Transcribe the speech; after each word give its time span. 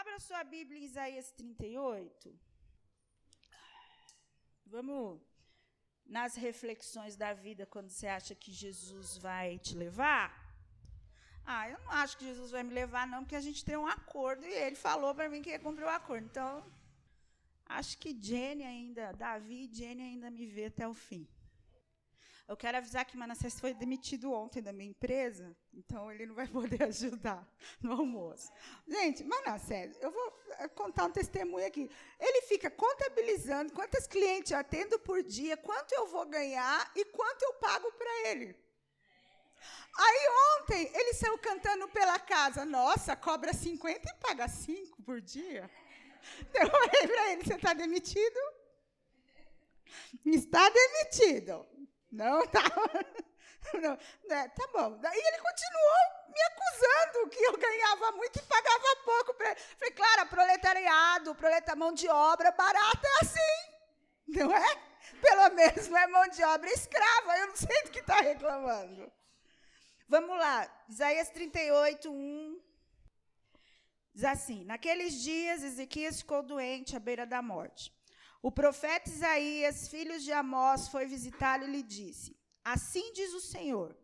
Abra 0.00 0.18
sua 0.18 0.42
Bíblia 0.42 0.80
em 0.80 0.84
Isaías 0.84 1.30
38. 1.32 2.34
Vamos 4.64 5.20
nas 6.06 6.36
reflexões 6.36 7.16
da 7.22 7.34
vida 7.34 7.66
quando 7.66 7.90
você 7.90 8.06
acha 8.06 8.34
que 8.34 8.50
Jesus 8.50 9.18
vai 9.18 9.58
te 9.58 9.74
levar. 9.76 10.26
Ah, 11.44 11.68
eu 11.68 11.78
não 11.80 11.90
acho 11.90 12.16
que 12.16 12.24
Jesus 12.24 12.50
vai 12.50 12.62
me 12.62 12.72
levar, 12.72 13.06
não, 13.06 13.22
porque 13.24 13.36
a 13.36 13.42
gente 13.42 13.62
tem 13.62 13.76
um 13.76 13.86
acordo 13.86 14.46
e 14.46 14.54
ele 14.66 14.74
falou 14.74 15.14
para 15.14 15.28
mim 15.28 15.42
que 15.42 15.50
ia 15.50 15.58
cumprir 15.58 15.84
o 15.84 15.90
acordo. 15.90 16.24
Então, 16.24 16.64
acho 17.66 17.98
que 17.98 18.18
Jenny 18.28 18.64
ainda, 18.64 19.12
Davi 19.12 19.64
e 19.66 19.74
Jenny 19.74 20.02
ainda 20.02 20.30
me 20.30 20.46
vê 20.46 20.64
até 20.72 20.88
o 20.88 20.94
fim. 20.94 21.28
Eu 22.50 22.56
quero 22.56 22.78
avisar 22.78 23.04
que 23.04 23.16
Manassés 23.16 23.60
foi 23.60 23.72
demitido 23.72 24.32
ontem 24.32 24.60
da 24.60 24.72
minha 24.72 24.90
empresa, 24.90 25.56
então 25.72 26.10
ele 26.10 26.26
não 26.26 26.34
vai 26.34 26.48
poder 26.58 26.82
ajudar 26.82 27.48
no 27.80 27.92
almoço. 27.92 28.50
Gente, 28.88 29.22
Manassés, 29.22 29.96
eu 30.00 30.10
vou 30.10 30.42
eh, 30.58 30.66
contar 30.66 31.04
um 31.04 31.12
testemunho 31.12 31.64
aqui. 31.64 31.88
Ele 32.18 32.42
fica 32.48 32.68
contabilizando 32.68 33.72
quantos 33.72 34.04
clientes 34.08 34.50
eu 34.50 34.58
atendo 34.58 34.98
por 34.98 35.22
dia, 35.22 35.56
quanto 35.56 35.92
eu 35.92 36.08
vou 36.08 36.26
ganhar 36.26 36.90
e 36.96 37.04
quanto 37.04 37.40
eu 37.44 37.52
pago 37.54 37.92
para 37.92 38.28
ele. 38.30 38.56
Aí 39.96 40.28
ontem 40.58 40.90
ele 40.92 41.14
saiu 41.14 41.38
cantando 41.38 41.86
pela 41.86 42.18
casa. 42.18 42.64
Nossa, 42.64 43.14
cobra 43.14 43.52
50 43.52 44.10
e 44.10 44.14
paga 44.14 44.48
5 44.48 45.00
por 45.04 45.20
dia. 45.20 45.70
Eu 46.52 46.68
falei 46.68 47.06
para 47.06 47.32
ele: 47.32 47.44
você 47.44 47.54
está 47.54 47.72
demitido? 47.74 48.40
Está 50.24 50.68
demitido. 50.68 51.69
Não, 52.10 52.46
tá. 52.48 52.62
Não, 53.74 53.96
né, 54.28 54.48
tá 54.48 54.66
bom. 54.72 54.98
Daí 54.98 55.18
ele 55.18 55.38
continuou 55.38 56.20
me 56.28 56.42
acusando 56.42 57.28
que 57.30 57.42
eu 57.42 57.56
ganhava 57.56 58.12
muito 58.12 58.38
e 58.38 58.42
pagava 58.42 58.96
pouco. 59.04 59.34
Pra 59.34 59.50
ele. 59.50 59.60
Falei, 59.78 59.94
claro, 59.94 60.28
proletariado, 60.28 61.34
proleta 61.34 61.76
mão 61.76 61.92
de 61.92 62.08
obra 62.08 62.50
barata 62.52 63.06
é 63.06 63.24
assim, 63.24 64.38
não 64.40 64.52
é? 64.52 64.90
Pelo 65.20 65.54
menos 65.54 65.88
não 65.88 65.98
é 65.98 66.06
mão 66.06 66.28
de 66.28 66.42
obra 66.42 66.70
escrava, 66.70 67.38
eu 67.38 67.48
não 67.48 67.56
sei 67.56 67.82
do 67.84 67.90
que 67.90 68.00
está 68.00 68.20
reclamando. 68.20 69.12
Vamos 70.08 70.36
lá, 70.36 70.68
Isaías 70.88 71.28
38, 71.30 72.10
1. 72.10 72.60
Diz 74.12 74.24
assim: 74.24 74.64
Naqueles 74.64 75.14
dias, 75.22 75.62
Ezequias 75.62 76.18
ficou 76.18 76.42
doente 76.42 76.96
à 76.96 76.98
beira 76.98 77.24
da 77.26 77.40
morte. 77.40 77.92
O 78.42 78.50
profeta 78.50 79.10
Isaías, 79.10 79.88
filho 79.88 80.18
de 80.18 80.32
Amós, 80.32 80.88
foi 80.88 81.04
visitá-lo 81.06 81.64
e 81.64 81.70
lhe 81.70 81.82
disse: 81.82 82.34
Assim 82.64 83.12
diz 83.12 83.34
o 83.34 83.40
Senhor: 83.40 83.94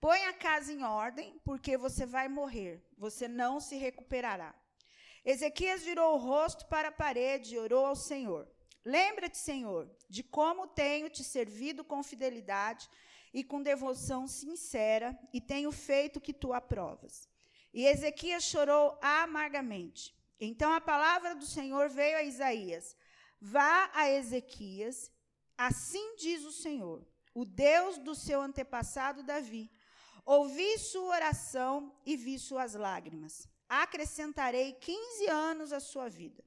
Põe 0.00 0.24
a 0.24 0.32
casa 0.32 0.72
em 0.72 0.82
ordem, 0.82 1.38
porque 1.44 1.76
você 1.76 2.06
vai 2.06 2.26
morrer, 2.26 2.82
você 2.96 3.28
não 3.28 3.60
se 3.60 3.76
recuperará. 3.76 4.54
Ezequias 5.22 5.82
virou 5.82 6.14
o 6.14 6.18
rosto 6.18 6.66
para 6.66 6.88
a 6.88 6.92
parede 6.92 7.54
e 7.54 7.58
orou 7.58 7.84
ao 7.84 7.96
Senhor: 7.96 8.48
Lembra-te, 8.84 9.36
Senhor, 9.36 9.90
de 10.08 10.22
como 10.22 10.66
tenho 10.66 11.10
te 11.10 11.22
servido 11.22 11.84
com 11.84 12.02
fidelidade 12.02 12.88
e 13.34 13.44
com 13.44 13.62
devoção 13.62 14.26
sincera, 14.26 15.18
e 15.32 15.40
tenho 15.40 15.72
feito 15.72 16.16
o 16.16 16.20
que 16.20 16.32
tu 16.32 16.52
aprovas. 16.52 17.28
E 17.72 17.86
Ezequias 17.86 18.44
chorou 18.44 18.98
amargamente. 19.02 20.14
Então 20.40 20.72
a 20.72 20.80
palavra 20.80 21.34
do 21.34 21.44
Senhor 21.44 21.88
veio 21.88 22.16
a 22.16 22.22
Isaías: 22.22 22.96
Vá 23.40 23.90
a 23.92 24.10
Ezequias, 24.10 25.10
assim 25.56 26.16
diz 26.16 26.44
o 26.44 26.52
Senhor, 26.52 27.06
o 27.34 27.44
Deus 27.44 27.98
do 27.98 28.14
seu 28.14 28.40
antepassado 28.40 29.22
Davi. 29.22 29.70
Ouvi 30.24 30.78
sua 30.78 31.16
oração 31.16 31.94
e 32.06 32.16
vi 32.16 32.38
suas 32.38 32.74
lágrimas. 32.74 33.46
Acrescentarei 33.68 34.72
15 34.72 35.26
anos 35.28 35.72
à 35.72 35.80
sua 35.80 36.08
vida. 36.08 36.42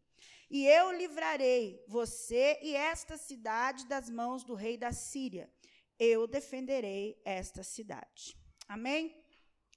E 0.50 0.66
eu 0.66 0.92
livrarei 0.92 1.84
você 1.88 2.58
e 2.62 2.74
esta 2.74 3.18
cidade 3.18 3.86
das 3.86 4.10
mãos 4.10 4.44
do 4.44 4.56
rei 4.56 4.78
da 4.78 4.92
Síria. 4.92 5.52
Eu 6.00 6.26
defenderei 6.26 7.22
esta 7.26 7.64
cidade. 7.64 8.38
Amém? 8.68 9.16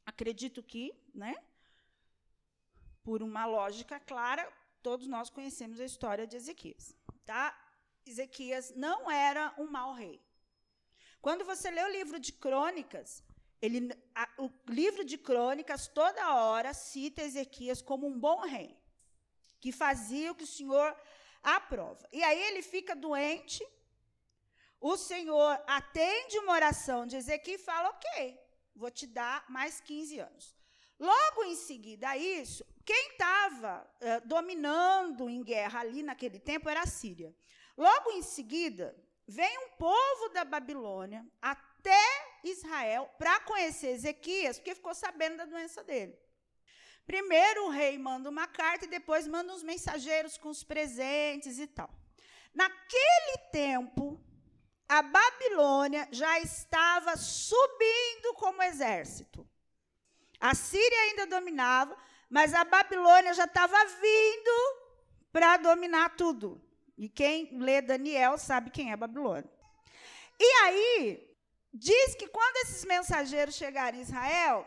Acredito 0.07 0.63
que, 0.63 0.95
né? 1.15 1.35
Por 3.03 3.23
uma 3.23 3.47
lógica 3.47 3.99
clara, 3.99 4.51
todos 4.83 5.07
nós 5.09 5.29
conhecemos 5.29 5.81
a 5.81 5.85
história 5.85 6.27
de 6.27 6.37
Ezequias 6.37 6.95
tá? 7.31 7.57
Ezequias 8.05 8.75
não 8.75 9.09
era 9.09 9.55
um 9.57 9.69
mau 9.71 9.93
rei. 9.95 10.21
Quando 11.23 11.45
você 11.45 11.71
lê 11.71 11.83
o 11.85 11.93
livro 11.99 12.19
de 12.19 12.33
Crônicas, 12.33 13.23
ele, 13.63 13.79
a, 14.13 14.29
o 14.37 14.51
livro 14.67 15.05
de 15.05 15.17
Crônicas 15.17 15.87
toda 15.87 16.35
hora 16.35 16.75
cita 16.75 17.23
Ezequias 17.23 17.81
como 17.81 18.09
um 18.09 18.19
bom 18.19 18.41
rei, 18.41 18.77
que 19.61 19.71
fazia 19.71 20.33
o 20.33 20.35
que 20.35 20.43
o 20.43 20.55
Senhor 20.59 20.89
aprova. 21.41 22.09
E 22.11 22.21
aí 22.25 22.43
ele 22.49 22.63
fica 22.63 22.97
doente, 22.97 23.65
o 24.81 24.97
Senhor 24.97 25.63
atende 25.69 26.37
uma 26.39 26.55
oração 26.55 27.07
de 27.07 27.15
Ezequias 27.15 27.61
e 27.61 27.65
fala: 27.65 27.91
Ok, 27.91 28.41
vou 28.75 28.91
te 28.91 29.07
dar 29.07 29.45
mais 29.49 29.81
15 29.81 30.19
anos. 30.19 30.57
Logo 30.99 31.45
em 31.45 31.55
seguida 31.55 32.09
a 32.09 32.17
isso, 32.17 32.65
quem 32.91 33.11
estava 33.13 33.89
uh, 34.01 34.27
dominando 34.27 35.31
em 35.31 35.45
guerra 35.45 35.79
ali 35.79 36.03
naquele 36.03 36.41
tempo 36.41 36.69
era 36.69 36.81
a 36.81 36.87
Síria. 36.87 37.33
Logo 37.77 38.11
em 38.11 38.21
seguida, 38.21 38.97
vem 39.29 39.59
um 39.59 39.69
povo 39.77 40.31
da 40.31 40.45
Babilônia 40.45 41.25
até 41.41 42.05
Israel 42.43 43.09
para 43.17 43.39
conhecer 43.43 43.91
Ezequias, 43.91 44.59
porque 44.59 44.75
ficou 44.75 44.93
sabendo 44.93 45.37
da 45.37 45.45
doença 45.45 45.85
dele. 45.85 46.19
Primeiro 47.07 47.67
o 47.67 47.71
rei 47.71 47.97
manda 47.97 48.29
uma 48.29 48.49
carta 48.49 48.87
e 48.87 48.89
depois 48.89 49.29
manda 49.29 49.53
uns 49.53 49.63
mensageiros 49.63 50.37
com 50.37 50.49
os 50.49 50.65
presentes 50.65 51.61
e 51.61 51.69
tal. 51.69 51.89
Naquele 52.53 53.39
tempo, 53.53 54.21
a 54.89 55.01
Babilônia 55.01 56.09
já 56.11 56.41
estava 56.41 57.17
subindo 57.17 58.35
como 58.35 58.65
exército. 58.65 59.49
A 60.41 60.57
Síria 60.57 60.99
ainda 61.03 61.27
dominava, 61.27 61.97
mas 62.31 62.55
a 62.55 62.65
Babilônia 62.65 63.35
já 63.35 63.45
estava 63.45 63.85
vindo 63.87 64.81
para 65.33 65.57
dominar 65.57 66.17
tudo. 66.17 66.63
E 66.97 67.09
quem 67.09 67.59
lê 67.59 67.83
Daniel 67.83 68.39
sabe 68.39 68.71
quem 68.71 68.93
é 68.93 68.97
Babilônia. 68.97 69.51
E 70.39 70.45
aí, 70.65 71.37
diz 71.73 72.15
que 72.15 72.29
quando 72.29 72.57
esses 72.59 72.85
mensageiros 72.85 73.57
chegaram 73.57 73.99
em 73.99 74.03
Israel, 74.03 74.65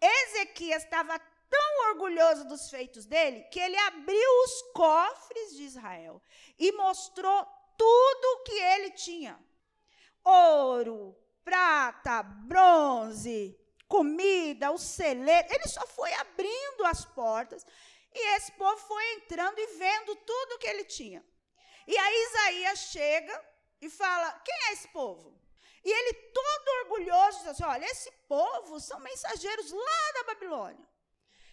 Ezequias 0.00 0.82
estava 0.82 1.18
tão 1.48 1.90
orgulhoso 1.90 2.46
dos 2.46 2.68
feitos 2.68 3.06
dele 3.06 3.42
que 3.44 3.60
ele 3.60 3.76
abriu 3.76 4.44
os 4.44 4.62
cofres 4.74 5.56
de 5.56 5.62
Israel 5.62 6.20
e 6.58 6.72
mostrou 6.72 7.46
tudo 7.78 8.24
o 8.24 8.42
que 8.42 8.52
ele 8.52 8.90
tinha: 8.90 9.38
ouro, 10.24 11.16
prata, 11.44 12.22
bronze, 12.22 13.56
comida, 13.88 14.70
o 14.70 14.78
celeiro. 14.78 15.48
Ele 15.50 15.68
só 15.68 15.86
foi 15.86 16.12
abrindo 16.14 16.84
as 16.84 17.04
portas 17.04 17.64
e 18.12 18.36
esse 18.36 18.52
povo 18.52 18.76
foi 18.78 19.04
entrando 19.14 19.58
e 19.58 19.66
vendo 19.78 20.16
tudo 20.16 20.58
que 20.58 20.66
ele 20.66 20.84
tinha. 20.84 21.24
E 21.86 21.96
aí 21.96 22.22
Isaías 22.28 22.78
chega 22.78 23.44
e 23.80 23.90
fala: 23.90 24.32
Quem 24.44 24.54
é 24.68 24.72
esse 24.72 24.88
povo? 24.88 25.34
E 25.84 25.90
ele, 25.90 26.14
todo 26.14 26.68
orgulhoso, 26.82 27.38
diz 27.38 27.48
assim: 27.48 27.64
Olha, 27.64 27.84
esse 27.84 28.10
povo 28.28 28.80
são 28.80 28.98
mensageiros 29.00 29.70
lá 29.70 30.12
da 30.14 30.24
Babilônia. 30.24 30.88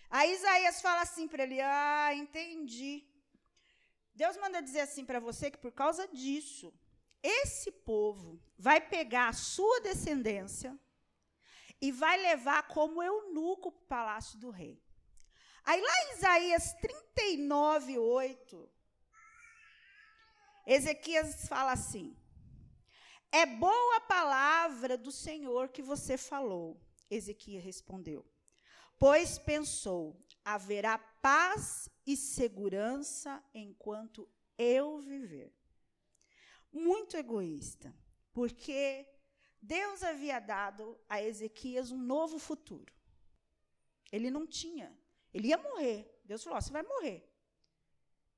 Aí 0.09 0.33
Isaías 0.33 0.81
fala 0.81 1.01
assim 1.01 1.27
para 1.27 1.43
ele: 1.43 1.59
Ah, 1.59 2.13
entendi. 2.13 3.07
Deus 4.13 4.37
manda 4.37 4.61
dizer 4.61 4.81
assim 4.81 5.03
para 5.03 5.19
você 5.19 5.49
que 5.49 5.57
por 5.57 5.71
causa 5.71 6.07
disso, 6.07 6.73
esse 7.23 7.71
povo 7.71 8.39
vai 8.57 8.79
pegar 8.79 9.29
a 9.29 9.33
sua 9.33 9.79
descendência 9.81 10.77
e 11.81 11.91
vai 11.91 12.21
levar 12.21 12.67
como 12.67 13.01
eunuco 13.01 13.71
para 13.71 13.81
o 13.81 13.87
palácio 13.87 14.37
do 14.37 14.49
rei. 14.49 14.81
Aí 15.63 15.81
lá 15.81 15.93
em 16.03 16.17
Isaías 16.17 16.73
39, 16.73 17.97
8, 17.97 18.69
Ezequias 20.66 21.47
fala 21.47 21.72
assim: 21.72 22.16
É 23.31 23.45
boa 23.45 23.97
a 23.97 24.01
palavra 24.01 24.97
do 24.97 25.11
Senhor 25.11 25.69
que 25.69 25.81
você 25.81 26.17
falou. 26.17 26.79
Ezequias 27.09 27.63
respondeu: 27.63 28.25
Pois 28.97 29.39
pensou, 29.39 30.23
haverá 30.45 30.97
paz 30.97 31.89
e 32.05 32.16
segurança 32.16 33.43
enquanto 33.53 34.29
eu 34.57 34.99
viver. 34.99 35.53
Muito 36.72 37.17
egoísta, 37.17 37.93
porque 38.31 39.10
Deus 39.61 40.03
havia 40.03 40.40
dado 40.40 40.99
a 41.08 41.22
Ezequias 41.22 41.91
um 41.91 41.97
novo 41.97 42.40
futuro. 42.40 42.91
Ele 44.11 44.29
não 44.31 44.46
tinha. 44.47 44.97
Ele 45.34 45.49
ia 45.49 45.58
morrer. 45.58 46.19
Deus 46.25 46.43
falou: 46.43 46.61
você 46.61 46.72
vai 46.72 46.84
morrer. 46.84 47.28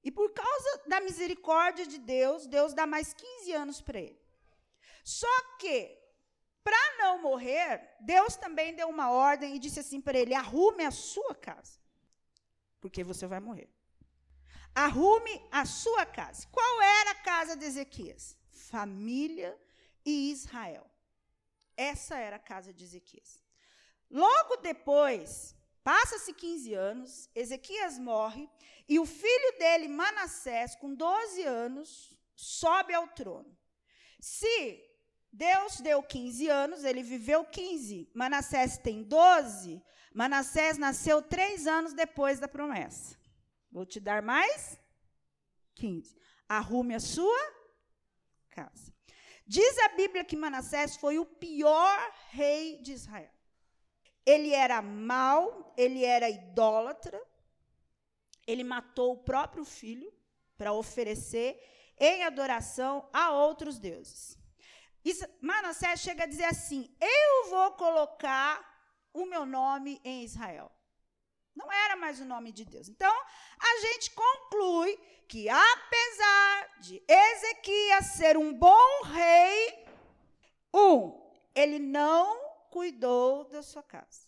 E 0.04 0.12
por 0.12 0.32
causa 0.34 0.84
da 0.86 1.00
misericórdia 1.00 1.86
de 1.88 1.98
Deus, 1.98 2.46
Deus 2.46 2.74
dá 2.74 2.86
mais 2.86 3.14
15 3.14 3.54
anos 3.54 3.82
para 3.82 4.00
ele. 4.02 4.22
Só 5.04 5.58
que, 5.60 5.98
para 6.64 6.98
não 6.98 7.22
morrer, 7.22 7.96
Deus 8.02 8.36
também 8.36 8.76
deu 8.76 8.90
uma 8.90 9.12
ordem 9.12 9.56
e 9.56 9.60
disse 9.60 9.80
assim 9.80 10.02
para 10.02 10.18
ele: 10.20 10.36
arrume 10.36 10.84
a 10.84 10.92
sua 10.92 11.34
casa, 11.34 11.80
porque 12.82 13.04
você 13.04 13.26
vai 13.26 13.40
morrer. 13.40 13.70
arrume 14.76 15.42
a 15.52 15.66
sua 15.66 16.06
casa. 16.06 16.48
Qual 16.52 16.82
era 16.82 17.12
a 17.12 17.16
casa 17.16 17.56
de 17.56 17.66
Ezequias? 17.66 18.38
Família 18.50 19.58
e 20.06 20.32
Israel. 20.32 20.90
Essa 21.76 22.18
era 22.18 22.36
a 22.36 22.40
casa 22.40 22.74
de 22.74 22.84
Ezequias. 22.84 23.44
Logo 24.10 24.58
depois, 24.58 25.56
passa-se 25.84 26.34
15 26.34 26.74
anos, 26.74 27.30
Ezequias 27.34 27.98
morre 27.98 28.50
e 28.88 29.00
o 29.00 29.06
filho 29.06 29.58
dele, 29.58 29.88
Manassés, 29.88 30.76
com 30.76 30.94
12 30.94 31.44
anos, 31.44 32.18
sobe 32.36 32.94
ao 32.94 33.08
trono. 33.08 33.58
Se 34.20 34.84
Deus 35.32 35.82
deu 35.82 36.04
15 36.04 36.48
anos, 36.48 36.84
ele 36.84 37.02
viveu 37.02 37.44
15. 37.44 38.12
Manassés 38.14 38.78
tem 38.78 39.02
12. 39.04 39.84
Manassés 40.14 40.78
nasceu 40.78 41.24
três 41.24 41.66
anos 41.66 41.94
depois 41.94 42.40
da 42.40 42.48
promessa. 42.48 43.18
Vou 43.72 43.84
te 43.84 44.00
dar 44.00 44.22
mais 44.22 44.80
15. 45.74 46.16
Arrume 46.48 46.94
a 46.94 47.00
sua 47.00 47.36
casa. 48.52 48.93
Diz 49.46 49.78
a 49.80 49.90
Bíblia 49.90 50.24
que 50.24 50.38
Manassés 50.38 50.96
foi 50.96 51.20
o 51.20 51.26
pior 51.26 52.14
rei 52.30 52.78
de 52.82 52.94
Israel. 52.94 53.32
Ele 54.26 54.54
era 54.54 54.82
mau, 54.82 55.74
ele 55.78 56.06
era 56.06 56.30
idólatra, 56.30 57.22
ele 58.48 58.64
matou 58.64 59.14
o 59.14 59.24
próprio 59.24 59.66
filho 59.66 60.12
para 60.58 60.72
oferecer 60.74 61.60
em 62.00 62.24
adoração 62.24 63.10
a 63.12 63.32
outros 63.32 63.78
deuses. 63.78 64.38
Manassés 65.42 66.00
chega 66.00 66.24
a 66.24 66.28
dizer 66.28 66.46
assim: 66.46 66.96
Eu 67.02 67.50
vou 67.50 67.72
colocar 67.74 68.64
o 69.14 69.26
meu 69.26 69.46
nome 69.46 70.00
em 70.04 70.24
Israel. 70.24 70.72
Não 71.56 71.72
era 71.72 71.96
mais 71.96 72.20
o 72.20 72.26
nome 72.26 72.52
de 72.52 72.66
Deus. 72.66 72.90
Então, 72.90 73.14
a 73.60 73.80
gente 73.82 74.12
conclui 74.12 74.98
que, 75.28 75.48
apesar 75.50 76.80
de 76.80 77.04
Ezequias 77.08 78.06
ser 78.18 78.38
um 78.38 78.54
bom 78.54 79.04
rei, 79.04 79.86
um, 80.74 81.22
ele 81.56 81.80
não 81.80 82.40
cuidou 82.70 83.46
da 83.46 83.62
sua 83.62 83.84
casa. 83.84 84.28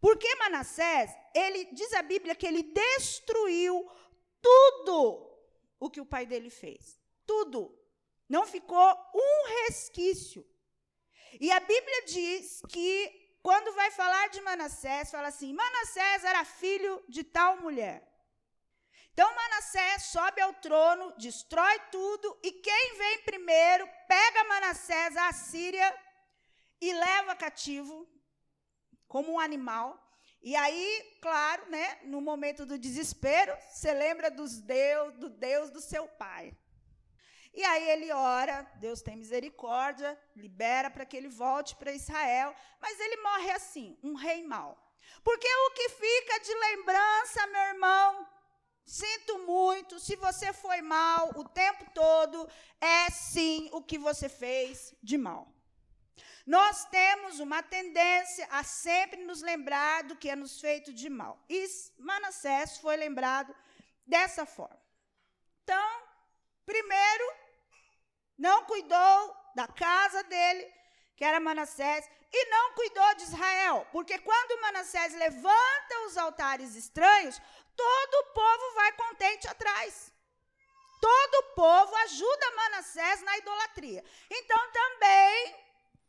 Porque 0.00 0.34
Manassés, 0.36 1.10
ele 1.34 1.66
diz 1.66 1.92
a 1.92 2.02
Bíblia 2.02 2.34
que 2.34 2.46
ele 2.46 2.62
destruiu 2.62 3.86
tudo 4.40 5.30
o 5.78 5.90
que 5.90 6.00
o 6.00 6.06
pai 6.06 6.24
dele 6.24 6.48
fez. 6.48 6.98
Tudo. 7.26 7.78
Não 8.28 8.46
ficou 8.46 8.96
um 9.14 9.48
resquício. 9.66 10.46
E 11.38 11.50
a 11.50 11.60
Bíblia 11.60 12.04
diz 12.06 12.62
que, 12.68 13.19
quando 13.42 13.74
vai 13.74 13.90
falar 13.90 14.28
de 14.28 14.40
Manassés, 14.42 15.10
fala 15.10 15.28
assim: 15.28 15.52
Manassés 15.52 16.24
era 16.24 16.44
filho 16.44 17.02
de 17.08 17.24
tal 17.24 17.56
mulher. 17.58 18.06
Então 19.12 19.34
Manassés 19.34 20.04
sobe 20.04 20.40
ao 20.40 20.54
trono, 20.54 21.12
destrói 21.18 21.78
tudo, 21.90 22.38
e 22.42 22.52
quem 22.52 22.96
vem 22.96 23.22
primeiro 23.22 23.88
pega 24.08 24.44
Manassés, 24.44 25.16
a 25.16 25.32
Síria, 25.32 25.94
e 26.80 26.92
leva 26.92 27.34
cativo, 27.34 28.08
como 29.06 29.32
um 29.32 29.40
animal. 29.40 29.98
E 30.42 30.56
aí, 30.56 31.18
claro, 31.20 31.68
né, 31.68 31.98
no 32.04 32.20
momento 32.20 32.64
do 32.64 32.78
desespero, 32.78 33.54
você 33.70 33.92
lembra 33.92 34.30
dos 34.30 34.58
Deus, 34.60 35.12
do 35.14 35.28
Deus 35.28 35.70
do 35.70 35.80
seu 35.80 36.08
pai. 36.08 36.56
E 37.52 37.64
aí 37.64 37.90
ele 37.90 38.12
ora, 38.12 38.62
Deus 38.76 39.02
tem 39.02 39.16
misericórdia, 39.16 40.18
libera 40.36 40.88
para 40.88 41.04
que 41.04 41.16
ele 41.16 41.28
volte 41.28 41.74
para 41.74 41.92
Israel, 41.92 42.54
mas 42.80 42.98
ele 43.00 43.16
morre 43.16 43.50
assim, 43.50 43.98
um 44.02 44.14
rei 44.14 44.42
mau. 44.44 44.78
Porque 45.24 45.48
o 45.48 45.70
que 45.72 45.88
fica 45.88 46.38
de 46.40 46.54
lembrança, 46.54 47.46
meu 47.48 47.62
irmão, 47.62 48.28
sinto 48.84 49.38
muito, 49.40 49.98
se 49.98 50.14
você 50.14 50.52
foi 50.52 50.80
mal 50.80 51.30
o 51.34 51.48
tempo 51.48 51.90
todo, 51.92 52.48
é 52.80 53.10
sim 53.10 53.68
o 53.72 53.82
que 53.82 53.98
você 53.98 54.28
fez 54.28 54.94
de 55.02 55.18
mal. 55.18 55.52
Nós 56.46 56.84
temos 56.86 57.40
uma 57.40 57.62
tendência 57.62 58.46
a 58.50 58.62
sempre 58.62 59.24
nos 59.24 59.42
lembrar 59.42 60.04
do 60.04 60.16
que 60.16 60.30
é 60.30 60.36
nos 60.36 60.60
feito 60.60 60.92
de 60.92 61.10
mal. 61.10 61.44
E 61.48 61.66
Manassés 61.98 62.78
foi 62.78 62.96
lembrado 62.96 63.54
dessa 64.06 64.46
forma. 64.46 64.80
Então, 65.62 66.10
Primeiro, 66.70 67.24
não 68.40 68.64
cuidou 68.64 69.36
da 69.54 69.68
casa 69.68 70.22
dele, 70.24 70.64
que 71.16 71.24
era 71.24 71.38
Manassés, 71.38 72.08
e 72.32 72.50
não 72.50 72.72
cuidou 72.72 73.14
de 73.16 73.24
Israel, 73.24 73.86
porque 73.92 74.16
quando 74.18 74.62
Manassés 74.62 75.12
levanta 75.14 75.94
os 76.06 76.16
altares 76.16 76.74
estranhos, 76.74 77.40
todo 77.76 78.14
o 78.14 78.32
povo 78.32 78.74
vai 78.76 78.92
contente 78.92 79.46
atrás. 79.46 80.12
Todo 81.00 81.34
o 81.34 81.54
povo 81.54 81.94
ajuda 81.96 82.56
Manassés 82.56 83.22
na 83.22 83.36
idolatria. 83.38 84.04
Então 84.30 84.72
também 84.72 85.56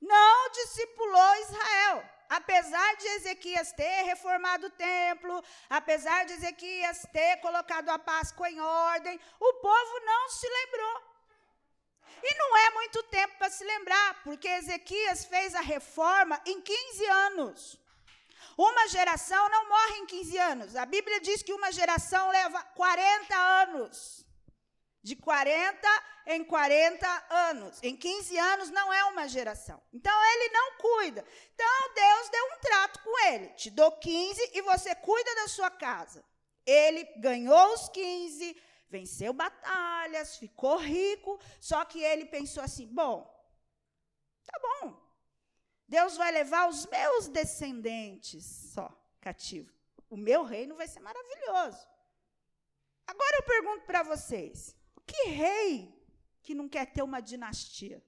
não 0.02 0.50
discipulou 0.52 1.36
Israel. 1.36 2.04
Apesar 2.30 2.96
de 2.96 3.08
Ezequias 3.08 3.74
ter 3.74 4.04
reformado 4.04 4.68
o 4.68 4.70
templo, 4.70 5.44
apesar 5.70 6.26
de 6.26 6.34
Ezequias 6.34 7.06
ter 7.12 7.38
colocado 7.38 7.90
a 7.90 8.00
Páscoa 8.00 8.50
em 8.50 8.60
ordem, 8.60 9.20
o 9.40 9.54
povo 9.56 10.00
não 10.06 10.30
se 10.30 10.48
lembrou. 10.48 11.11
E 12.24 12.36
não 12.38 12.58
é 12.58 12.70
muito 12.72 13.04
tempo 13.04 13.38
para 13.38 13.50
se 13.50 13.64
lembrar, 13.64 14.24
porque 14.24 14.48
Ezequias 14.48 15.26
fez 15.26 15.56
a 15.56 15.62
reforma 15.62 16.42
em 16.46 16.62
15 16.62 17.06
anos. 17.06 17.80
Uma 18.58 18.88
geração 18.88 19.50
não 19.50 19.70
morre 19.70 19.98
em 20.00 20.06
15 20.06 20.38
anos. 20.38 20.76
A 20.76 20.86
Bíblia 20.86 21.20
diz 21.20 21.42
que 21.42 21.54
uma 21.54 21.72
geração 21.72 22.30
leva 22.30 22.62
40 22.64 23.36
anos. 23.36 24.26
De 25.02 25.16
40 25.16 25.88
em 26.28 26.44
40 26.44 27.26
anos. 27.30 27.80
Em 27.82 27.96
15 27.96 28.38
anos 28.38 28.70
não 28.70 28.94
é 28.94 29.04
uma 29.06 29.28
geração. 29.28 29.82
Então 29.92 30.14
ele 30.34 30.54
não 30.54 30.78
cuida. 30.78 31.26
Então 31.54 31.94
Deus 31.96 32.30
deu 32.30 32.46
um 32.46 32.60
trato 32.60 33.00
com 33.00 33.20
ele. 33.28 33.48
Te 33.50 33.70
dou 33.70 33.92
15 33.94 34.52
e 34.54 34.62
você 34.62 34.94
cuida 34.96 35.36
da 35.36 35.48
sua 35.48 35.72
casa. 35.72 36.24
Ele 36.66 37.04
ganhou 37.18 37.74
os 37.74 37.90
15, 37.90 38.56
venceu 38.92 39.32
batalhas, 39.34 40.36
ficou 40.36 40.78
rico, 40.78 41.40
só 41.60 41.84
que 41.86 42.00
ele 42.00 42.26
pensou 42.26 42.62
assim: 42.62 42.86
bom, 42.88 43.18
tá 44.46 44.60
bom. 44.68 45.02
Deus 45.88 46.18
vai 46.18 46.32
levar 46.32 46.70
os 46.70 46.86
meus 46.86 47.28
descendentes 47.28 48.46
só 48.74 48.88
cativo. 49.20 49.74
O 50.10 50.18
meu 50.18 50.44
reino 50.44 50.76
vai 50.76 50.88
ser 50.88 51.00
maravilhoso. 51.00 51.88
Agora 53.08 53.38
eu 53.38 53.44
pergunto 53.44 53.86
para 53.86 54.04
vocês: 54.04 54.76
que 55.08 55.30
rei 55.30 55.74
que 56.44 56.54
não 56.54 56.68
quer 56.68 56.86
ter 56.92 57.02
uma 57.02 57.22
dinastia. 57.22 58.04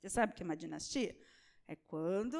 Você 0.00 0.08
sabe 0.10 0.32
o 0.32 0.36
que 0.36 0.42
é 0.42 0.48
uma 0.50 0.56
dinastia? 0.56 1.16
É 1.66 1.76
quando 1.76 2.38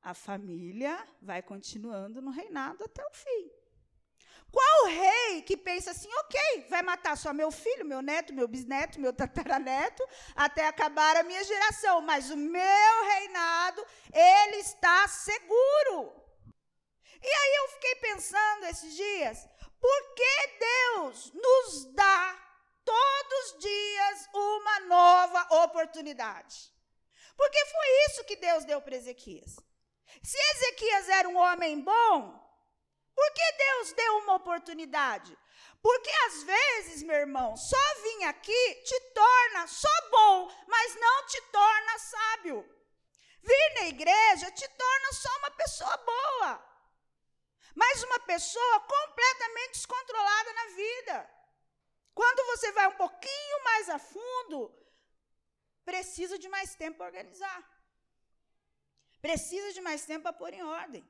a 0.00 0.14
família 0.14 1.06
vai 1.20 1.42
continuando 1.42 2.22
no 2.22 2.30
reinado 2.30 2.84
até 2.84 3.04
o 3.04 3.10
fim. 3.12 3.50
Qual 4.54 4.86
rei 4.86 5.42
que 5.42 5.56
pensa 5.56 5.90
assim, 5.90 6.08
ok, 6.22 6.66
vai 6.70 6.80
matar 6.80 7.16
só 7.16 7.32
meu 7.32 7.50
filho, 7.50 7.84
meu 7.84 8.00
neto, 8.00 8.32
meu 8.32 8.46
bisneto, 8.46 9.00
meu 9.00 9.12
tataraneto, 9.12 10.06
até 10.36 10.68
acabar 10.68 11.16
a 11.16 11.24
minha 11.24 11.42
geração, 11.42 12.00
mas 12.00 12.30
o 12.30 12.36
meu 12.36 13.04
reinado, 13.12 13.84
ele 14.12 14.58
está 14.58 15.08
seguro. 15.08 15.98
E 17.20 17.26
aí 17.40 17.54
eu 17.56 17.68
fiquei 17.70 17.94
pensando 17.96 18.66
esses 18.66 18.94
dias, 18.94 19.48
por 19.80 20.14
que 20.14 20.34
Deus 20.70 21.32
nos 21.34 21.92
dá 21.92 22.40
todos 22.84 23.54
os 23.54 23.58
dias 23.58 24.28
uma 24.32 24.80
nova 24.80 25.64
oportunidade. 25.64 26.72
Porque 27.36 27.64
foi 27.66 27.88
isso 28.06 28.24
que 28.24 28.36
Deus 28.36 28.64
deu 28.64 28.80
para 28.80 28.94
Ezequias. 28.94 29.56
Se 30.22 30.38
Ezequias 30.52 31.08
era 31.08 31.28
um 31.28 31.36
homem 31.36 31.80
bom, 31.80 32.43
por 33.14 33.32
que 33.32 33.52
Deus 33.52 33.92
deu 33.92 34.18
uma 34.18 34.34
oportunidade? 34.34 35.36
Porque 35.82 36.10
às 36.26 36.42
vezes, 36.42 37.02
meu 37.02 37.16
irmão, 37.16 37.56
só 37.56 37.84
vir 38.02 38.24
aqui 38.24 38.74
te 38.84 39.00
torna 39.12 39.66
só 39.66 40.10
bom, 40.10 40.50
mas 40.66 40.94
não 40.96 41.26
te 41.26 41.40
torna 41.58 41.98
sábio. 41.98 42.56
Vir 43.42 43.74
na 43.74 43.86
igreja 43.88 44.50
te 44.50 44.66
torna 44.66 45.12
só 45.12 45.36
uma 45.38 45.50
pessoa 45.50 45.96
boa, 45.98 46.52
mas 47.74 48.02
uma 48.02 48.20
pessoa 48.20 48.80
completamente 48.80 49.72
descontrolada 49.72 50.52
na 50.54 50.66
vida. 50.68 51.30
Quando 52.14 52.46
você 52.46 52.72
vai 52.72 52.86
um 52.88 52.96
pouquinho 52.96 53.64
mais 53.64 53.88
a 53.90 53.98
fundo, 53.98 54.58
precisa 55.84 56.38
de 56.38 56.48
mais 56.48 56.74
tempo 56.74 56.98
para 56.98 57.06
organizar. 57.06 57.60
Precisa 59.20 59.72
de 59.72 59.80
mais 59.80 60.06
tempo 60.06 60.22
para 60.22 60.32
pôr 60.32 60.54
em 60.54 60.62
ordem. 60.62 61.04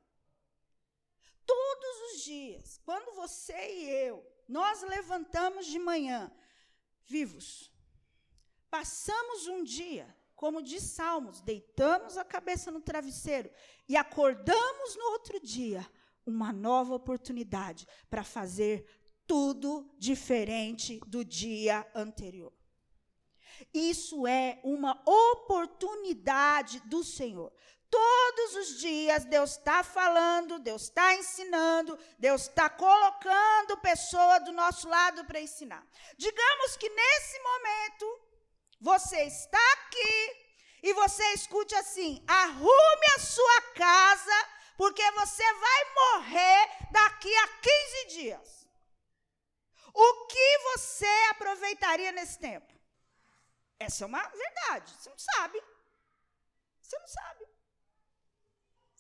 Todos 1.47 2.13
os 2.13 2.23
dias, 2.23 2.81
quando 2.85 3.15
você 3.15 3.55
e 3.55 3.91
eu, 3.91 4.27
nós 4.49 4.83
levantamos 4.83 5.67
de 5.67 5.79
manhã, 5.79 6.33
vivos, 7.05 7.73
passamos 8.71 9.47
um 9.47 9.63
dia, 9.63 10.15
como 10.35 10.63
diz 10.63 10.83
Salmos, 10.83 11.41
deitamos 11.41 12.17
a 12.17 12.25
cabeça 12.25 12.71
no 12.71 12.81
travesseiro 12.81 13.51
e 13.89 13.97
acordamos 13.97 14.97
no 14.97 15.05
outro 15.13 15.41
dia, 15.41 15.87
uma 16.27 16.53
nova 16.53 16.95
oportunidade 16.95 17.87
para 18.09 18.25
fazer 18.25 18.87
tudo 19.27 19.91
diferente 19.99 20.99
do 21.07 21.25
dia 21.25 21.87
anterior. 21.95 22.53
Isso 23.73 24.27
é 24.27 24.61
uma 24.65 25.03
oportunidade 25.07 26.81
do 26.81 27.05
Senhor. 27.05 27.53
Todos 27.91 28.57
os 28.57 28.79
dias 28.79 29.25
Deus 29.25 29.53
está 29.53 29.83
falando, 29.85 30.59
Deus 30.59 30.83
está 30.83 31.14
ensinando, 31.14 31.99
Deus 32.19 32.43
está 32.43 32.69
colocando 32.69 33.76
pessoa 33.79 34.41
do 34.41 34.53
nosso 34.53 34.88
lado 34.88 35.25
para 35.25 35.41
ensinar. 35.41 35.87
Digamos 36.17 36.76
que 36.76 36.88
nesse 36.88 37.38
momento 37.41 38.21
você 38.81 39.23
está 39.25 39.73
aqui 39.75 40.45
e 40.83 40.93
você 40.93 41.25
escute 41.33 41.75
assim: 41.75 42.23
arrume 42.26 43.07
a 43.17 43.21
sua 43.21 43.62
casa, 43.75 44.49
porque 44.76 45.09
você 45.12 45.45
vai 45.55 45.95
morrer 45.95 46.69
daqui 46.91 47.35
a 47.37 47.49
15 47.49 48.05
dias. 48.09 48.69
O 49.95 50.26
que 50.26 50.59
você 50.73 51.14
aproveitaria 51.31 52.11
nesse 52.11 52.38
tempo? 52.38 52.75
Essa 53.79 54.05
é 54.05 54.07
uma 54.07 54.26
verdade. 54.29 54.93
Você 54.99 55.09
não 55.09 55.19
sabe. 55.19 55.62
Você 56.83 56.99
não 56.99 57.07
sabe. 57.07 57.54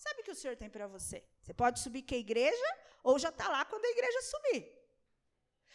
Sabe 0.04 0.20
o 0.20 0.24
que 0.24 0.34
o 0.36 0.40
Senhor 0.40 0.56
tem 0.62 0.70
para 0.76 0.86
você? 0.86 1.18
Você 1.40 1.54
pode 1.54 1.80
subir 1.80 2.02
com 2.02 2.14
a 2.14 2.24
igreja 2.26 2.68
ou 3.02 3.18
já 3.18 3.30
está 3.30 3.48
lá 3.48 3.64
quando 3.64 3.86
a 3.86 3.94
igreja 3.96 4.20
subir. 4.32 4.62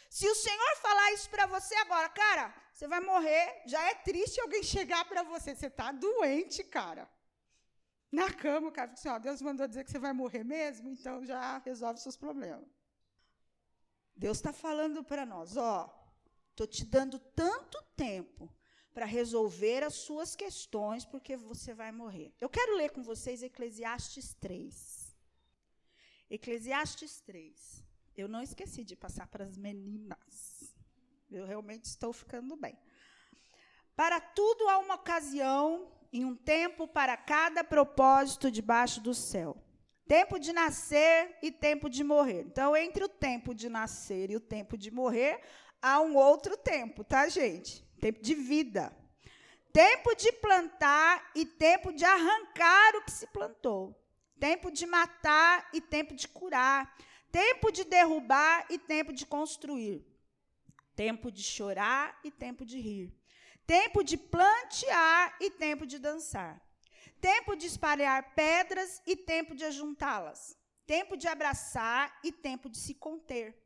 Se 0.08 0.26
o 0.28 0.34
Senhor 0.34 0.76
falar 0.76 1.12
isso 1.16 1.28
para 1.30 1.46
você 1.46 1.74
agora, 1.84 2.08
cara, 2.08 2.44
você 2.72 2.86
vai 2.86 3.00
morrer, 3.00 3.62
já 3.66 3.82
é 3.90 3.94
triste 3.94 4.40
alguém 4.40 4.62
chegar 4.62 5.04
para 5.04 5.24
você. 5.24 5.54
Você 5.54 5.66
está 5.66 5.90
doente, 5.90 6.62
cara. 6.62 7.10
Na 8.12 8.32
cama, 8.32 8.68
o 8.68 8.72
cara 8.72 8.88
fica 8.88 9.00
assim: 9.00 9.08
ó, 9.08 9.18
Deus 9.18 9.42
mandou 9.42 9.66
dizer 9.66 9.82
que 9.84 9.90
você 9.90 9.98
vai 9.98 10.12
morrer 10.12 10.44
mesmo, 10.44 10.88
então 10.90 11.24
já 11.24 11.58
resolve 11.58 12.00
seus 12.00 12.16
problemas. 12.16 12.68
Deus 14.14 14.38
está 14.38 14.52
falando 14.52 15.02
para 15.02 15.26
nós: 15.26 15.56
ó, 15.56 15.76
estou 16.50 16.68
te 16.68 16.84
dando 16.84 17.18
tanto 17.18 17.82
tempo 17.96 18.52
para 18.92 19.06
resolver 19.06 19.82
as 19.84 19.94
suas 19.94 20.34
questões, 20.34 21.04
porque 21.04 21.36
você 21.36 21.72
vai 21.72 21.92
morrer. 21.92 22.32
Eu 22.40 22.48
quero 22.48 22.76
ler 22.76 22.90
com 22.90 23.02
vocês 23.02 23.42
Eclesiastes 23.42 24.34
3. 24.34 25.16
Eclesiastes 26.28 27.20
3. 27.20 27.84
Eu 28.16 28.28
não 28.28 28.42
esqueci 28.42 28.84
de 28.84 28.96
passar 28.96 29.26
para 29.28 29.44
as 29.44 29.56
meninas. 29.56 30.74
Eu 31.30 31.46
realmente 31.46 31.84
estou 31.84 32.12
ficando 32.12 32.56
bem. 32.56 32.76
Para 33.94 34.20
tudo 34.20 34.68
há 34.68 34.78
uma 34.78 34.94
ocasião 34.94 35.92
e 36.12 36.24
um 36.24 36.34
tempo 36.34 36.88
para 36.88 37.16
cada 37.16 37.62
propósito 37.62 38.50
debaixo 38.50 39.00
do 39.00 39.14
céu. 39.14 39.56
Tempo 40.06 40.40
de 40.40 40.52
nascer 40.52 41.38
e 41.40 41.52
tempo 41.52 41.88
de 41.88 42.02
morrer. 42.02 42.40
Então, 42.40 42.76
entre 42.76 43.04
o 43.04 43.08
tempo 43.08 43.54
de 43.54 43.68
nascer 43.68 44.30
e 44.30 44.36
o 44.36 44.40
tempo 44.40 44.76
de 44.76 44.90
morrer, 44.90 45.40
há 45.80 46.00
um 46.00 46.16
outro 46.16 46.56
tempo, 46.56 47.04
tá, 47.04 47.28
gente? 47.28 47.84
Tempo 48.00 48.20
de 48.20 48.34
vida. 48.34 48.96
Tempo 49.72 50.14
de 50.16 50.32
plantar 50.32 51.30
e 51.34 51.44
tempo 51.46 51.92
de 51.92 52.04
arrancar 52.04 52.96
o 52.96 53.04
que 53.04 53.12
se 53.12 53.26
plantou. 53.28 53.96
Tempo 54.38 54.70
de 54.70 54.86
matar 54.86 55.68
e 55.72 55.80
tempo 55.80 56.14
de 56.14 56.26
curar. 56.26 56.96
Tempo 57.30 57.70
de 57.70 57.84
derrubar 57.84 58.66
e 58.68 58.78
tempo 58.78 59.12
de 59.12 59.24
construir. 59.24 60.04
Tempo 60.96 61.30
de 61.30 61.42
chorar 61.42 62.18
e 62.24 62.30
tempo 62.30 62.64
de 62.64 62.80
rir. 62.80 63.14
Tempo 63.66 64.02
de 64.02 64.16
plantear 64.16 65.36
e 65.40 65.50
tempo 65.50 65.86
de 65.86 65.98
dançar. 65.98 66.60
Tempo 67.20 67.54
de 67.54 67.66
espalhar 67.66 68.34
pedras 68.34 69.00
e 69.06 69.14
tempo 69.14 69.54
de 69.54 69.64
ajuntá-las. 69.64 70.58
Tempo 70.86 71.16
de 71.16 71.28
abraçar 71.28 72.18
e 72.24 72.32
tempo 72.32 72.68
de 72.68 72.78
se 72.78 72.94
conter. 72.94 73.56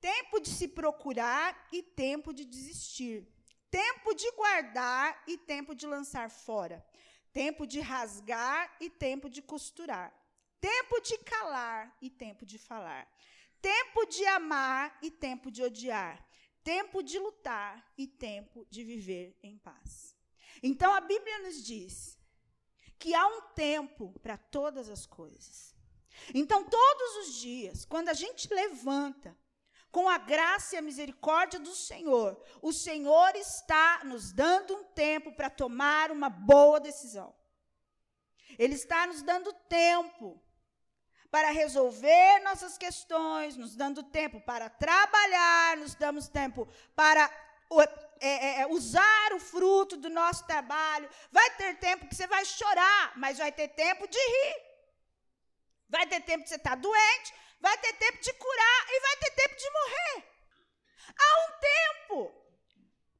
Tempo 0.00 0.40
de 0.40 0.50
se 0.50 0.66
procurar 0.66 1.68
e 1.72 1.80
tempo 1.82 2.32
de 2.32 2.44
desistir 2.44 3.33
tempo 3.74 4.14
de 4.14 4.30
guardar 4.32 5.24
e 5.26 5.36
tempo 5.36 5.74
de 5.74 5.84
lançar 5.84 6.30
fora, 6.30 6.86
tempo 7.32 7.66
de 7.66 7.80
rasgar 7.80 8.76
e 8.80 8.88
tempo 8.88 9.28
de 9.28 9.42
costurar, 9.42 10.14
tempo 10.60 11.00
de 11.00 11.18
calar 11.18 11.96
e 12.00 12.08
tempo 12.08 12.46
de 12.46 12.56
falar, 12.56 13.04
tempo 13.60 14.06
de 14.06 14.24
amar 14.26 14.96
e 15.02 15.10
tempo 15.10 15.50
de 15.50 15.60
odiar, 15.60 16.24
tempo 16.62 17.02
de 17.02 17.18
lutar 17.18 17.84
e 17.98 18.06
tempo 18.06 18.64
de 18.70 18.84
viver 18.84 19.36
em 19.42 19.58
paz. 19.58 20.16
Então 20.62 20.94
a 20.94 21.00
Bíblia 21.00 21.40
nos 21.40 21.64
diz 21.64 22.16
que 22.96 23.12
há 23.12 23.26
um 23.26 23.40
tempo 23.56 24.16
para 24.20 24.36
todas 24.36 24.88
as 24.88 25.04
coisas. 25.04 25.74
Então, 26.32 26.62
todos 26.64 27.16
os 27.26 27.40
dias, 27.40 27.84
quando 27.84 28.08
a 28.08 28.14
gente 28.14 28.46
levanta, 28.54 29.36
com 29.94 30.08
a 30.08 30.18
graça 30.18 30.74
e 30.74 30.78
a 30.78 30.82
misericórdia 30.82 31.60
do 31.60 31.72
Senhor, 31.72 32.36
o 32.60 32.72
Senhor 32.72 33.36
está 33.36 34.00
nos 34.02 34.32
dando 34.32 34.74
um 34.74 34.82
tempo 34.82 35.30
para 35.30 35.48
tomar 35.48 36.10
uma 36.10 36.28
boa 36.28 36.80
decisão. 36.80 37.32
Ele 38.58 38.74
está 38.74 39.06
nos 39.06 39.22
dando 39.22 39.52
tempo 39.68 40.42
para 41.30 41.50
resolver 41.52 42.40
nossas 42.40 42.76
questões, 42.76 43.56
nos 43.56 43.76
dando 43.76 44.02
tempo 44.02 44.40
para 44.40 44.68
trabalhar, 44.68 45.76
nos 45.76 45.94
damos 45.94 46.26
tempo 46.26 46.66
para 46.96 47.30
é, 48.20 48.28
é, 48.28 48.60
é, 48.62 48.66
usar 48.66 49.32
o 49.32 49.38
fruto 49.38 49.96
do 49.96 50.10
nosso 50.10 50.44
trabalho. 50.44 51.08
Vai 51.30 51.50
ter 51.52 51.78
tempo 51.78 52.08
que 52.08 52.16
você 52.16 52.26
vai 52.26 52.44
chorar, 52.44 53.12
mas 53.16 53.38
vai 53.38 53.52
ter 53.52 53.68
tempo 53.68 54.08
de 54.08 54.18
rir. 54.18 54.56
Vai 55.88 56.04
ter 56.08 56.20
tempo 56.20 56.42
que 56.42 56.48
você 56.48 56.56
está 56.56 56.74
doente, 56.74 57.32
vai 57.64 57.78
ter 57.78 57.94
tempo 57.94 58.18
de 58.20 58.32
curar 58.34 58.86
e 58.90 59.00
vai 59.00 59.16
ter 59.16 59.30
tempo 59.30 59.56
de 59.56 59.70
morrer. 59.70 60.18
Há 61.18 61.30
um 61.44 61.52
tempo. 61.72 62.18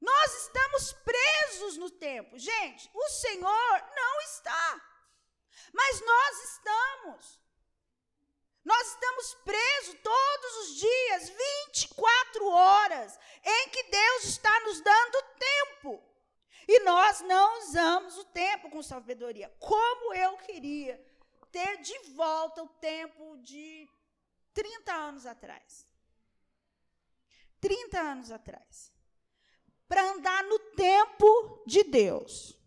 Nós 0.02 0.34
estamos 0.42 0.92
presos 0.92 1.78
no 1.78 1.88
tempo. 1.90 2.38
Gente, 2.38 2.90
o 2.92 3.08
Senhor 3.08 3.74
não 3.96 4.20
está. 4.20 4.82
Mas 5.72 6.00
nós 6.02 6.44
estamos. 6.50 7.40
Nós 8.62 8.88
estamos 8.88 9.34
presos 9.46 9.96
todos 10.02 10.56
os 10.58 10.76
dias, 10.76 11.28
24 11.30 12.46
horas, 12.46 13.18
em 13.42 13.68
que 13.70 13.82
Deus 13.84 14.24
está 14.24 14.60
nos 14.60 14.80
dando 14.82 15.22
tempo. 15.38 16.02
E 16.68 16.80
nós 16.80 17.22
não 17.22 17.58
usamos 17.60 18.18
o 18.18 18.24
tempo 18.24 18.68
com 18.70 18.82
sabedoria. 18.82 19.50
Como 19.58 20.14
eu 20.14 20.36
queria 20.38 21.02
ter 21.50 21.80
de 21.80 21.98
volta 22.10 22.62
o 22.62 22.68
tempo 22.68 23.38
de 23.38 23.88
30 24.54 24.92
anos 24.92 25.26
atrás. 25.26 25.86
30 27.60 28.00
anos 28.00 28.30
atrás. 28.30 28.92
Para 29.88 30.12
andar 30.12 30.44
no 30.44 30.58
tempo 30.74 31.62
de 31.66 31.82
Deus. 31.82 32.58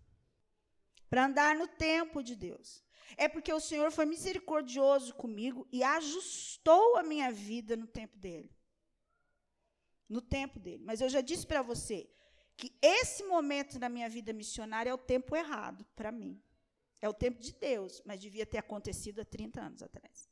Para 1.10 1.26
andar 1.26 1.56
no 1.56 1.68
tempo 1.68 2.22
de 2.22 2.36
Deus. 2.36 2.84
É 3.16 3.28
porque 3.28 3.52
o 3.54 3.60
Senhor 3.60 3.92
foi 3.92 4.06
misericordioso 4.06 5.16
comigo 5.16 5.68
e 5.72 5.82
ajustou 5.82 6.98
a 6.98 7.04
minha 7.04 7.32
vida 7.32 7.76
no 7.76 7.88
tempo 7.88 8.18
dele. 8.18 8.52
No 10.10 10.22
tempo 10.22 10.60
dele. 10.60 10.84
Mas 10.84 11.02
eu 11.02 11.10
já 11.10 11.22
disse 11.22 11.48
para 11.48 11.62
você 11.62 12.10
que 12.56 12.76
esse 12.82 13.24
momento 13.24 13.80
na 13.80 13.88
minha 13.88 14.10
vida 14.10 14.34
missionária 14.34 14.90
é 14.90 14.94
o 14.94 14.98
tempo 14.98 15.36
errado 15.36 15.86
para 15.96 16.12
mim. 16.12 16.42
É 17.00 17.08
o 17.08 17.14
tempo 17.14 17.40
de 17.40 17.54
Deus, 17.54 18.02
mas 18.06 18.20
devia 18.20 18.46
ter 18.46 18.58
acontecido 18.58 19.22
há 19.22 19.26
30 19.26 19.62
anos 19.62 19.84
atrás. 19.84 20.27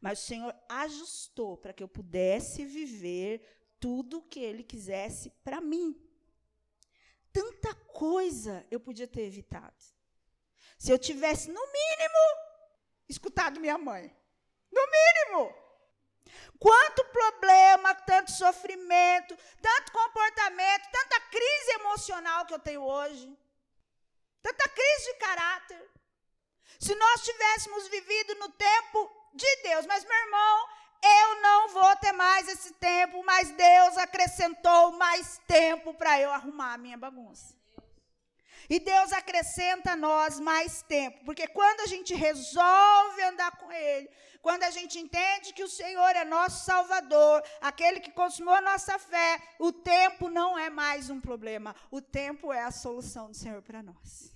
Mas 0.00 0.20
o 0.20 0.26
Senhor 0.26 0.54
ajustou 0.68 1.56
para 1.56 1.72
que 1.72 1.82
eu 1.82 1.88
pudesse 1.88 2.64
viver 2.64 3.42
tudo 3.80 4.18
o 4.18 4.22
que 4.22 4.40
Ele 4.40 4.62
quisesse 4.62 5.30
para 5.42 5.60
mim. 5.60 5.94
Tanta 7.32 7.74
coisa 7.74 8.66
eu 8.70 8.78
podia 8.78 9.08
ter 9.08 9.22
evitado. 9.22 9.82
Se 10.78 10.90
eu 10.90 10.98
tivesse, 10.98 11.50
no 11.50 11.60
mínimo, 11.60 12.24
escutado 13.08 13.60
minha 13.60 13.78
mãe. 13.78 14.14
No 14.70 14.82
mínimo. 14.86 15.54
Quanto 16.58 17.04
problema, 17.06 17.94
tanto 17.94 18.30
sofrimento, 18.32 19.36
tanto 19.60 19.92
comportamento, 19.92 20.90
tanta 20.90 21.20
crise 21.20 21.70
emocional 21.80 22.46
que 22.46 22.54
eu 22.54 22.58
tenho 22.58 22.82
hoje. 22.82 23.36
Tanta 24.42 24.68
crise 24.68 25.12
de 25.12 25.18
caráter. 25.18 25.90
Se 26.78 26.94
nós 26.94 27.22
tivéssemos 27.22 27.88
vivido 27.88 28.34
no 28.36 28.48
tempo 28.50 29.23
de 29.34 29.56
Deus. 29.62 29.86
Mas, 29.86 30.04
meu 30.04 30.16
irmão, 30.16 30.68
eu 31.02 31.42
não 31.42 31.68
vou 31.68 31.96
ter 31.96 32.12
mais 32.12 32.48
esse 32.48 32.72
tempo, 32.74 33.22
mas 33.24 33.50
Deus 33.50 33.98
acrescentou 33.98 34.92
mais 34.92 35.40
tempo 35.46 35.92
para 35.92 36.18
eu 36.20 36.30
arrumar 36.30 36.74
a 36.74 36.78
minha 36.78 36.96
bagunça. 36.96 37.54
E 38.70 38.80
Deus 38.80 39.12
acrescenta 39.12 39.92
a 39.92 39.96
nós 39.96 40.40
mais 40.40 40.80
tempo, 40.80 41.22
porque 41.26 41.46
quando 41.46 41.80
a 41.80 41.86
gente 41.86 42.14
resolve 42.14 43.22
andar 43.22 43.50
com 43.58 43.70
Ele, 43.70 44.08
quando 44.40 44.62
a 44.62 44.70
gente 44.70 44.98
entende 44.98 45.52
que 45.52 45.62
o 45.62 45.68
Senhor 45.68 46.16
é 46.16 46.24
nosso 46.24 46.64
Salvador, 46.64 47.42
aquele 47.60 48.00
que 48.00 48.10
consumou 48.10 48.54
a 48.54 48.62
nossa 48.62 48.98
fé, 48.98 49.38
o 49.58 49.70
tempo 49.70 50.30
não 50.30 50.58
é 50.58 50.70
mais 50.70 51.10
um 51.10 51.20
problema, 51.20 51.76
o 51.90 52.00
tempo 52.00 52.54
é 52.54 52.62
a 52.62 52.70
solução 52.70 53.28
do 53.28 53.36
Senhor 53.36 53.60
para 53.60 53.82
nós 53.82 54.33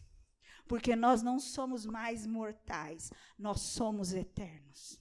porque 0.68 0.94
nós 0.94 1.22
não 1.22 1.40
somos 1.40 1.86
mais 1.86 2.26
mortais, 2.26 3.10
nós 3.38 3.62
somos 3.62 4.12
eternos. 4.12 5.00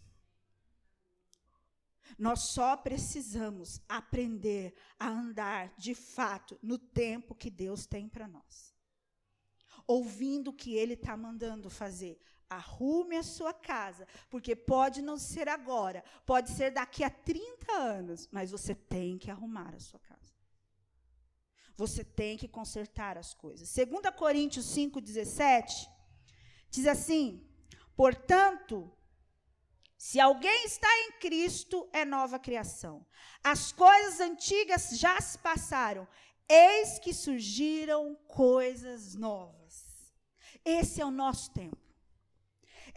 Nós 2.18 2.40
só 2.50 2.76
precisamos 2.76 3.80
aprender 3.88 4.74
a 4.98 5.08
andar 5.08 5.74
de 5.78 5.94
fato 5.94 6.58
no 6.64 6.80
tempo 6.80 7.36
que 7.36 7.50
Deus 7.50 7.86
tem 7.86 8.08
para 8.08 8.28
nós. 8.28 8.74
Ouvindo 9.86 10.50
o 10.50 10.54
que 10.54 10.74
Ele 10.74 10.94
está 10.94 11.16
mandando 11.16 11.70
fazer. 11.70 12.20
Arrume 12.50 13.18
a 13.18 13.24
sua 13.24 13.54
casa, 13.54 14.08
porque 14.30 14.56
pode 14.56 15.02
não 15.02 15.18
ser 15.18 15.50
agora, 15.50 16.02
pode 16.26 16.52
ser 16.52 16.72
daqui 16.72 17.04
a 17.04 17.10
30 17.10 17.74
anos, 17.74 18.30
mas 18.32 18.52
você 18.52 18.74
tem 18.74 19.18
que 19.18 19.30
arrumar 19.30 19.76
a 19.76 19.80
sua 19.80 20.00
casa. 20.00 20.37
Você 21.78 22.04
tem 22.04 22.36
que 22.36 22.48
consertar 22.48 23.18
as 23.18 23.34
coisas. 23.36 23.72
2 23.74 24.16
Coríntios 24.16 24.66
5,17 24.76 25.88
diz 26.72 26.88
assim: 26.88 27.48
Portanto, 27.96 28.92
se 29.98 30.20
alguém 30.20 30.66
está 30.66 30.88
em 31.02 31.20
Cristo, 31.20 31.88
é 31.94 32.04
nova 32.04 32.40
criação. 32.40 33.06
As 33.44 33.72
coisas 33.72 34.20
antigas 34.20 34.90
já 34.98 35.22
se 35.22 35.38
passaram, 35.38 36.08
eis 36.50 36.98
que 37.00 37.14
surgiram 37.14 38.16
coisas 38.28 39.14
novas. 39.16 39.86
Esse 40.66 41.00
é 41.00 41.06
o 41.06 41.12
nosso 41.12 41.52
tempo. 41.52 41.87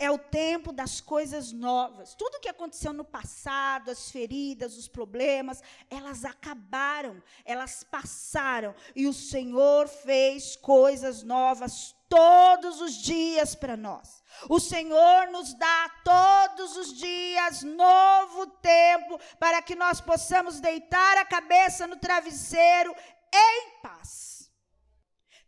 É 0.03 0.11
o 0.11 0.17
tempo 0.17 0.73
das 0.73 0.99
coisas 0.99 1.53
novas. 1.53 2.15
Tudo 2.15 2.41
que 2.41 2.49
aconteceu 2.49 2.91
no 2.91 3.05
passado, 3.05 3.91
as 3.91 4.11
feridas, 4.11 4.79
os 4.79 4.89
problemas, 4.89 5.63
elas 5.91 6.25
acabaram, 6.25 7.23
elas 7.45 7.85
passaram. 7.85 8.75
E 8.97 9.07
o 9.07 9.13
Senhor 9.13 9.89
fez 9.89 10.57
coisas 10.57 11.23
novas 11.23 11.95
todos 12.09 12.81
os 12.81 12.95
dias 12.95 13.55
para 13.55 13.77
nós. 13.77 14.25
O 14.49 14.59
Senhor 14.59 15.27
nos 15.31 15.53
dá 15.53 15.91
todos 16.03 16.79
os 16.79 16.95
dias 16.95 17.63
novo 17.63 18.47
tempo 18.47 19.21
para 19.39 19.61
que 19.61 19.75
nós 19.75 20.01
possamos 20.01 20.61
deitar 20.61 21.19
a 21.19 21.27
cabeça 21.27 21.87
no 21.87 21.97
travesseiro 21.97 22.97
em 23.35 23.81
paz. 23.83 24.51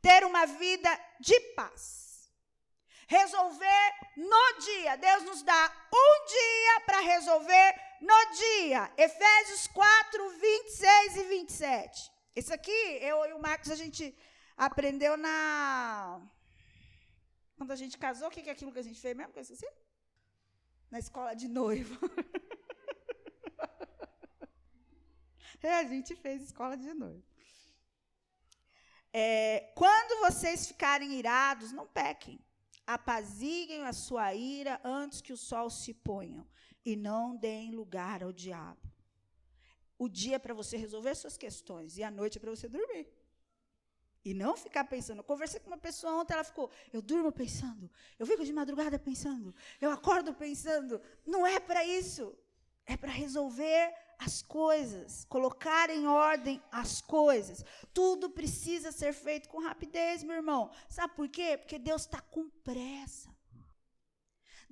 Ter 0.02 0.26
uma 0.26 0.44
vida 0.44 0.90
de 1.18 1.40
paz. 1.56 2.01
Resolver 3.18 3.86
no 4.16 4.46
dia. 4.66 4.96
Deus 4.96 5.22
nos 5.24 5.42
dá 5.42 5.62
um 6.02 6.14
dia 6.36 6.74
para 6.86 7.00
resolver 7.00 7.68
no 8.00 8.20
dia. 8.42 8.90
Efésios 8.96 9.66
4, 9.68 10.30
26 10.30 11.16
e 11.16 11.24
27. 11.24 12.12
Isso 12.34 12.52
aqui, 12.54 12.80
eu 13.10 13.26
e 13.26 13.32
o 13.34 13.40
Marcos, 13.40 13.70
a 13.70 13.76
gente 13.76 14.16
aprendeu 14.56 15.16
na 15.16 16.20
quando 17.62 17.70
a 17.70 17.76
gente 17.76 17.96
casou, 17.96 18.26
o 18.26 18.30
que 18.30 18.48
é 18.48 18.52
aquilo 18.52 18.72
que 18.72 18.80
a 18.80 18.82
gente 18.82 19.00
fez 19.00 19.16
mesmo? 19.16 19.32
Que? 19.32 19.40
Na 20.90 20.98
escola 20.98 21.32
de 21.32 21.46
noivo. 21.46 21.96
é, 25.62 25.74
a 25.74 25.84
gente 25.84 26.16
fez 26.16 26.42
escola 26.42 26.76
de 26.76 26.92
noivo. 26.92 27.22
É, 29.12 29.72
quando 29.76 30.26
vocês 30.26 30.66
ficarem 30.66 31.14
irados, 31.14 31.70
não 31.70 31.86
pequem. 31.86 32.44
Apaziguem 32.86 33.84
a 33.84 33.92
sua 33.92 34.34
ira 34.34 34.80
antes 34.84 35.20
que 35.20 35.32
o 35.32 35.36
sol 35.36 35.70
se 35.70 35.94
ponha. 35.94 36.46
E 36.84 36.96
não 36.96 37.36
deem 37.36 37.70
lugar 37.70 38.22
ao 38.22 38.32
diabo. 38.32 38.80
O 39.98 40.08
dia 40.08 40.36
é 40.36 40.38
para 40.38 40.52
você 40.52 40.76
resolver 40.76 41.14
suas 41.14 41.36
questões 41.36 41.96
e 41.96 42.02
a 42.02 42.10
noite 42.10 42.36
é 42.36 42.40
para 42.40 42.50
você 42.50 42.68
dormir. 42.68 43.08
E 44.24 44.34
não 44.34 44.56
ficar 44.56 44.84
pensando. 44.84 45.18
Eu 45.18 45.24
conversei 45.24 45.60
com 45.60 45.68
uma 45.68 45.78
pessoa 45.78 46.14
ontem, 46.14 46.32
ela 46.34 46.44
ficou, 46.44 46.70
eu 46.92 47.00
durmo 47.00 47.30
pensando, 47.30 47.90
eu 48.18 48.26
fico 48.26 48.44
de 48.44 48.52
madrugada 48.52 48.98
pensando, 48.98 49.54
eu 49.80 49.90
acordo 49.90 50.32
pensando. 50.34 51.00
Não 51.26 51.46
é 51.46 51.58
para 51.58 51.84
isso. 51.84 52.36
É 52.84 52.96
para 52.96 53.12
resolver 53.12 53.94
as 54.24 54.42
coisas, 54.42 55.24
colocar 55.28 55.90
em 55.90 56.06
ordem 56.06 56.62
as 56.70 57.00
coisas. 57.00 57.64
Tudo 57.92 58.30
precisa 58.30 58.92
ser 58.92 59.12
feito 59.12 59.48
com 59.48 59.60
rapidez, 59.60 60.22
meu 60.22 60.36
irmão. 60.36 60.70
Sabe 60.88 61.14
por 61.14 61.28
quê? 61.28 61.56
Porque 61.58 61.78
Deus 61.78 62.02
está 62.02 62.20
com 62.20 62.48
pressa. 62.64 63.32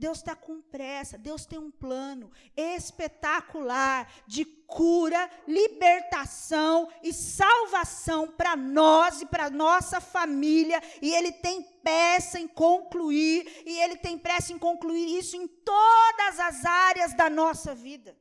Deus 0.00 0.16
está 0.16 0.34
com 0.34 0.62
pressa, 0.62 1.18
Deus 1.18 1.44
tem 1.44 1.58
um 1.58 1.70
plano 1.70 2.32
espetacular 2.56 4.10
de 4.26 4.46
cura, 4.46 5.30
libertação 5.46 6.90
e 7.02 7.12
salvação 7.12 8.26
para 8.28 8.56
nós 8.56 9.20
e 9.20 9.26
para 9.26 9.50
nossa 9.50 10.00
família, 10.00 10.82
e 11.02 11.14
Ele 11.14 11.30
tem 11.32 11.62
pressa 11.82 12.40
em 12.40 12.48
concluir, 12.48 13.62
e 13.66 13.78
Ele 13.78 13.96
tem 13.96 14.16
pressa 14.16 14.54
em 14.54 14.58
concluir 14.58 15.18
isso 15.18 15.36
em 15.36 15.46
todas 15.46 16.40
as 16.40 16.64
áreas 16.64 17.12
da 17.12 17.28
nossa 17.28 17.74
vida, 17.74 18.16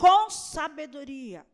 com 0.00 0.30
sabedoria. 0.30 1.46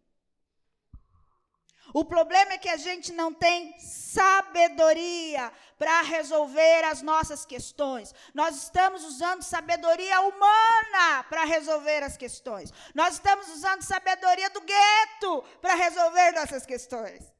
O 1.92 2.04
problema 2.04 2.52
é 2.52 2.58
que 2.58 2.68
a 2.68 2.76
gente 2.76 3.12
não 3.12 3.32
tem 3.32 3.78
sabedoria 3.80 5.52
para 5.78 6.02
resolver 6.02 6.84
as 6.84 7.02
nossas 7.02 7.44
questões. 7.44 8.14
Nós 8.34 8.56
estamos 8.56 9.04
usando 9.04 9.42
sabedoria 9.42 10.20
humana 10.20 11.24
para 11.28 11.44
resolver 11.44 12.02
as 12.04 12.16
questões. 12.16 12.72
Nós 12.94 13.14
estamos 13.14 13.48
usando 13.48 13.82
sabedoria 13.82 14.50
do 14.50 14.60
gueto 14.60 15.42
para 15.60 15.74
resolver 15.74 16.32
nossas 16.32 16.64
questões. 16.64 17.32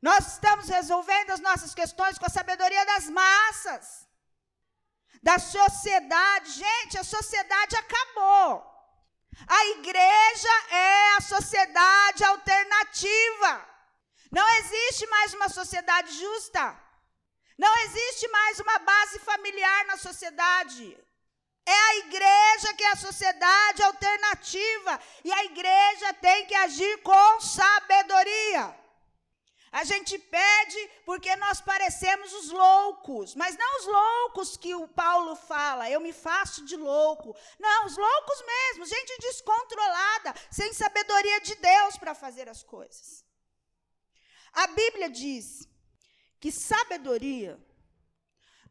Nós 0.00 0.34
estamos 0.34 0.68
resolvendo 0.68 1.30
as 1.30 1.40
nossas 1.40 1.74
questões 1.74 2.18
com 2.18 2.26
a 2.26 2.36
sabedoria 2.38 2.84
das 2.86 3.08
massas, 3.08 4.08
da 5.22 5.38
sociedade. 5.38 6.50
Gente, 6.52 6.98
a 6.98 7.04
sociedade 7.04 7.76
acabou. 7.76 8.69
A 9.46 9.66
igreja 9.66 10.48
é 10.70 11.16
a 11.16 11.20
sociedade 11.20 12.24
alternativa. 12.24 13.66
Não 14.30 14.48
existe 14.58 15.06
mais 15.06 15.34
uma 15.34 15.48
sociedade 15.48 16.12
justa. 16.18 16.78
Não 17.58 17.76
existe 17.80 18.28
mais 18.28 18.60
uma 18.60 18.78
base 18.78 19.18
familiar 19.20 19.84
na 19.86 19.96
sociedade. 19.96 20.96
É 21.66 21.80
a 21.90 21.96
igreja 21.96 22.74
que 22.74 22.84
é 22.84 22.92
a 22.92 22.96
sociedade 22.96 23.82
alternativa. 23.82 25.00
E 25.24 25.32
a 25.32 25.44
igreja 25.44 26.14
tem 26.14 26.46
que 26.46 26.54
agir 26.54 27.02
com 27.02 27.40
sabedoria. 27.40 28.74
A 29.72 29.84
gente 29.84 30.18
pede 30.18 30.90
porque 31.04 31.34
nós 31.36 31.60
parecemos 31.60 32.32
os 32.32 32.50
loucos, 32.50 33.36
mas 33.36 33.56
não 33.56 33.78
os 33.78 33.86
loucos 33.86 34.56
que 34.56 34.74
o 34.74 34.88
Paulo 34.88 35.36
fala, 35.36 35.88
eu 35.88 36.00
me 36.00 36.12
faço 36.12 36.64
de 36.64 36.76
louco. 36.76 37.36
Não, 37.58 37.86
os 37.86 37.96
loucos 37.96 38.44
mesmo, 38.44 38.84
gente 38.84 39.20
descontrolada, 39.20 40.34
sem 40.50 40.72
sabedoria 40.72 41.40
de 41.40 41.54
Deus 41.54 41.96
para 41.96 42.14
fazer 42.14 42.48
as 42.48 42.64
coisas. 42.64 43.24
A 44.52 44.66
Bíblia 44.66 45.08
diz 45.08 45.68
que 46.40 46.50
sabedoria 46.50 47.64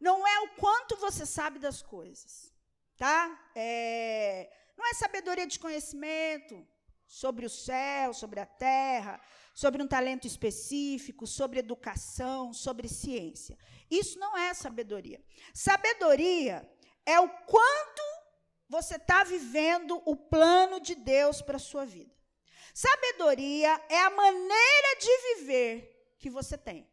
não 0.01 0.27
é 0.27 0.39
o 0.41 0.49
quanto 0.55 0.97
você 0.97 1.25
sabe 1.25 1.59
das 1.59 1.81
coisas, 1.81 2.53
tá? 2.97 3.51
É, 3.55 4.51
não 4.77 4.85
é 4.85 4.93
sabedoria 4.93 5.47
de 5.47 5.59
conhecimento 5.59 6.67
sobre 7.07 7.45
o 7.45 7.49
céu, 7.49 8.13
sobre 8.13 8.39
a 8.39 8.45
terra, 8.45 9.19
sobre 9.59 9.83
um 9.83 9.87
talento 9.87 10.25
específico, 10.25 11.27
sobre 11.27 11.59
educação, 11.59 12.53
sobre 12.53 12.87
ciência. 12.87 13.57
Isso 13.91 14.17
não 14.17 14.37
é 14.37 14.53
sabedoria. 14.53 15.21
Sabedoria 15.53 16.55
é 17.05 17.19
o 17.19 17.27
quanto 17.27 18.01
você 18.69 18.95
está 18.95 19.25
vivendo 19.25 20.01
o 20.05 20.15
plano 20.15 20.79
de 20.79 20.95
Deus 20.95 21.41
para 21.41 21.57
a 21.57 21.65
sua 21.71 21.85
vida. 21.85 22.15
Sabedoria 22.73 23.71
é 23.89 23.99
a 23.99 24.09
maneira 24.09 24.95
de 24.97 25.17
viver 25.35 26.15
que 26.17 26.29
você 26.29 26.57
tem. 26.57 26.89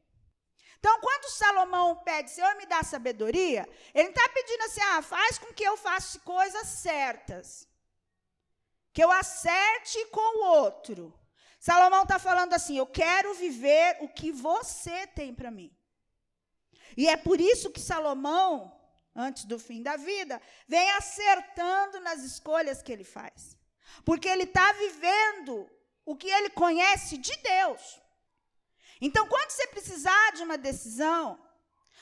Então, 0.80 1.00
quando 1.00 1.30
Salomão 1.30 2.02
pede, 2.02 2.32
Senhor, 2.32 2.52
me 2.56 2.66
dá 2.66 2.82
sabedoria, 2.82 3.68
ele 3.94 4.08
está 4.08 4.28
pedindo 4.30 4.62
assim: 4.64 4.80
ah, 4.80 5.02
faz 5.02 5.38
com 5.38 5.54
que 5.54 5.62
eu 5.62 5.76
faça 5.76 6.18
coisas 6.18 6.66
certas. 6.66 7.68
Que 8.92 9.04
eu 9.04 9.12
acerte 9.12 10.04
com 10.06 10.40
o 10.40 10.46
outro. 10.62 11.25
Salomão 11.66 12.02
está 12.04 12.16
falando 12.16 12.52
assim: 12.54 12.78
eu 12.78 12.86
quero 12.86 13.34
viver 13.34 13.96
o 14.00 14.08
que 14.08 14.30
você 14.30 15.04
tem 15.18 15.34
para 15.34 15.50
mim. 15.50 15.76
E 16.96 17.08
é 17.08 17.16
por 17.16 17.40
isso 17.40 17.72
que 17.72 17.80
Salomão, 17.80 18.52
antes 19.12 19.44
do 19.46 19.58
fim 19.58 19.82
da 19.82 19.96
vida, 19.96 20.40
vem 20.68 20.88
acertando 20.92 21.98
nas 22.00 22.20
escolhas 22.22 22.82
que 22.82 22.92
ele 22.92 23.02
faz. 23.02 23.58
Porque 24.04 24.28
ele 24.28 24.44
está 24.44 24.72
vivendo 24.74 25.68
o 26.04 26.14
que 26.14 26.30
ele 26.30 26.50
conhece 26.50 27.18
de 27.18 27.34
Deus. 27.38 28.00
Então, 29.00 29.26
quando 29.26 29.50
você 29.50 29.66
precisar 29.66 30.32
de 30.36 30.44
uma 30.44 30.56
decisão, 30.56 31.36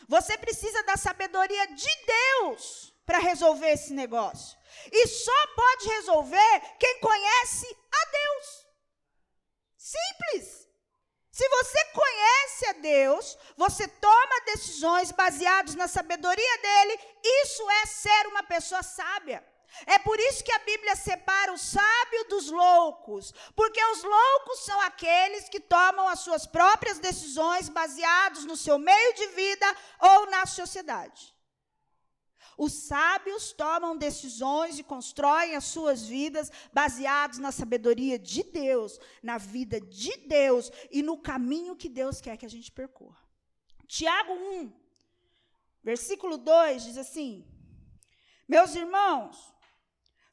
você 0.06 0.36
precisa 0.36 0.82
da 0.82 0.98
sabedoria 0.98 1.66
de 1.68 1.92
Deus 2.06 2.92
para 3.06 3.18
resolver 3.18 3.70
esse 3.70 3.94
negócio. 3.94 4.58
E 4.92 5.06
só 5.06 5.46
pode 5.56 5.88
resolver 5.88 6.60
quem 6.78 7.00
conhece. 7.00 7.66
Simples. 9.94 10.68
Se 11.30 11.48
você 11.48 11.84
conhece 11.86 12.66
a 12.66 12.72
Deus, 12.74 13.36
você 13.56 13.88
toma 13.88 14.44
decisões 14.46 15.10
baseadas 15.10 15.74
na 15.74 15.88
sabedoria 15.88 16.58
dele, 16.58 17.00
isso 17.42 17.68
é 17.70 17.86
ser 17.86 18.26
uma 18.28 18.44
pessoa 18.44 18.82
sábia. 18.82 19.44
É 19.86 19.98
por 19.98 20.18
isso 20.20 20.44
que 20.44 20.52
a 20.52 20.60
Bíblia 20.60 20.94
separa 20.94 21.52
o 21.52 21.58
sábio 21.58 22.24
dos 22.28 22.48
loucos, 22.48 23.34
porque 23.56 23.84
os 23.86 24.04
loucos 24.04 24.64
são 24.64 24.80
aqueles 24.82 25.48
que 25.48 25.58
tomam 25.58 26.08
as 26.08 26.20
suas 26.20 26.46
próprias 26.46 27.00
decisões 27.00 27.68
baseados 27.68 28.44
no 28.44 28.56
seu 28.56 28.78
meio 28.78 29.14
de 29.14 29.26
vida 29.28 29.76
ou 29.98 30.30
na 30.30 30.46
sociedade. 30.46 31.33
Os 32.56 32.72
sábios 32.72 33.52
tomam 33.52 33.96
decisões 33.96 34.78
e 34.78 34.82
constroem 34.82 35.56
as 35.56 35.64
suas 35.64 36.06
vidas 36.06 36.50
baseados 36.72 37.38
na 37.38 37.52
sabedoria 37.52 38.18
de 38.18 38.42
Deus, 38.42 38.98
na 39.22 39.38
vida 39.38 39.80
de 39.80 40.16
Deus 40.26 40.70
e 40.90 41.02
no 41.02 41.16
caminho 41.18 41.76
que 41.76 41.88
Deus 41.88 42.20
quer 42.20 42.36
que 42.36 42.46
a 42.46 42.50
gente 42.50 42.70
percorra. 42.70 43.22
Tiago 43.86 44.32
1, 44.32 44.72
versículo 45.82 46.36
2 46.38 46.84
diz 46.84 46.98
assim: 46.98 47.46
Meus 48.48 48.74
irmãos, 48.74 49.53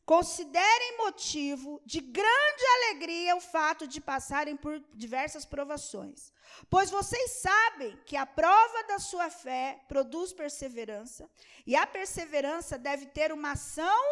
Considerem 0.06 0.98
motivo 0.98 1.82
de 1.86 2.02
grande 2.02 2.66
alegria 2.78 3.36
o 3.36 3.42
fato 3.42 3.88
de 3.88 4.02
passarem 4.02 4.58
por 4.58 4.80
diversas 4.94 5.46
provações, 5.46 6.34
pois 6.70 6.90
vocês 6.90 7.32
sabem 7.32 7.96
que 8.06 8.18
a 8.18 8.26
prova 8.26 8.84
da 8.84 9.00
sua 9.00 9.30
fé 9.30 9.80
produz 9.88 10.34
perseverança, 10.34 11.30
e 11.66 11.76
a 11.76 11.86
perseverança 11.86 12.78
deve 12.78 13.06
ter 13.06 13.32
uma 13.32 13.52
ação 13.52 14.04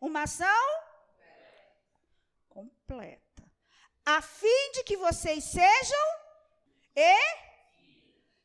uma 0.00 0.22
ação 0.22 0.46
completa, 2.48 3.44
a 4.04 4.22
fim 4.22 4.72
de 4.74 4.84
que 4.84 4.96
vocês 4.96 5.42
sejam 5.44 6.06
e 6.94 7.48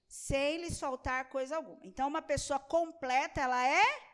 sem 0.07 0.57
lhes 0.57 0.79
faltar 0.79 1.29
coisa 1.29 1.55
alguma. 1.55 1.79
Então, 1.83 2.07
uma 2.07 2.21
pessoa 2.21 2.59
completa, 2.59 3.41
ela 3.41 3.67
é 3.67 4.12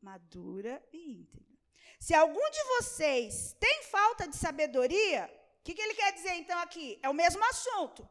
madura 0.00 0.82
e 0.92 1.12
íntegra. 1.12 1.58
Se 1.98 2.14
algum 2.14 2.50
de 2.50 2.64
vocês 2.76 3.54
tem 3.60 3.82
falta 3.84 4.26
de 4.26 4.36
sabedoria, 4.36 5.30
o 5.60 5.62
que, 5.62 5.74
que 5.74 5.82
ele 5.82 5.94
quer 5.94 6.12
dizer 6.12 6.34
então 6.34 6.58
aqui? 6.58 6.98
É 7.02 7.08
o 7.08 7.14
mesmo 7.14 7.44
assunto. 7.44 8.08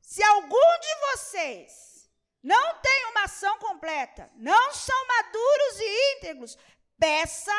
Se 0.00 0.22
algum 0.22 0.78
de 0.80 1.12
vocês 1.12 2.10
não 2.42 2.80
tem 2.80 3.06
uma 3.06 3.24
ação 3.24 3.58
completa, 3.58 4.30
não 4.36 4.72
são 4.74 5.06
maduros 5.06 5.80
e 5.80 6.16
íntegros, 6.16 6.58
peça 6.98 7.52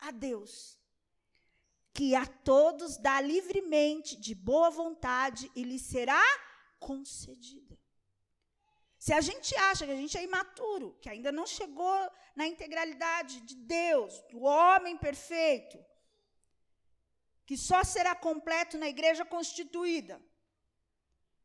a 0.00 0.10
Deus 0.10 0.82
que 1.94 2.14
a 2.14 2.26
todos 2.26 2.96
dá 2.96 3.20
livremente, 3.20 4.16
de 4.16 4.34
boa 4.34 4.70
vontade, 4.70 5.50
e 5.54 5.62
lhe 5.62 5.78
será 5.78 6.22
concedida. 6.78 7.71
Se 9.04 9.12
a 9.12 9.20
gente 9.20 9.52
acha 9.56 9.84
que 9.84 9.90
a 9.90 9.96
gente 9.96 10.16
é 10.16 10.22
imaturo, 10.22 10.96
que 11.00 11.08
ainda 11.08 11.32
não 11.32 11.44
chegou 11.44 12.08
na 12.36 12.46
integralidade 12.46 13.40
de 13.40 13.56
Deus, 13.56 14.16
do 14.30 14.42
homem 14.42 14.96
perfeito, 14.96 15.76
que 17.44 17.56
só 17.56 17.82
será 17.82 18.14
completo 18.14 18.78
na 18.78 18.88
igreja 18.88 19.24
constituída, 19.24 20.22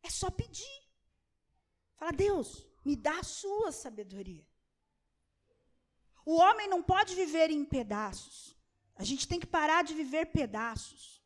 é 0.04 0.10
só 0.12 0.30
pedir. 0.30 0.80
Fala, 1.96 2.12
Deus, 2.12 2.64
me 2.86 2.96
dá 2.96 3.22
a 3.22 3.24
sua 3.24 3.72
sabedoria. 3.72 4.46
O 6.24 6.36
homem 6.36 6.68
não 6.68 6.84
pode 6.84 7.16
viver 7.16 7.50
em 7.50 7.66
pedaços. 7.66 8.56
A 8.96 9.04
gente 9.04 9.28
tem 9.28 9.40
que 9.40 9.48
parar 9.48 9.84
de 9.84 9.96
viver 9.96 10.28
pedaços. 10.28 11.17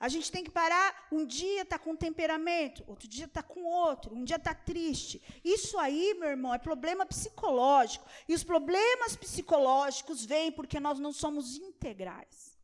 A 0.00 0.08
gente 0.08 0.30
tem 0.30 0.44
que 0.44 0.50
parar, 0.50 1.08
um 1.10 1.24
dia 1.24 1.62
está 1.62 1.78
com 1.78 1.96
temperamento, 1.96 2.84
outro 2.86 3.08
dia 3.08 3.24
está 3.24 3.42
com 3.42 3.64
outro, 3.64 4.14
um 4.14 4.24
dia 4.24 4.36
está 4.36 4.54
triste. 4.54 5.20
Isso 5.44 5.76
aí, 5.78 6.14
meu 6.14 6.28
irmão, 6.28 6.54
é 6.54 6.58
problema 6.58 7.04
psicológico. 7.04 8.06
E 8.28 8.34
os 8.34 8.44
problemas 8.44 9.16
psicológicos 9.16 10.24
vêm 10.24 10.52
porque 10.52 10.78
nós 10.78 10.98
não 11.00 11.12
somos 11.12 11.56
integrais. 11.56 12.56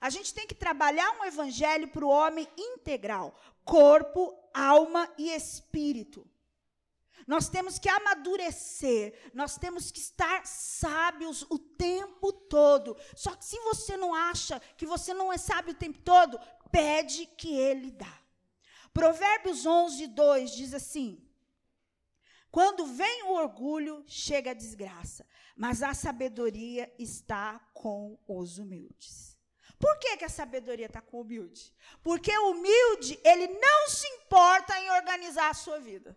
A 0.00 0.10
gente 0.10 0.32
tem 0.34 0.46
que 0.46 0.54
trabalhar 0.54 1.18
um 1.18 1.24
evangelho 1.24 1.88
para 1.88 2.04
o 2.04 2.10
homem 2.10 2.46
integral: 2.56 3.34
corpo, 3.64 4.38
alma 4.52 5.10
e 5.18 5.30
espírito. 5.30 6.28
Nós 7.26 7.48
temos 7.48 7.78
que 7.78 7.88
amadurecer, 7.88 9.30
nós 9.32 9.56
temos 9.56 9.90
que 9.90 9.98
estar 9.98 10.46
sábios 10.46 11.42
o 11.48 11.58
tempo 11.58 12.32
todo. 12.32 12.96
Só 13.16 13.34
que 13.34 13.44
se 13.44 13.58
você 13.60 13.96
não 13.96 14.14
acha 14.14 14.60
que 14.76 14.86
você 14.86 15.14
não 15.14 15.32
é 15.32 15.38
sábio 15.38 15.72
o 15.72 15.76
tempo 15.76 15.98
todo, 16.00 16.38
pede 16.70 17.26
que 17.26 17.54
ele 17.54 17.90
dá. 17.90 18.20
Provérbios 18.92 19.64
11, 19.64 20.06
2 20.08 20.54
diz 20.54 20.74
assim: 20.74 21.26
Quando 22.50 22.86
vem 22.86 23.24
o 23.24 23.32
orgulho, 23.32 24.04
chega 24.06 24.50
a 24.50 24.54
desgraça, 24.54 25.26
mas 25.56 25.82
a 25.82 25.94
sabedoria 25.94 26.92
está 26.98 27.58
com 27.72 28.18
os 28.28 28.58
humildes. 28.58 29.34
Por 29.78 29.98
que, 29.98 30.16
que 30.16 30.24
a 30.24 30.28
sabedoria 30.28 30.86
está 30.86 31.00
com 31.00 31.18
o 31.18 31.20
humilde? 31.22 31.74
Porque 32.02 32.36
o 32.38 32.52
humilde, 32.52 33.18
ele 33.24 33.48
não 33.48 33.88
se 33.88 34.06
importa 34.06 34.78
em 34.78 34.90
organizar 34.92 35.50
a 35.50 35.54
sua 35.54 35.80
vida. 35.80 36.16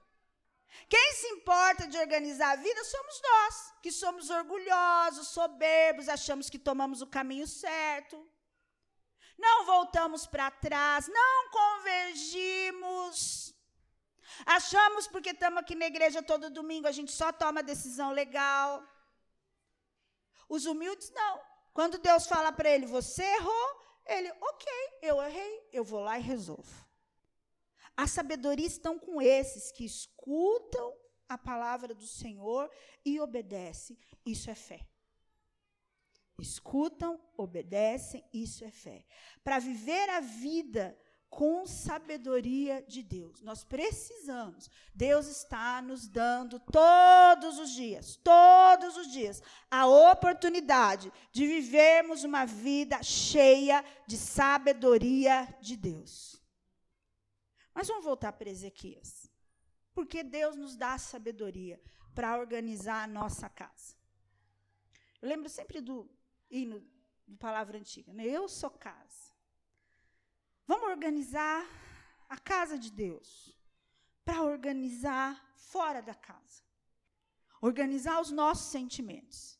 Quem 0.89 1.13
se 1.13 1.27
importa 1.27 1.88
de 1.88 1.97
organizar 1.97 2.51
a 2.51 2.56
vida 2.56 2.84
somos 2.84 3.21
nós, 3.21 3.73
que 3.82 3.91
somos 3.91 4.30
orgulhosos, 4.30 5.30
soberbos, 5.30 6.08
achamos 6.08 6.49
que 6.49 6.60
tomamos 6.60 7.01
o 7.01 7.08
caminho 7.08 7.47
certo. 7.47 8.25
Não 9.38 9.65
voltamos 9.65 10.25
para 10.25 10.49
trás, 10.49 11.08
não 11.08 11.51
convergimos. 11.51 13.53
Achamos 14.45 15.08
porque 15.08 15.32
estamos 15.32 15.60
aqui 15.60 15.75
na 15.75 15.86
igreja 15.86 16.21
todo 16.21 16.49
domingo, 16.49 16.88
a 16.88 16.91
gente 16.91 17.12
só 17.12 17.32
toma 17.32 17.63
decisão 17.63 18.12
legal. 18.12 18.84
Os 20.47 20.65
humildes 20.65 21.12
não. 21.12 21.41
Quando 21.73 21.97
Deus 21.97 22.27
fala 22.27 22.51
para 22.51 22.69
ele, 22.69 22.86
você 22.86 23.23
errou, 23.23 23.86
ele, 24.06 24.32
ok, 24.41 24.71
eu 25.01 25.21
errei, 25.21 25.69
eu 25.71 25.84
vou 25.84 25.99
lá 25.99 26.17
e 26.17 26.21
resolvo. 26.21 26.87
A 27.97 28.05
sabedoria 28.05 28.67
estão 28.67 28.99
com 28.99 29.19
esses 29.19 29.71
que 29.71 29.83
escutam 29.83 30.93
a 31.27 31.38
palavra 31.38 31.95
do 31.95 32.05
Senhor 32.05 32.69
e 33.03 33.19
obedecem. 33.19 33.97
Isso 34.23 34.51
é 34.51 34.55
fé. 34.55 34.88
Escutam, 36.39 37.19
obedecem, 37.36 38.23
isso 38.31 38.63
é 38.63 38.69
fé. 38.69 39.03
Para 39.43 39.57
viver 39.57 40.07
a 40.12 40.19
vida 40.19 40.95
com 41.29 41.65
sabedoria 41.65 42.86
de 42.88 43.03
Deus. 43.03 43.41
Nós 43.41 43.63
precisamos. 43.63 44.69
Deus 44.93 45.27
está 45.27 45.81
nos 45.81 46.07
dando 46.07 46.60
todos 46.60 47.60
os 47.60 47.71
dias, 47.71 48.17
todos 48.23 48.95
os 48.95 49.12
dias, 49.12 49.41
a 49.69 49.88
oportunidade 49.88 51.12
de 51.31 51.45
vivermos 51.45 52.23
uma 52.23 52.45
vida 52.45 53.01
cheia 53.03 53.83
de 54.05 54.17
sabedoria 54.17 55.47
de 55.60 55.75
Deus. 55.75 56.37
Mas 57.78 57.88
vamos 57.90 58.06
voltar 58.06 58.34
para 58.34 58.50
Ezequias. 58.50 59.32
Porque 59.94 60.24
Deus 60.24 60.56
nos 60.56 60.76
dá 60.76 60.98
sabedoria 60.98 61.80
para 62.16 62.36
organizar 62.40 63.04
a 63.04 63.08
nossa 63.08 63.48
casa. 63.48 63.96
Eu 65.22 65.30
lembro 65.30 65.48
sempre 65.48 65.80
do 65.80 66.10
hino 66.50 66.84
do 67.28 67.38
Palavra 67.38 67.78
Antiga, 67.78 68.12
né? 68.12 68.26
Eu 68.26 68.50
sou 68.50 68.72
casa. 68.72 69.32
Vamos 70.66 70.90
organizar 70.90 71.70
a 72.28 72.40
casa 72.40 72.80
de 72.80 72.92
Deus 72.92 73.56
para 74.26 74.42
organizar 74.42 75.30
fora 75.54 76.02
da 76.02 76.16
casa. 76.16 76.63
Organizar 77.62 78.20
os 78.20 78.32
nossos 78.32 78.72
sentimentos. 78.72 79.60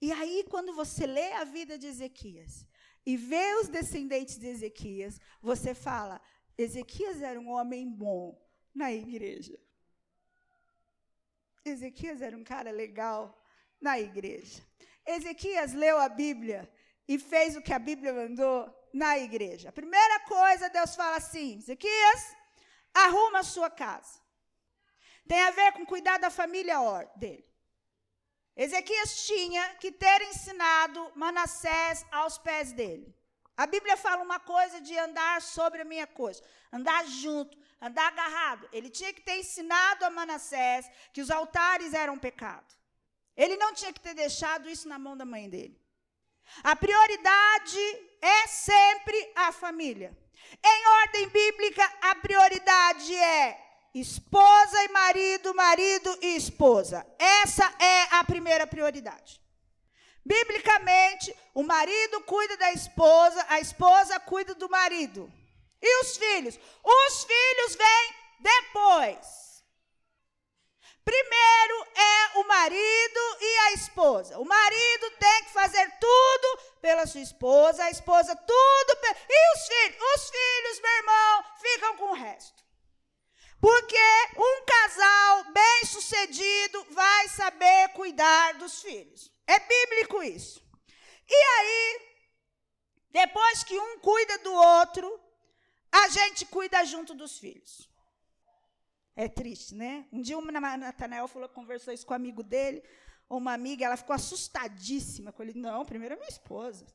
E 0.00 0.10
aí, 0.12 0.46
quando 0.48 0.72
você 0.72 1.06
lê 1.06 1.34
a 1.34 1.44
vida 1.44 1.76
de 1.76 1.88
Ezequias 1.88 2.66
e 3.04 3.18
vê 3.18 3.54
os 3.56 3.68
descendentes 3.68 4.38
de 4.38 4.46
Ezequias, 4.46 5.20
você 5.42 5.74
fala: 5.74 6.22
Ezequias 6.62 7.22
era 7.22 7.40
um 7.40 7.48
homem 7.48 7.88
bom 7.88 8.38
na 8.74 8.92
igreja. 8.92 9.58
Ezequias 11.64 12.20
era 12.20 12.36
um 12.36 12.44
cara 12.44 12.70
legal 12.70 13.42
na 13.80 13.98
igreja. 13.98 14.62
Ezequias 15.06 15.72
leu 15.72 15.96
a 15.98 16.08
Bíblia 16.08 16.70
e 17.08 17.18
fez 17.18 17.56
o 17.56 17.62
que 17.62 17.72
a 17.72 17.78
Bíblia 17.78 18.12
mandou 18.12 18.58
na 18.92 19.18
igreja. 19.18 19.70
A 19.70 19.72
primeira 19.72 20.20
coisa, 20.20 20.68
Deus 20.68 20.94
fala 20.94 21.16
assim: 21.16 21.56
Ezequias, 21.56 22.36
arruma 22.92 23.38
a 23.38 23.50
sua 23.54 23.70
casa. 23.70 24.20
Tem 25.26 25.40
a 25.40 25.52
ver 25.52 25.72
com 25.72 25.86
cuidar 25.86 26.18
da 26.18 26.28
família 26.28 26.76
dele. 27.16 27.48
Ezequias 28.54 29.26
tinha 29.26 29.76
que 29.76 29.90
ter 29.90 30.20
ensinado 30.22 31.10
Manassés 31.14 32.04
aos 32.10 32.36
pés 32.36 32.72
dele. 32.72 33.16
A 33.62 33.66
Bíblia 33.66 33.94
fala 33.94 34.22
uma 34.22 34.40
coisa 34.40 34.80
de 34.80 34.96
andar 34.96 35.42
sobre 35.42 35.82
a 35.82 35.84
minha 35.84 36.06
coisa, 36.06 36.42
andar 36.72 37.06
junto, 37.06 37.58
andar 37.78 38.06
agarrado. 38.06 38.66
Ele 38.72 38.88
tinha 38.88 39.12
que 39.12 39.20
ter 39.20 39.36
ensinado 39.36 40.02
a 40.02 40.08
Manassés 40.08 40.90
que 41.12 41.20
os 41.20 41.30
altares 41.30 41.92
eram 41.92 42.18
pecado. 42.18 42.74
Ele 43.36 43.58
não 43.58 43.74
tinha 43.74 43.92
que 43.92 44.00
ter 44.00 44.14
deixado 44.14 44.66
isso 44.66 44.88
na 44.88 44.98
mão 44.98 45.14
da 45.14 45.26
mãe 45.26 45.50
dele. 45.50 45.78
A 46.64 46.74
prioridade 46.74 47.78
é 48.22 48.46
sempre 48.46 49.30
a 49.36 49.52
família. 49.52 50.16
Em 50.64 50.86
ordem 51.02 51.28
bíblica, 51.28 51.84
a 52.00 52.14
prioridade 52.14 53.14
é 53.14 53.62
esposa 53.92 54.84
e 54.84 54.88
marido, 54.88 55.54
marido 55.54 56.18
e 56.22 56.34
esposa. 56.34 57.06
Essa 57.18 57.70
é 57.78 58.14
a 58.14 58.24
primeira 58.24 58.66
prioridade. 58.66 59.39
Biblicamente, 60.24 61.34
o 61.54 61.62
marido 61.62 62.20
cuida 62.22 62.56
da 62.56 62.72
esposa, 62.72 63.44
a 63.48 63.60
esposa 63.60 64.20
cuida 64.20 64.54
do 64.54 64.68
marido. 64.68 65.32
E 65.82 66.00
os 66.02 66.16
filhos? 66.16 66.58
Os 66.84 67.24
filhos 67.24 67.74
vêm 67.74 68.14
depois. 68.40 69.40
Primeiro 71.04 71.86
é 71.94 72.38
o 72.38 72.46
marido 72.46 73.20
e 73.40 73.58
a 73.58 73.72
esposa. 73.72 74.38
O 74.38 74.44
marido 74.44 75.10
tem 75.18 75.44
que 75.44 75.52
fazer 75.52 75.90
tudo 75.98 76.58
pela 76.80 77.06
sua 77.06 77.20
esposa, 77.20 77.84
a 77.84 77.90
esposa 77.90 78.36
tudo. 78.36 78.96
Pe... 79.00 79.16
E 79.28 79.56
os 79.56 79.66
filhos? 79.66 79.96
Os 80.14 80.30
filhos, 80.30 80.80
meu 80.80 80.96
irmão, 80.98 81.44
ficam 81.60 81.96
com 81.96 82.10
o 82.10 82.14
resto. 82.14 82.69
Porque 83.60 83.96
um 84.38 84.64
casal 84.64 85.52
bem-sucedido 85.52 86.86
vai 86.90 87.28
saber 87.28 87.90
cuidar 87.90 88.54
dos 88.54 88.80
filhos. 88.80 89.30
É 89.46 89.58
bíblico 89.58 90.22
isso. 90.22 90.64
E 91.28 91.34
aí, 91.34 92.00
depois 93.10 93.62
que 93.62 93.78
um 93.78 93.98
cuida 93.98 94.38
do 94.38 94.52
outro, 94.52 95.20
a 95.92 96.08
gente 96.08 96.46
cuida 96.46 96.84
junto 96.84 97.14
dos 97.14 97.38
filhos. 97.38 97.90
É 99.14 99.28
triste, 99.28 99.74
né? 99.74 100.06
Um 100.10 100.22
dia 100.22 100.38
o 100.38 100.40
Natanael 100.40 101.28
falou, 101.28 101.48
conversou 101.48 101.92
isso 101.92 102.06
com 102.06 102.14
um 102.14 102.16
amigo 102.16 102.42
dele, 102.42 102.82
uma 103.28 103.52
amiga, 103.52 103.84
ela 103.84 103.96
ficou 103.96 104.14
assustadíssima 104.14 105.32
com 105.32 105.42
ele. 105.42 105.52
Não, 105.54 105.84
primeiro 105.84 106.14
é 106.14 106.16
minha 106.16 106.28
esposa. 106.28 106.86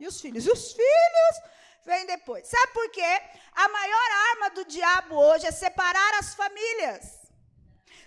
E 0.00 0.06
os 0.06 0.20
filhos? 0.20 0.44
E 0.44 0.50
os 0.50 0.72
filhos 0.72 1.36
vêm 1.84 2.06
depois. 2.06 2.46
Sabe 2.48 2.72
por 2.72 2.90
quê? 2.90 3.22
A 3.52 3.68
maior 3.68 4.10
arma 4.30 4.50
do 4.50 4.64
diabo 4.64 5.16
hoje 5.16 5.46
é 5.46 5.52
separar 5.52 6.14
as 6.18 6.34
famílias. 6.34 7.24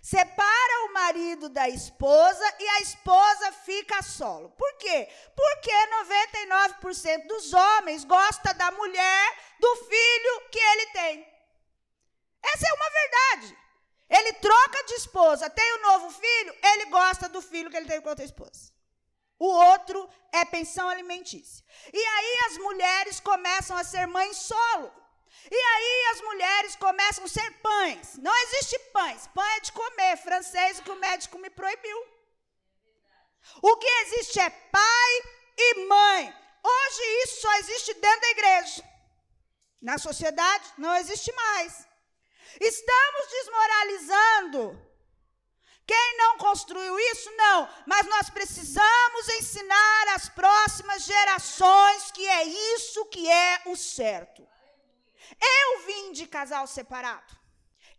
Separa 0.02 0.86
o 0.86 0.94
marido 0.94 1.50
da 1.50 1.68
esposa 1.68 2.56
e 2.60 2.68
a 2.70 2.80
esposa 2.80 3.52
fica 3.52 4.02
solo. 4.02 4.50
Por 4.52 4.74
quê? 4.78 5.10
Porque 5.36 5.72
99% 5.72 7.28
dos 7.28 7.54
homens 7.54 8.06
gosta 8.06 8.54
da 8.54 8.72
mulher, 8.72 9.38
do 9.60 9.76
filho 9.76 10.50
que 10.50 10.60
ele 10.60 10.86
tem. 10.88 11.38
Essa 12.42 12.68
é 12.68 12.74
uma 12.74 12.90
verdade. 12.90 13.58
Ele 14.10 14.34
troca 14.34 14.84
de 14.86 14.94
esposa, 14.94 15.50
tem 15.50 15.74
um 15.74 15.82
novo 15.82 16.10
filho, 16.12 16.56
ele 16.64 16.86
gosta 16.86 17.28
do 17.28 17.42
filho 17.42 17.70
que 17.70 17.76
ele 17.76 17.88
teve 17.88 18.02
com 18.02 18.10
outra 18.10 18.24
esposa. 18.24 18.77
O 19.40 19.48
outro 19.48 20.10
é 20.32 20.44
pensão 20.46 20.90
alimentícia. 20.90 21.64
E 21.94 22.04
aí 22.06 22.38
as 22.48 22.58
mulheres 22.58 23.20
começam 23.20 23.78
a 23.78 23.84
ser 23.84 24.08
mães 24.08 24.38
solo. 24.38 24.92
E 25.50 25.56
aí 25.56 26.08
as 26.12 26.22
mulheres 26.22 26.76
começam 26.76 27.24
a 27.24 27.28
ser 27.28 27.50
pães. 27.62 28.18
Não 28.18 28.36
existe 28.44 28.80
pães. 28.92 29.28
Pão 29.28 29.44
é 29.44 29.60
de 29.60 29.72
comer, 29.72 30.18
francês, 30.18 30.80
que 30.80 30.92
o 30.92 30.96
médico 30.96 31.38
me 31.38 31.50
proibiu. 31.50 32.00
O 33.62 33.78
que 33.78 33.88
existe 33.88 34.40
é 34.40 34.50
pai 34.50 35.12
e 35.58 35.86
mãe. 35.86 36.34
Hoje 36.64 37.02
isso 37.24 37.42
só 37.42 37.54
existe 37.60 37.94
dentro 37.94 38.22
da 38.22 38.30
igreja. 38.32 38.84
Na 39.82 39.98
sociedade 39.98 40.74
não 40.78 40.96
existe 40.96 41.32
mais. 41.32 41.88
Estamos 42.60 43.28
desmoralizando 43.30 44.87
quem 45.88 46.18
não 46.18 46.38
construiu 46.38 47.00
isso? 47.00 47.32
Não. 47.38 47.70
Mas 47.86 48.06
nós 48.08 48.30
precisamos 48.30 49.30
ensinar 49.40 50.08
às 50.16 50.28
próximas 50.28 51.04
gerações 51.04 52.12
que 52.12 52.28
é 52.28 52.44
isso 52.76 53.06
que 53.06 53.30
é 53.32 53.62
o 53.68 53.76
certo. 53.78 54.46
Eu 55.42 55.86
vim 55.86 56.12
de 56.12 56.28
casal 56.28 56.68
separado. 56.68 57.38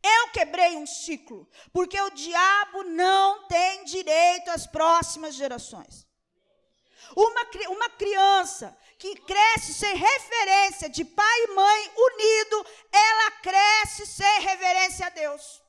Eu 0.03 0.29
quebrei 0.29 0.77
um 0.77 0.87
ciclo, 0.87 1.48
porque 1.72 2.01
o 2.01 2.11
diabo 2.11 2.85
não 2.85 3.48
tem 3.48 3.85
direito 3.85 4.51
às 4.51 4.66
próximas 4.66 5.35
gerações. 5.35 6.07
Uma, 7.16 7.42
uma 7.70 7.90
criança 7.90 8.77
que 8.98 9.16
cresce 9.16 9.72
sem 9.72 9.96
referência 9.96 10.90
de 10.90 11.05
pai 11.05 11.44
e 11.44 11.55
mãe 11.55 11.92
unido, 11.96 12.66
ela 12.92 13.31
cresce 13.42 14.07
sem 14.07 14.40
reverência 14.42 15.07
a 15.07 15.11
Deus. 15.11 15.62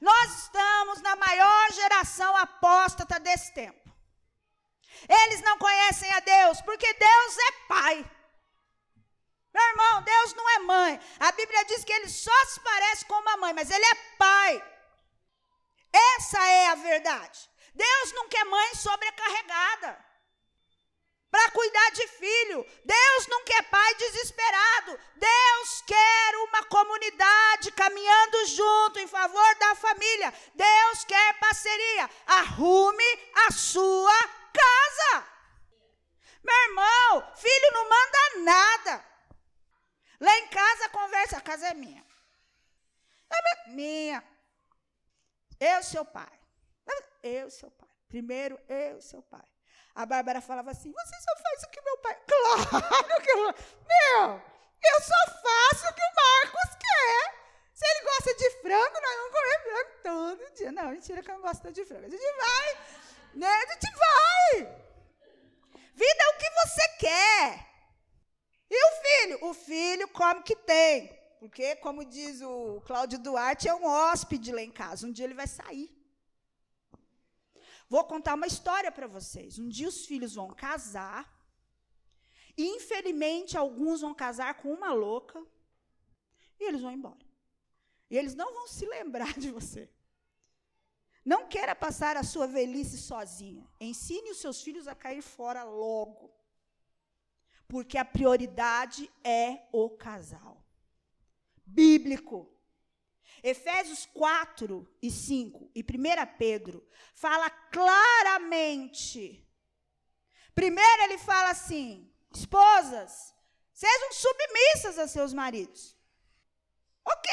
Nós 0.00 0.44
estamos 0.44 1.00
na 1.02 1.16
maior 1.16 1.72
geração 1.72 2.36
apóstata 2.36 3.18
desse 3.20 3.52
tempo. 3.52 3.88
Eles 5.08 5.40
não 5.42 5.58
conhecem 5.58 6.10
a 6.12 6.20
Deus, 6.20 6.60
porque 6.62 6.92
Deus 6.94 7.38
é 7.38 7.52
pai. 7.68 8.10
Meu 9.52 9.62
irmão, 9.62 10.02
Deus 10.02 10.34
não 10.34 10.48
é 10.50 10.58
mãe. 10.60 11.00
A 11.18 11.32
Bíblia 11.32 11.64
diz 11.64 11.84
que 11.84 11.92
ele 11.92 12.08
só 12.08 12.44
se 12.46 12.60
parece 12.60 13.04
com 13.06 13.14
uma 13.14 13.36
mãe, 13.38 13.52
mas 13.52 13.70
ele 13.70 13.84
é 13.84 13.94
pai. 14.16 14.64
Essa 15.92 16.42
é 16.46 16.66
a 16.68 16.74
verdade. 16.74 17.50
Deus 17.74 18.12
não 18.12 18.28
quer 18.28 18.44
mãe 18.44 18.74
sobrecarregada 18.74 20.07
para 21.30 21.50
cuidar 21.50 21.90
de 21.90 22.06
filho. 22.08 22.66
Deus 22.84 23.26
não 23.26 23.44
quer 23.44 23.62
pai 23.68 23.94
desesperado. 23.96 24.98
Deus 25.16 25.82
quer 25.86 26.36
uma 26.36 26.64
comunidade 26.64 27.72
caminhando 27.72 28.46
junto 28.46 28.98
em 28.98 29.06
favor 29.06 29.54
da 29.56 29.74
família. 29.74 30.32
Deus 30.54 31.04
quer 31.04 31.38
parceria. 31.38 32.10
Arrume 32.26 33.04
a 33.46 33.52
sua 33.52 34.18
casa. 34.52 35.26
Meu 36.42 36.56
irmão, 36.68 37.34
filho 37.36 37.72
não 37.72 37.88
manda 37.88 38.52
nada. 38.52 39.04
Lá 40.20 40.38
em 40.38 40.48
casa 40.48 40.88
conversa, 40.88 41.36
a 41.36 41.40
casa 41.40 41.68
é 41.68 41.74
minha. 41.74 42.04
É 43.30 43.70
minha. 43.70 44.24
Eu, 45.60 45.82
seu 45.82 46.04
pai. 46.04 46.38
Eu, 47.22 47.50
seu 47.50 47.70
pai. 47.70 47.88
Primeiro, 48.08 48.58
eu, 48.68 49.00
seu 49.02 49.22
pai. 49.22 49.44
A 49.94 50.06
Bárbara 50.06 50.40
falava 50.40 50.70
assim: 50.70 50.92
Você 50.92 51.20
só 51.20 51.36
faz 51.42 51.62
o 51.62 51.70
que 51.70 51.80
meu 51.80 51.98
pai. 51.98 52.16
Claro 52.26 53.22
que 53.22 53.30
eu. 53.30 53.38
Meu, 53.38 54.42
eu 54.84 55.00
só 55.02 55.32
faço 55.42 55.90
o 55.90 55.94
que 55.94 56.02
o 56.02 56.14
Marcos 56.14 56.76
quer. 56.76 57.38
Se 57.74 57.84
ele 57.84 58.04
gosta 58.04 58.34
de 58.34 58.50
frango, 58.62 59.00
nós 59.00 59.16
vamos 59.16 59.32
comer 59.32 59.62
frango 59.62 59.90
todo 60.02 60.54
dia. 60.54 60.72
Não, 60.72 60.90
mentira 60.90 61.22
que 61.22 61.30
eu 61.30 61.34
não 61.34 61.42
gosto 61.42 61.72
de 61.72 61.84
frango. 61.84 62.06
A 62.06 62.10
gente 62.10 62.36
vai, 62.36 62.78
né? 63.34 63.48
A 63.48 63.72
gente 63.72 63.96
vai. 63.96 64.88
Vida 65.94 66.22
é 66.22 66.28
o 66.28 66.38
que 66.38 66.50
você 66.50 66.88
quer. 66.98 67.66
E 68.70 68.84
o 68.84 69.02
filho? 69.02 69.38
O 69.46 69.54
filho 69.54 70.08
come 70.08 70.40
o 70.40 70.42
que 70.42 70.56
tem. 70.56 71.18
Porque, 71.40 71.76
como 71.76 72.04
diz 72.04 72.42
o 72.42 72.80
Cláudio 72.84 73.18
Duarte, 73.18 73.68
é 73.68 73.74
um 73.74 73.84
hóspede 73.84 74.52
lá 74.52 74.60
em 74.60 74.70
casa. 74.70 75.06
Um 75.06 75.12
dia 75.12 75.24
ele 75.24 75.34
vai 75.34 75.46
sair. 75.46 75.88
Vou 77.88 78.04
contar 78.04 78.34
uma 78.34 78.46
história 78.46 78.92
para 78.92 79.06
vocês. 79.06 79.58
Um 79.58 79.68
dia 79.68 79.88
os 79.88 80.04
filhos 80.04 80.34
vão 80.34 80.48
casar. 80.52 81.34
E, 82.56 82.64
infelizmente, 82.76 83.56
alguns 83.56 84.00
vão 84.02 84.14
casar 84.14 84.54
com 84.54 84.72
uma 84.72 84.92
louca. 84.92 85.42
E 86.60 86.64
eles 86.64 86.82
vão 86.82 86.92
embora. 86.92 87.24
E 88.10 88.16
eles 88.16 88.34
não 88.34 88.52
vão 88.52 88.66
se 88.66 88.84
lembrar 88.86 89.38
de 89.38 89.50
você. 89.50 89.90
Não 91.24 91.46
queira 91.46 91.74
passar 91.74 92.16
a 92.16 92.22
sua 92.22 92.46
velhice 92.46 92.98
sozinha. 92.98 93.66
Ensine 93.80 94.30
os 94.30 94.40
seus 94.40 94.62
filhos 94.62 94.88
a 94.88 94.94
cair 94.94 95.22
fora 95.22 95.62
logo. 95.62 96.30
Porque 97.66 97.96
a 97.98 98.04
prioridade 98.04 99.10
é 99.22 99.66
o 99.72 99.90
casal. 99.90 100.62
Bíblico. 101.64 102.50
Efésios 103.42 104.06
4 104.06 104.88
e 105.02 105.10
5 105.10 105.70
e 105.74 105.80
1 105.80 105.84
Pedro 106.38 106.86
fala 107.14 107.50
claramente. 107.50 109.44
Primeiro 110.54 111.02
ele 111.02 111.18
fala 111.18 111.50
assim: 111.50 112.12
esposas, 112.34 113.34
sejam 113.72 114.12
submissas 114.12 114.98
a 114.98 115.06
seus 115.06 115.32
maridos. 115.32 115.96
Ok, 117.04 117.30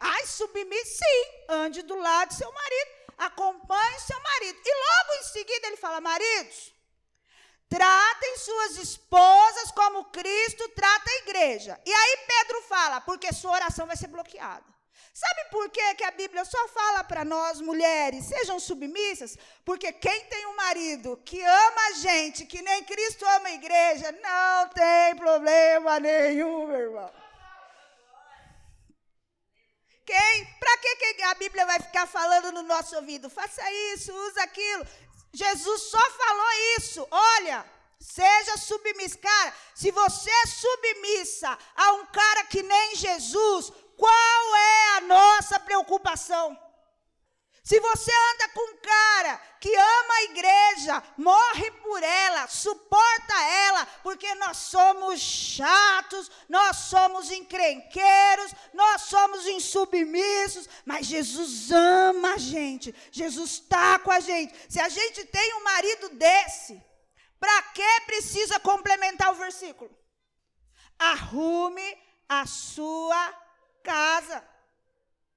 ai, 0.00 0.26
submissa, 0.26 0.98
sim, 0.98 1.44
ande 1.48 1.82
do 1.82 1.96
lado 1.96 2.28
do 2.28 2.34
seu 2.34 2.52
marido, 2.52 2.90
acompanhe 3.16 4.00
seu 4.00 4.20
marido. 4.20 4.60
E 4.64 4.74
logo 4.74 5.20
em 5.20 5.22
seguida 5.22 5.66
ele 5.68 5.76
fala: 5.76 6.00
maridos, 6.00 6.74
tratem 7.68 8.38
suas 8.38 8.76
esposas 8.78 9.70
como 9.70 10.06
Cristo 10.06 10.68
trata 10.70 11.10
a 11.10 11.16
igreja. 11.18 11.80
E 11.86 11.92
aí 11.92 12.16
Pedro 12.26 12.62
fala: 12.62 13.00
porque 13.00 13.32
sua 13.32 13.52
oração 13.52 13.86
vai 13.86 13.96
ser 13.96 14.08
bloqueada. 14.08 14.73
Sabe 15.14 15.44
por 15.48 15.70
que, 15.70 15.94
que 15.94 16.02
a 16.02 16.10
Bíblia 16.10 16.44
só 16.44 16.66
fala 16.66 17.04
para 17.04 17.24
nós, 17.24 17.60
mulheres, 17.60 18.24
sejam 18.24 18.58
submissas? 18.58 19.38
Porque 19.64 19.92
quem 19.92 20.24
tem 20.24 20.44
um 20.46 20.56
marido 20.56 21.16
que 21.24 21.40
ama 21.40 21.82
a 21.90 21.92
gente, 21.92 22.44
que 22.44 22.60
nem 22.60 22.82
Cristo 22.82 23.24
ama 23.24 23.46
a 23.46 23.52
igreja, 23.52 24.10
não 24.10 24.68
tem 24.70 25.14
problema 25.14 26.00
nenhum, 26.00 26.66
meu 26.66 26.80
irmão. 26.80 27.12
Quem? 30.04 30.46
Para 30.58 30.78
que, 30.78 30.96
que 31.14 31.22
a 31.22 31.34
Bíblia 31.34 31.64
vai 31.64 31.78
ficar 31.78 32.08
falando 32.08 32.50
no 32.50 32.62
nosso 32.62 32.96
ouvido? 32.96 33.30
Faça 33.30 33.62
isso, 33.94 34.12
usa 34.12 34.42
aquilo. 34.42 34.84
Jesus 35.32 35.82
só 35.82 36.10
falou 36.10 36.52
isso. 36.76 37.06
Olha, 37.08 37.64
Seja 38.04 38.58
submissa. 38.58 39.16
Cara, 39.16 39.54
se 39.74 39.90
você 39.90 40.30
é 40.30 40.46
submissa 40.46 41.58
a 41.74 41.92
um 41.94 42.06
cara 42.06 42.44
que 42.44 42.62
nem 42.62 42.96
Jesus, 42.96 43.72
qual 43.96 44.56
é 44.56 44.96
a 44.96 45.00
nossa 45.02 45.58
preocupação? 45.60 46.58
Se 47.64 47.80
você 47.80 48.12
anda 48.12 48.48
com 48.50 48.72
um 48.72 48.76
cara 48.76 49.38
que 49.58 49.74
ama 49.74 50.14
a 50.14 50.22
igreja, 50.24 51.02
morre 51.16 51.70
por 51.70 52.02
ela, 52.02 52.46
suporta 52.46 53.42
ela, 53.42 53.86
porque 54.02 54.34
nós 54.34 54.58
somos 54.58 55.18
chatos, 55.18 56.30
nós 56.46 56.76
somos 56.76 57.30
encrenqueiros, 57.30 58.52
nós 58.74 59.02
somos 59.02 59.46
insubmissos, 59.46 60.68
mas 60.84 61.06
Jesus 61.06 61.70
ama 61.72 62.34
a 62.34 62.38
gente, 62.38 62.94
Jesus 63.10 63.52
está 63.52 63.98
com 63.98 64.10
a 64.10 64.20
gente. 64.20 64.54
Se 64.68 64.78
a 64.78 64.90
gente 64.90 65.24
tem 65.24 65.54
um 65.54 65.64
marido 65.64 66.10
desse, 66.10 66.78
para 67.40 67.62
que 67.62 68.00
precisa 68.02 68.60
complementar 68.60 69.32
o 69.32 69.36
versículo? 69.36 69.90
Arrume 70.98 71.98
a 72.28 72.46
sua 72.46 73.43
casa. 73.84 74.42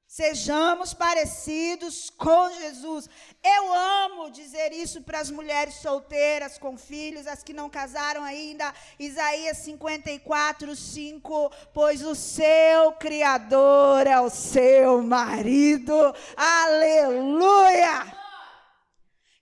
Sejamos 0.08 0.94
parecidos 0.94 2.10
com 2.10 2.50
Jesus. 2.54 3.10
Eu 3.44 3.74
amo 3.74 4.32
dizer 4.32 4.72
isso 4.72 5.02
para 5.02 5.20
as 5.20 5.30
mulheres 5.30 5.76
solteiras 5.76 6.58
com 6.58 6.78
filhos, 6.78 7.28
as 7.28 7.44
que 7.44 7.52
não 7.52 7.70
casaram 7.70 8.24
ainda. 8.24 8.74
Isaías 8.98 9.58
54, 9.58 10.76
5. 10.76 11.52
Pois 11.74 12.02
o 12.02 12.16
seu 12.16 12.94
Criador 12.94 14.08
é 14.08 14.20
o 14.20 14.30
seu 14.30 15.04
marido. 15.04 15.94
Aleluia! 16.38 18.17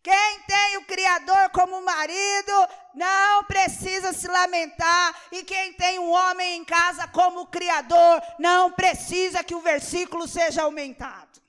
Quem 0.06 0.40
tem 0.42 0.78
o 0.78 0.86
Criador 0.86 1.50
como 1.50 1.82
marido 1.82 2.68
não 2.94 3.44
precisa 3.46 4.14
se 4.14 4.28
lamentar. 4.28 5.16
E 5.32 5.42
quem 5.44 5.74
tem 5.74 5.98
um 5.98 6.12
homem 6.12 6.58
em 6.58 6.64
casa 6.64 7.08
como 7.08 7.48
Criador 7.48 8.22
não 8.38 8.72
precisa 8.72 9.44
que 9.44 9.56
o 9.56 9.62
versículo 9.62 10.28
seja 10.28 10.62
aumentado. 10.62 11.42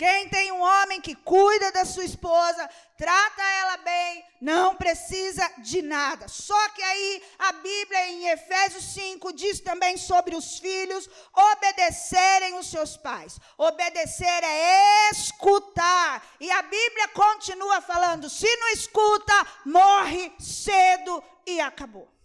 Quem 0.00 0.30
tem 0.30 0.50
um 0.50 0.62
homem 0.62 0.98
que 0.98 1.14
cuida 1.14 1.70
da 1.72 1.84
sua 1.84 2.06
esposa, 2.06 2.70
trata 2.96 3.42
ela 3.42 3.76
bem, 3.76 4.24
não 4.40 4.74
precisa 4.74 5.46
de 5.58 5.82
nada. 5.82 6.26
Só 6.26 6.68
que 6.70 6.82
aí 6.82 7.22
a 7.38 7.52
Bíblia 7.52 8.08
em 8.08 8.28
Efésios 8.28 8.94
5 8.94 9.30
diz 9.34 9.60
também 9.60 9.98
sobre 9.98 10.34
os 10.34 10.58
filhos 10.58 11.06
obedecerem 11.36 12.54
os 12.54 12.70
seus 12.70 12.96
pais. 12.96 13.38
Obedecer 13.58 14.42
é 14.42 15.10
escutar. 15.10 16.26
E 16.40 16.50
a 16.50 16.62
Bíblia 16.62 17.08
continua 17.08 17.82
falando: 17.82 18.30
se 18.30 18.56
não 18.56 18.70
escuta, 18.70 19.46
morre 19.66 20.32
cedo 20.38 21.22
e 21.46 21.60
acabou. 21.60 22.19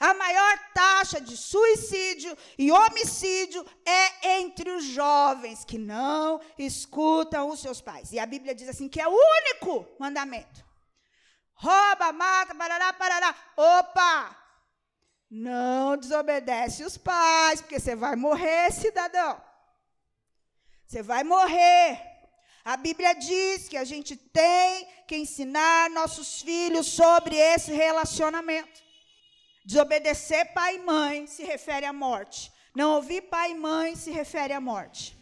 A 0.00 0.14
maior 0.14 0.58
taxa 0.72 1.20
de 1.20 1.36
suicídio 1.36 2.34
e 2.56 2.72
homicídio 2.72 3.62
é 3.84 4.38
entre 4.38 4.70
os 4.70 4.82
jovens 4.82 5.62
que 5.62 5.76
não 5.76 6.40
escutam 6.58 7.50
os 7.50 7.60
seus 7.60 7.82
pais. 7.82 8.10
E 8.10 8.18
a 8.18 8.24
Bíblia 8.24 8.54
diz 8.54 8.66
assim 8.66 8.88
que 8.88 8.98
é 8.98 9.06
o 9.06 9.12
único 9.12 9.86
mandamento. 9.98 10.64
Rouba, 11.52 12.12
mata, 12.12 12.54
parará, 12.54 12.94
parará. 12.94 13.34
Opa! 13.54 14.36
Não 15.30 15.98
desobedece 15.98 16.82
os 16.82 16.96
pais, 16.96 17.60
porque 17.60 17.78
você 17.78 17.94
vai 17.94 18.16
morrer, 18.16 18.72
cidadão. 18.72 19.38
Você 20.86 21.02
vai 21.02 21.22
morrer. 21.22 22.00
A 22.64 22.74
Bíblia 22.78 23.12
diz 23.12 23.68
que 23.68 23.76
a 23.76 23.84
gente 23.84 24.16
tem 24.16 24.88
que 25.06 25.16
ensinar 25.16 25.90
nossos 25.90 26.40
filhos 26.40 26.86
sobre 26.86 27.36
esse 27.36 27.70
relacionamento. 27.70 28.89
Desobedecer 29.64 30.52
pai 30.52 30.76
e 30.76 30.78
mãe 30.78 31.26
se 31.26 31.44
refere 31.44 31.86
à 31.86 31.92
morte. 31.92 32.52
Não 32.74 32.94
ouvir 32.94 33.22
pai 33.22 33.52
e 33.52 33.54
mãe 33.54 33.96
se 33.96 34.10
refere 34.10 34.52
à 34.52 34.60
morte. 34.60 35.16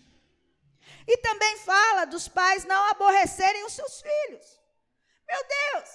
E 1.07 1.16
também 1.18 1.57
fala 1.59 2.05
dos 2.05 2.29
pais 2.29 2.64
não 2.64 2.90
aborrecerem 2.90 3.64
os 3.64 3.72
seus 3.72 4.01
filhos. 4.01 4.61
Meu 5.27 5.42
Deus, 5.44 5.88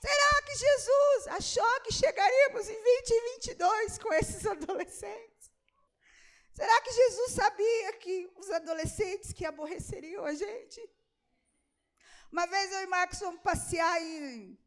será 0.00 0.42
que 0.42 0.54
Jesus 0.54 1.28
achou 1.28 1.80
que 1.82 1.92
chegaríamos 1.92 2.68
em 2.68 2.82
2022 2.82 3.98
com 3.98 4.12
esses 4.14 4.44
adolescentes? 4.46 5.50
Será 6.52 6.80
que 6.82 6.92
Jesus 6.92 7.32
sabia 7.32 7.92
que 7.94 8.30
os 8.36 8.50
adolescentes 8.50 9.32
que 9.32 9.46
aborreceriam 9.46 10.24
a 10.24 10.34
gente? 10.34 10.80
Uma 12.32 12.46
vez 12.46 12.72
eu 12.72 12.82
e 12.82 12.86
Marcos 12.86 13.18
fomos 13.18 13.40
passear 13.40 14.02
em 14.02 14.58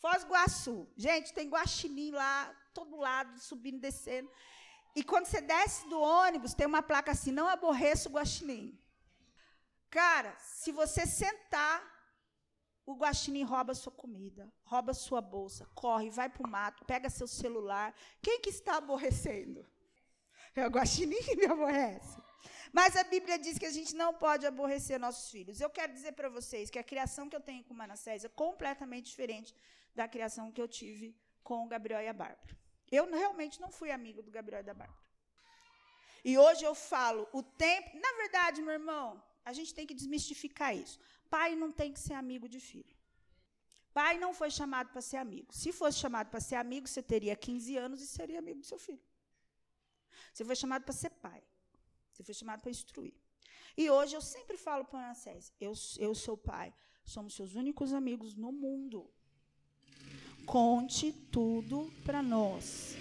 Foz 0.00 0.24
do 0.24 0.28
Iguaçu. 0.28 0.88
Gente, 0.96 1.32
tem 1.32 1.48
guaxinim 1.48 2.10
lá, 2.10 2.54
todo 2.72 2.96
lado, 2.96 3.38
subindo 3.38 3.78
descendo. 3.78 4.30
E 4.96 5.04
quando 5.04 5.26
você 5.26 5.40
desce 5.40 5.88
do 5.88 6.00
ônibus, 6.00 6.54
tem 6.54 6.66
uma 6.66 6.82
placa 6.82 7.12
assim, 7.12 7.30
não 7.30 7.46
aborreça 7.48 8.08
o 8.08 8.12
guaxinim. 8.12 8.78
Cara, 9.90 10.34
se 10.38 10.72
você 10.72 11.06
sentar, 11.06 11.78
o 12.86 12.94
guaxinim 12.94 13.44
rouba 13.44 13.74
sua 13.74 13.92
comida, 13.92 14.50
rouba 14.64 14.94
sua 14.94 15.20
bolsa, 15.20 15.68
corre, 15.74 16.10
vai 16.10 16.28
para 16.28 16.46
o 16.46 16.50
mato, 16.50 16.84
pega 16.84 17.10
seu 17.10 17.28
celular. 17.28 17.94
Quem 18.22 18.40
que 18.40 18.50
está 18.50 18.76
aborrecendo? 18.76 19.64
É 20.56 20.66
o 20.66 20.70
guaxinim 20.70 21.22
que 21.22 21.36
me 21.36 21.46
aborrece. 21.46 22.18
Mas 22.72 22.96
a 22.96 23.04
Bíblia 23.04 23.38
diz 23.38 23.58
que 23.58 23.66
a 23.66 23.70
gente 23.70 23.94
não 23.94 24.14
pode 24.14 24.46
aborrecer 24.46 24.98
nossos 24.98 25.30
filhos. 25.30 25.60
Eu 25.60 25.68
quero 25.68 25.92
dizer 25.92 26.12
para 26.12 26.28
vocês 26.28 26.70
que 26.70 26.78
a 26.78 26.84
criação 26.84 27.28
que 27.28 27.36
eu 27.36 27.40
tenho 27.40 27.64
com 27.64 27.74
Manassés 27.74 28.24
é 28.24 28.28
completamente 28.28 29.06
diferente 29.06 29.54
da 30.00 30.08
criação 30.14 30.50
que 30.54 30.62
eu 30.64 30.68
tive 30.80 31.08
com 31.48 31.58
o 31.64 31.68
Gabriel 31.72 32.02
e 32.06 32.08
a 32.14 32.16
Bárbara. 32.22 32.54
Eu 32.98 33.04
realmente 33.22 33.56
não 33.64 33.70
fui 33.78 33.90
amigo 33.98 34.20
do 34.26 34.30
Gabriel 34.36 34.62
e 34.62 34.68
da 34.70 34.76
Bárbara. 34.82 35.04
E 36.30 36.32
hoje 36.44 36.62
eu 36.70 36.74
falo 36.92 37.22
o 37.38 37.42
tempo. 37.66 37.90
Na 38.06 38.12
verdade, 38.22 38.62
meu 38.66 38.74
irmão, 38.80 39.06
a 39.50 39.52
gente 39.58 39.74
tem 39.76 39.86
que 39.88 39.98
desmistificar 40.00 40.72
isso. 40.84 40.96
Pai 41.36 41.50
não 41.62 41.70
tem 41.80 41.92
que 41.94 42.00
ser 42.06 42.14
amigo 42.22 42.48
de 42.54 42.60
filho. 42.70 42.96
Pai 43.98 44.14
não 44.24 44.32
foi 44.40 44.50
chamado 44.58 44.88
para 44.94 45.02
ser 45.10 45.18
amigo. 45.26 45.52
Se 45.60 45.70
fosse 45.78 45.98
chamado 46.04 46.28
para 46.32 46.40
ser 46.48 46.56
amigo, 46.64 46.86
você 46.88 47.02
teria 47.14 47.36
15 47.36 47.76
anos 47.86 48.00
e 48.04 48.06
seria 48.06 48.38
amigo 48.44 48.60
do 48.60 48.66
seu 48.72 48.78
filho. 48.86 49.04
Você 50.32 50.44
foi 50.50 50.56
chamado 50.62 50.82
para 50.88 50.96
ser 51.02 51.10
pai. 51.26 51.42
Você 52.12 52.22
foi 52.28 52.34
chamado 52.40 52.60
para 52.62 52.70
instruir. 52.70 53.14
E 53.76 53.90
hoje 53.96 54.14
eu 54.16 54.24
sempre 54.34 54.56
falo 54.66 54.84
para 54.84 54.98
o 54.98 55.02
Anassés, 55.02 55.52
eu, 55.60 55.72
eu 55.98 56.12
sou 56.14 56.36
pai. 56.36 56.68
Somos 57.14 57.34
seus 57.34 57.54
únicos 57.62 57.92
amigos 57.92 58.34
no 58.44 58.52
mundo 58.52 59.00
conte 60.46 61.12
tudo 61.12 61.92
para 62.04 62.22
nós. 62.22 62.96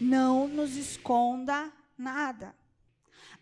Não 0.00 0.48
nos 0.48 0.76
esconda 0.76 1.72
nada. 1.96 2.54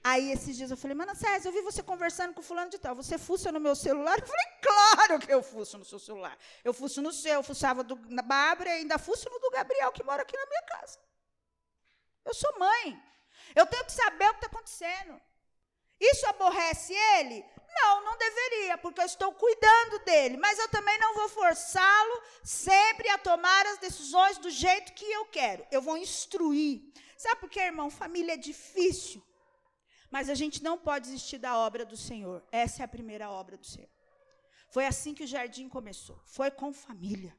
Aí 0.02 0.30
esses 0.30 0.56
dias 0.56 0.70
eu 0.70 0.76
falei, 0.76 0.96
Manassés, 0.96 1.44
eu 1.44 1.52
vi 1.52 1.60
você 1.60 1.82
conversando 1.82 2.32
com 2.34 2.42
fulano 2.42 2.70
de 2.70 2.78
tal. 2.78 2.94
Você 2.94 3.18
fuça 3.18 3.50
no 3.52 3.60
meu 3.60 3.74
celular? 3.74 4.18
Eu 4.18 4.26
falei, 4.26 4.46
claro 4.62 5.18
que 5.18 5.32
eu 5.32 5.42
fuço 5.42 5.78
no 5.78 5.84
seu 5.84 5.98
celular. 5.98 6.36
Eu 6.64 6.72
fuço 6.72 7.02
no 7.02 7.12
seu, 7.12 7.34
eu 7.34 7.42
fuçava 7.42 7.82
do, 7.82 7.96
na 8.08 8.22
Bárbara 8.22 8.70
e 8.70 8.80
ainda 8.80 8.98
fuço 8.98 9.28
no 9.30 9.38
do 9.38 9.50
Gabriel, 9.50 9.92
que 9.92 10.02
mora 10.02 10.22
aqui 10.22 10.36
na 10.36 10.46
minha 10.46 10.62
casa. 10.62 10.98
Eu 12.24 12.34
sou 12.34 12.58
mãe. 12.58 13.02
Eu 13.54 13.66
tenho 13.66 13.84
que 13.84 13.92
saber 13.92 14.26
o 14.26 14.34
que 14.34 14.44
está 14.44 14.46
acontecendo. 14.46 15.20
Isso 16.00 16.26
aborrece 16.26 16.92
ele? 17.18 17.44
Não, 17.68 18.04
não 18.04 18.16
deveria, 18.16 18.78
porque 18.78 19.00
eu 19.00 19.04
estou 19.04 19.32
cuidando 19.32 19.98
dele. 20.04 20.36
Mas 20.36 20.58
eu 20.58 20.68
também 20.68 20.98
não 20.98 21.14
vou 21.14 21.28
forçá-lo 21.28 22.22
sempre 22.42 23.08
a 23.08 23.18
tomar 23.18 23.66
as 23.66 23.78
decisões 23.78 24.38
do 24.38 24.50
jeito 24.50 24.92
que 24.94 25.04
eu 25.04 25.26
quero. 25.26 25.66
Eu 25.70 25.82
vou 25.82 25.96
instruir. 25.96 26.82
Sabe 27.16 27.40
por 27.40 27.50
quê, 27.50 27.60
irmão? 27.60 27.90
Família 27.90 28.34
é 28.34 28.36
difícil. 28.36 29.22
Mas 30.10 30.28
a 30.28 30.34
gente 30.34 30.62
não 30.62 30.78
pode 30.78 31.06
desistir 31.06 31.38
da 31.38 31.56
obra 31.56 31.84
do 31.84 31.96
Senhor. 31.96 32.42
Essa 32.50 32.82
é 32.82 32.84
a 32.84 32.88
primeira 32.88 33.30
obra 33.30 33.56
do 33.56 33.66
Senhor. 33.66 33.90
Foi 34.70 34.86
assim 34.86 35.14
que 35.14 35.24
o 35.24 35.26
jardim 35.26 35.68
começou. 35.68 36.20
Foi 36.24 36.50
com 36.50 36.72
família. 36.72 37.36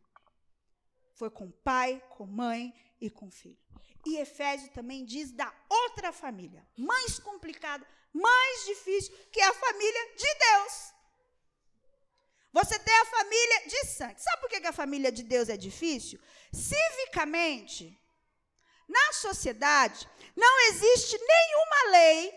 Foi 1.14 1.30
com 1.30 1.52
pai, 1.52 2.02
com 2.10 2.26
mãe 2.26 2.74
e 3.02 3.10
com 3.10 3.30
filho. 3.30 3.58
E 4.06 4.18
Efésio 4.18 4.72
também 4.72 5.04
diz 5.04 5.32
da 5.32 5.54
outra 5.70 6.14
família, 6.14 6.66
mais 6.78 7.20
complicada, 7.20 7.86
mais 8.14 8.66
difícil, 8.66 9.16
que 9.32 9.40
é 9.40 9.46
a 9.46 9.54
família 9.54 10.16
de 10.16 10.34
Deus. 10.36 10.94
Você 12.52 12.80
tem 12.80 12.98
a 13.00 13.06
família 13.06 13.68
de 13.68 13.88
sangue. 13.88 14.22
Sabe 14.22 14.42
por 14.42 14.50
que 14.50 14.68
a 14.68 14.74
família 14.74 15.12
de 15.12 15.24
Deus 15.24 15.50
é 15.50 15.58
difícil? 15.58 16.20
Civicamente, 16.52 17.96
na 18.88 19.14
sociedade, 19.14 20.10
não 20.36 20.60
existe 20.70 21.18
nenhuma 21.18 21.92
lei 21.92 22.34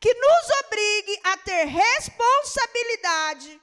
que 0.00 0.14
nos 0.14 0.50
obrigue 0.64 1.20
a 1.24 1.36
ter 1.36 1.64
responsabilidade, 1.66 3.60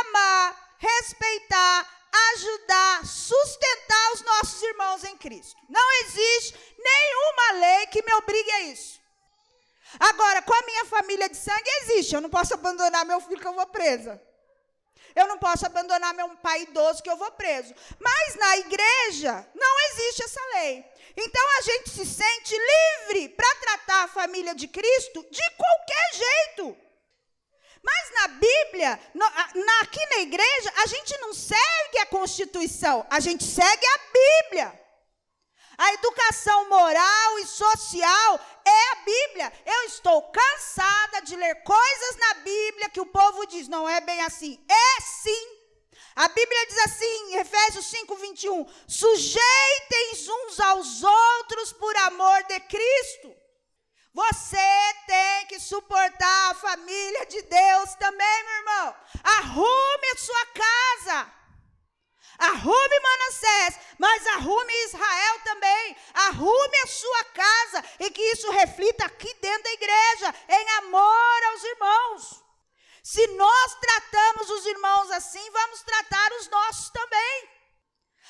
amar, 0.00 0.76
respeitar, 0.78 2.08
ajudar, 2.32 3.06
sustentar 3.06 4.12
os 4.14 4.22
nossos 4.22 4.62
irmãos 4.62 5.04
em 5.04 5.16
Cristo. 5.18 5.60
Não 5.68 5.92
existe 6.00 6.58
nenhuma 6.78 7.52
lei 7.60 7.86
que 7.88 8.02
me 8.02 8.14
obrigue 8.14 8.50
a 8.50 8.60
isso. 8.62 9.03
Agora, 9.98 10.42
com 10.42 10.54
a 10.54 10.66
minha 10.66 10.84
família 10.86 11.28
de 11.28 11.36
sangue, 11.36 11.70
existe. 11.82 12.14
Eu 12.14 12.20
não 12.20 12.30
posso 12.30 12.54
abandonar 12.54 13.04
meu 13.04 13.20
filho 13.20 13.40
que 13.40 13.46
eu 13.46 13.54
vou 13.54 13.66
presa. 13.66 14.20
Eu 15.14 15.28
não 15.28 15.38
posso 15.38 15.64
abandonar 15.64 16.12
meu 16.12 16.28
pai 16.36 16.62
idoso 16.62 17.02
que 17.02 17.10
eu 17.10 17.16
vou 17.16 17.30
preso. 17.32 17.72
Mas 18.00 18.34
na 18.34 18.58
igreja 18.58 19.48
não 19.54 19.80
existe 19.90 20.24
essa 20.24 20.40
lei. 20.54 20.84
Então 21.16 21.58
a 21.58 21.60
gente 21.62 21.90
se 21.90 22.04
sente 22.04 22.56
livre 22.56 23.28
para 23.28 23.54
tratar 23.56 24.04
a 24.04 24.08
família 24.08 24.54
de 24.54 24.66
Cristo 24.66 25.24
de 25.30 25.50
qualquer 25.56 26.14
jeito. 26.14 26.76
Mas 27.80 28.10
na 28.14 28.28
Bíblia, 28.28 29.00
no, 29.12 29.20
na, 29.64 29.80
aqui 29.82 30.04
na 30.06 30.18
igreja, 30.22 30.72
a 30.78 30.86
gente 30.86 31.16
não 31.18 31.34
segue 31.34 31.98
a 32.00 32.06
Constituição, 32.06 33.06
a 33.10 33.20
gente 33.20 33.44
segue 33.44 33.86
a 33.86 33.98
Bíblia. 34.12 34.83
A 35.76 35.92
educação 35.94 36.68
moral 36.68 37.38
e 37.38 37.46
social 37.46 38.40
é 38.64 38.92
a 38.92 38.96
Bíblia. 38.96 39.52
Eu 39.66 39.84
estou 39.84 40.22
cansada 40.30 41.22
de 41.22 41.36
ler 41.36 41.62
coisas 41.62 42.16
na 42.16 42.34
Bíblia 42.34 42.90
que 42.90 43.00
o 43.00 43.06
povo 43.06 43.46
diz, 43.46 43.68
não 43.68 43.88
é 43.88 44.00
bem 44.00 44.20
assim. 44.22 44.64
É 44.68 45.00
sim. 45.00 45.64
A 46.16 46.28
Bíblia 46.28 46.66
diz 46.66 46.78
assim, 46.78 47.32
em 47.32 47.36
Efésios 47.36 47.86
5, 47.86 48.14
21, 48.16 48.66
sujeitem 48.86 50.12
uns 50.28 50.60
aos 50.60 51.02
outros 51.02 51.72
por 51.72 51.96
amor 51.96 52.44
de 52.44 52.60
Cristo. 52.60 53.34
Você 54.12 54.94
tem 55.08 55.46
que 55.48 55.58
suportar 55.58 56.50
a 56.50 56.54
família 56.54 57.26
de 57.26 57.42
Deus 57.42 57.94
também, 57.96 58.44
meu 58.44 58.56
irmão. 58.58 58.96
Arrume 59.24 60.08
a 60.12 60.18
sua 60.18 60.46
casa. 60.46 61.32
Arrume 62.38 63.00
Manassés, 63.00 63.78
mas 63.98 64.26
arrume 64.28 64.84
Israel 64.84 65.40
também. 65.44 65.96
Arrume 66.14 66.76
a 66.82 66.86
sua 66.86 67.24
casa 67.24 67.84
e 68.00 68.10
que 68.10 68.22
isso 68.22 68.50
reflita 68.50 69.04
aqui 69.04 69.32
dentro 69.34 69.62
da 69.62 69.72
igreja, 69.72 70.34
em 70.48 70.70
amor 70.78 71.44
aos 71.50 71.64
irmãos. 71.64 72.44
Se 73.02 73.26
nós 73.28 73.74
tratamos 73.80 74.50
os 74.50 74.66
irmãos 74.66 75.10
assim, 75.10 75.50
vamos 75.50 75.82
tratar 75.82 76.32
os 76.32 76.48
nossos 76.48 76.90
também. 76.90 77.48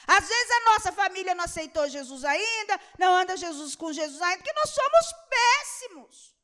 Às 0.06 0.28
vezes 0.28 0.50
a 0.50 0.64
nossa 0.70 0.92
família 0.92 1.34
não 1.34 1.44
aceitou 1.44 1.88
Jesus 1.88 2.24
ainda, 2.24 2.80
não 2.98 3.14
anda 3.14 3.36
Jesus 3.36 3.74
com 3.74 3.92
Jesus 3.92 4.20
ainda, 4.20 4.38
porque 4.38 4.52
nós 4.52 4.70
somos 4.70 5.14
péssimos. 5.30 6.34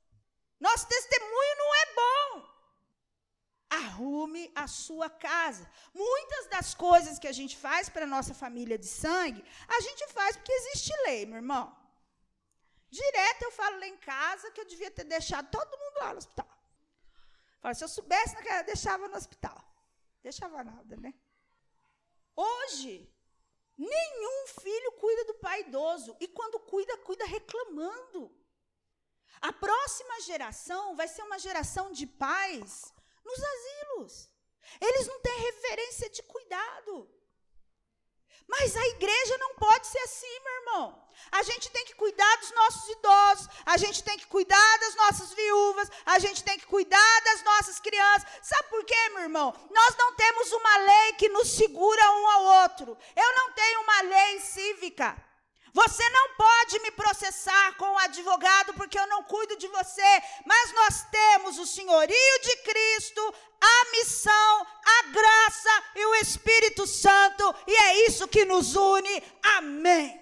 Nosso 0.58 0.86
testemunho 0.86 1.56
não 1.58 1.74
é 1.74 1.86
bom. 1.94 2.49
Arrume 3.70 4.50
a 4.54 4.66
sua 4.66 5.08
casa. 5.08 5.70
Muitas 5.94 6.46
das 6.48 6.74
coisas 6.74 7.18
que 7.20 7.28
a 7.28 7.32
gente 7.32 7.56
faz 7.56 7.88
para 7.88 8.04
a 8.04 8.14
nossa 8.14 8.34
família 8.34 8.76
de 8.76 8.86
sangue, 8.86 9.44
a 9.68 9.80
gente 9.80 10.08
faz 10.08 10.36
porque 10.36 10.52
existe 10.52 10.92
lei, 11.06 11.24
meu 11.24 11.36
irmão. 11.36 11.66
Direto 12.90 13.42
eu 13.42 13.52
falo 13.52 13.78
lá 13.78 13.86
em 13.86 13.96
casa 13.96 14.50
que 14.50 14.60
eu 14.60 14.66
devia 14.66 14.90
ter 14.90 15.04
deixado 15.04 15.48
todo 15.50 15.78
mundo 15.78 15.96
lá 16.00 16.12
no 16.12 16.18
hospital. 16.18 16.50
Falo, 17.60 17.74
se 17.74 17.84
eu 17.84 17.88
soubesse, 17.88 18.36
eu 18.36 18.64
deixava 18.64 19.06
no 19.06 19.16
hospital. 19.16 19.58
Deixava 20.22 20.64
nada, 20.64 20.96
né? 20.96 21.14
Hoje, 22.34 23.08
nenhum 23.78 24.46
filho 24.48 24.92
cuida 24.92 25.24
do 25.26 25.34
pai 25.34 25.60
idoso. 25.60 26.16
E 26.18 26.26
quando 26.26 26.58
cuida, 26.60 26.96
cuida 26.98 27.24
reclamando. 27.24 28.34
A 29.40 29.52
próxima 29.52 30.20
geração 30.22 30.96
vai 30.96 31.06
ser 31.06 31.22
uma 31.22 31.38
geração 31.38 31.92
de 31.92 32.06
pais 32.06 32.92
nos 33.24 33.42
asilos. 33.42 34.30
Eles 34.80 35.06
não 35.06 35.20
têm 35.20 35.38
referência 35.38 36.10
de 36.10 36.22
cuidado. 36.22 37.08
Mas 38.50 38.76
a 38.76 38.86
igreja 38.88 39.38
não 39.38 39.54
pode 39.54 39.86
ser 39.86 40.00
assim, 40.00 40.40
meu 40.40 40.54
irmão. 40.54 41.08
A 41.30 41.42
gente 41.44 41.70
tem 41.70 41.84
que 41.84 41.94
cuidar 41.94 42.36
dos 42.38 42.50
nossos 42.50 42.88
idosos, 42.88 43.48
a 43.64 43.76
gente 43.76 44.02
tem 44.02 44.18
que 44.18 44.26
cuidar 44.26 44.78
das 44.78 44.94
nossas 44.96 45.32
viúvas, 45.34 45.88
a 46.04 46.18
gente 46.18 46.42
tem 46.42 46.58
que 46.58 46.66
cuidar 46.66 47.20
das 47.22 47.44
nossas 47.44 47.78
crianças. 47.78 48.28
Sabe 48.42 48.68
por 48.68 48.84
quê, 48.84 49.08
meu 49.10 49.22
irmão? 49.22 49.54
Nós 49.70 49.96
não 49.96 50.14
temos 50.16 50.50
uma 50.52 50.76
lei 50.78 51.12
que 51.12 51.28
nos 51.28 51.48
segura 51.48 52.10
um 52.10 52.28
ao 52.28 52.44
outro. 52.62 52.98
Eu 53.14 53.34
não 53.36 53.52
tenho 53.52 53.80
uma 53.82 54.00
lei 54.02 54.40
cívica. 54.40 55.29
Você 55.72 56.08
não 56.10 56.34
pode 56.34 56.80
me 56.80 56.90
processar 56.90 57.76
com 57.76 57.90
o 57.92 57.98
advogado 57.98 58.74
porque 58.74 58.98
eu 58.98 59.06
não 59.06 59.22
cuido 59.22 59.56
de 59.56 59.68
você, 59.68 60.22
mas 60.44 60.72
nós 60.72 61.06
temos 61.10 61.58
o 61.58 61.66
senhorio 61.66 62.40
de 62.42 62.56
Cristo, 62.58 63.34
a 63.60 63.90
missão, 63.92 64.66
a 64.84 65.02
graça 65.08 65.84
e 65.94 66.04
o 66.06 66.14
Espírito 66.16 66.86
Santo, 66.86 67.54
e 67.66 67.74
é 67.74 68.06
isso 68.06 68.26
que 68.26 68.44
nos 68.44 68.74
une. 68.74 69.22
Amém. 69.56 70.18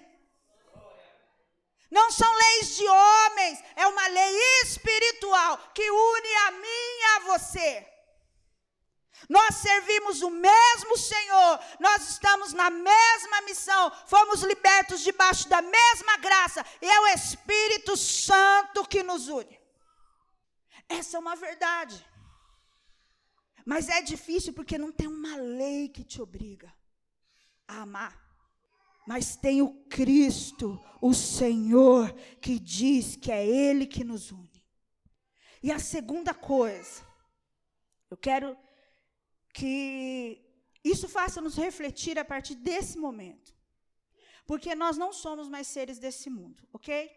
Não 1.89 2.11
são 2.11 2.31
leis 2.31 2.75
de 2.75 2.87
homens, 2.87 3.63
é 3.75 3.87
uma 3.87 4.07
lei 4.07 4.61
espiritual 4.63 5.57
que 5.73 5.89
une 5.89 6.35
a 6.47 6.51
mim 6.51 6.65
e 6.67 7.03
a 7.15 7.19
você. 7.21 7.98
Nós 9.27 9.55
servimos 9.55 10.21
o 10.21 10.29
mesmo 10.29 10.97
Senhor, 10.97 11.59
nós 11.79 12.09
estamos 12.09 12.53
na 12.53 12.69
mesma 12.69 13.41
missão, 13.41 13.91
fomos 14.05 14.41
libertos 14.43 15.01
debaixo 15.01 15.49
da 15.49 15.61
mesma 15.61 16.17
graça, 16.17 16.65
e 16.81 16.85
é 16.85 16.99
o 17.01 17.07
Espírito 17.07 17.97
Santo 17.97 18.87
que 18.87 19.03
nos 19.03 19.27
une. 19.27 19.59
Essa 20.87 21.17
é 21.17 21.19
uma 21.19 21.35
verdade. 21.35 22.05
Mas 23.65 23.89
é 23.89 24.01
difícil 24.01 24.53
porque 24.53 24.77
não 24.77 24.91
tem 24.91 25.07
uma 25.07 25.35
lei 25.35 25.89
que 25.89 26.03
te 26.03 26.21
obriga 26.21 26.73
a 27.67 27.81
amar. 27.81 28.29
Mas 29.07 29.35
tem 29.35 29.61
o 29.61 29.73
Cristo, 29.85 30.79
o 31.01 31.13
Senhor, 31.13 32.13
que 32.41 32.59
diz 32.59 33.15
que 33.15 33.31
é 33.31 33.45
Ele 33.45 33.85
que 33.85 34.03
nos 34.03 34.31
une. 34.31 34.63
E 35.61 35.71
a 35.71 35.79
segunda 35.79 36.33
coisa, 36.33 37.05
eu 38.09 38.17
quero 38.17 38.57
que 39.53 40.41
isso 40.83 41.07
faça 41.07 41.41
nos 41.41 41.55
refletir 41.55 42.17
a 42.17 42.25
partir 42.25 42.55
desse 42.55 42.97
momento. 42.97 43.53
Porque 44.45 44.73
nós 44.73 44.97
não 44.97 45.13
somos 45.13 45.47
mais 45.47 45.67
seres 45.67 45.99
desse 45.99 46.29
mundo, 46.29 46.63
ok? 46.73 47.11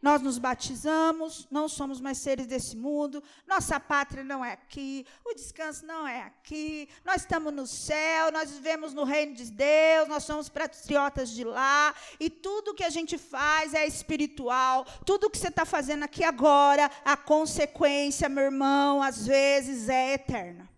Nós 0.00 0.22
nos 0.22 0.38
batizamos, 0.38 1.48
não 1.50 1.68
somos 1.68 2.00
mais 2.00 2.18
seres 2.18 2.46
desse 2.46 2.76
mundo, 2.76 3.22
nossa 3.46 3.80
pátria 3.80 4.22
não 4.22 4.44
é 4.44 4.52
aqui, 4.52 5.04
o 5.24 5.34
descanso 5.34 5.84
não 5.84 6.06
é 6.06 6.22
aqui, 6.22 6.88
nós 7.04 7.22
estamos 7.22 7.52
no 7.52 7.66
céu, 7.66 8.30
nós 8.30 8.50
vivemos 8.50 8.94
no 8.94 9.02
reino 9.02 9.34
de 9.34 9.50
Deus, 9.50 10.08
nós 10.08 10.22
somos 10.22 10.48
patriotas 10.48 11.30
de 11.30 11.42
lá, 11.42 11.92
e 12.20 12.30
tudo 12.30 12.74
que 12.74 12.84
a 12.84 12.90
gente 12.90 13.18
faz 13.18 13.74
é 13.74 13.84
espiritual, 13.86 14.84
tudo 15.04 15.28
que 15.28 15.38
você 15.38 15.48
está 15.48 15.64
fazendo 15.64 16.04
aqui 16.04 16.22
agora, 16.22 16.88
a 17.04 17.16
consequência, 17.16 18.28
meu 18.28 18.44
irmão, 18.44 19.02
às 19.02 19.26
vezes 19.26 19.88
é 19.88 20.14
eterna 20.14 20.77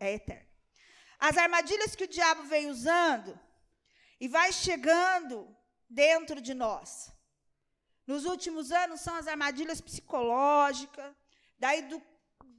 é 0.00 0.14
eterno. 0.14 0.48
As 1.18 1.36
armadilhas 1.36 1.94
que 1.94 2.04
o 2.04 2.08
diabo 2.08 2.42
vem 2.44 2.70
usando 2.70 3.38
e 4.18 4.26
vai 4.26 4.52
chegando 4.52 5.54
dentro 5.88 6.40
de 6.40 6.54
nós. 6.54 7.12
Nos 8.06 8.24
últimos 8.24 8.72
anos 8.72 9.00
são 9.00 9.14
as 9.14 9.28
armadilhas 9.28 9.80
psicológicas, 9.80 11.14
daí 11.58 11.82
do 11.82 12.00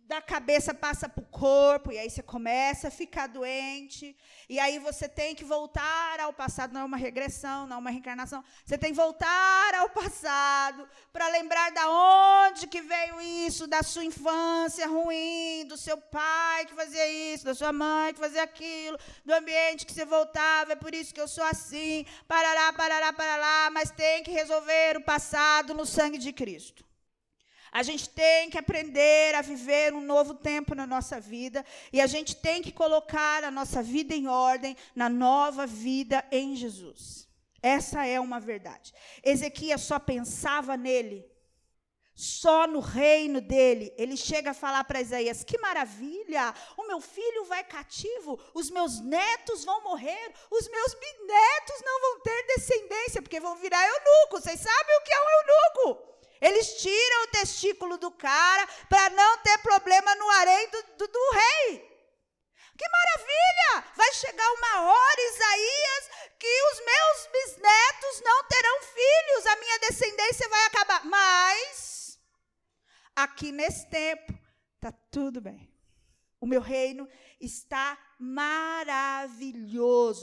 da 0.08 0.22
cabeça 0.22 0.74
passa 0.74 1.08
para 1.08 1.24
o 1.24 1.26
corpo, 1.28 1.92
e 1.92 1.98
aí 1.98 2.10
você 2.10 2.22
começa 2.22 2.90
a 2.90 2.92
ficar 2.92 3.28
doente, 3.28 4.16
e 4.50 4.60
aí 4.60 4.78
você 4.80 5.08
tem 5.08 5.34
que 5.34 5.44
voltar 5.44 6.20
ao 6.20 6.34
passado, 6.34 6.74
não 6.74 6.82
é 6.82 6.84
uma 6.84 6.98
regressão, 6.98 7.66
não 7.66 7.78
é 7.78 7.80
uma 7.80 7.90
reencarnação, 7.90 8.44
você 8.66 8.78
tem 8.78 8.92
que 8.92 8.98
voltar 8.98 9.76
ao 9.76 9.90
passado 9.90 10.88
para 11.14 11.28
lembrar 11.30 11.72
da 11.72 11.90
onde 11.90 12.68
que 12.68 12.82
veio 12.82 13.22
isso, 13.22 13.68
da 13.68 13.82
sua 13.82 14.04
infância 14.04 14.86
ruim, 14.88 15.66
do 15.68 15.78
seu 15.78 15.98
pai 15.98 16.66
que 16.66 16.76
fazia 16.76 17.08
isso, 17.34 17.46
da 17.46 17.56
sua 17.56 17.72
mãe 17.72 18.14
que 18.14 18.20
fazia 18.20 18.44
aquilo, 18.44 18.98
do 19.24 19.34
ambiente 19.34 19.86
que 19.86 19.94
você 19.94 20.06
voltava, 20.06 20.74
é 20.74 20.76
por 20.76 20.94
isso 20.94 21.14
que 21.14 21.22
eu 21.22 21.28
sou 21.28 21.44
assim, 21.46 22.06
parará, 22.28 22.74
parará, 22.74 23.14
parará, 23.14 23.70
mas 23.72 23.92
tem 23.92 24.24
que 24.24 24.32
resolver 24.32 24.98
o 24.98 25.02
passado 25.02 25.74
no 25.74 25.86
sangue 25.86 26.18
de 26.18 26.34
Cristo. 26.34 26.91
A 27.72 27.84
gente 27.84 28.10
tem 28.10 28.50
que 28.50 28.58
aprender 28.58 29.34
a 29.34 29.42
viver 29.42 29.94
um 29.94 30.02
novo 30.02 30.34
tempo 30.34 30.76
na 30.76 30.86
nossa 30.86 31.22
vida 31.22 31.66
e 31.94 32.02
a 32.02 32.08
gente 32.08 32.36
tem 32.36 32.62
que 32.62 32.72
colocar 32.72 33.46
a 33.46 33.52
nossa 33.52 33.82
vida 33.82 34.14
em 34.14 34.28
ordem 34.28 34.76
na 34.94 35.08
nova 35.08 35.66
vida 35.66 36.24
em 36.30 36.54
Jesus. 36.54 37.30
Essa 37.64 38.06
é 38.06 38.20
uma 38.20 38.42
verdade. 38.42 38.94
Ezequias 39.24 39.82
só 39.82 40.00
pensava 40.00 40.76
nele, 40.76 41.26
só 42.14 42.68
no 42.68 42.82
reino 42.82 43.40
dele. 43.40 43.94
Ele 43.98 44.18
chega 44.18 44.52
a 44.52 44.56
falar 44.56 44.84
para 44.84 45.00
Isaías: 45.00 45.44
Que 45.44 45.58
maravilha! 45.58 46.54
O 46.76 46.88
meu 46.88 47.00
filho 47.00 47.46
vai 47.46 47.64
cativo, 47.64 48.38
os 48.54 48.70
meus 48.70 49.00
netos 49.00 49.64
vão 49.64 49.82
morrer, 49.84 50.34
os 50.50 50.68
meus 50.68 50.94
bisnetos 50.94 51.82
não 51.86 52.02
vão 52.02 52.20
ter 52.20 52.48
descendência, 52.48 53.22
porque 53.22 53.40
vão 53.40 53.56
virar 53.56 53.82
eunuco. 53.82 54.42
Vocês 54.42 54.60
sabem 54.60 54.98
o 54.98 55.04
que 55.04 55.14
é 55.14 55.22
um 55.22 55.86
eunuco? 55.86 56.11
Eles 56.42 56.82
tiram 56.82 57.24
o 57.24 57.28
testículo 57.28 57.98
do 57.98 58.10
cara 58.10 58.68
para 58.90 59.12
não 59.12 59.38
ter 59.38 59.60
problema 59.60 60.16
no 60.16 60.30
harém 60.32 60.70
do, 60.72 60.84
do, 60.98 61.08
do, 61.08 61.32
rei. 61.32 61.92
Que 62.76 62.90
maravilha! 62.90 63.86
Vai 63.96 64.12
chegar 64.14 64.52
uma 64.54 64.82
hora, 64.82 65.22
Isaías, 65.22 66.10
que 66.40 66.64
os 66.72 66.80
meus 66.84 67.28
bisnetos 67.32 68.22
não 68.26 68.44
terão 68.46 68.82
filhos, 68.82 69.46
a 69.46 69.56
minha 69.58 69.80
descendência 69.80 70.50
vai 70.50 70.66
acabar. 70.66 71.06
Mas, 71.06 72.20
aqui 73.16 73.52
nesse 73.52 73.88
tempo, 73.88 74.34
está 74.76 74.92
tudo 75.12 75.40
bem. 75.40 75.72
O 76.40 76.48
meu 76.48 76.60
reino 76.60 77.08
está 77.40 77.96
maravilhoso. 78.20 79.48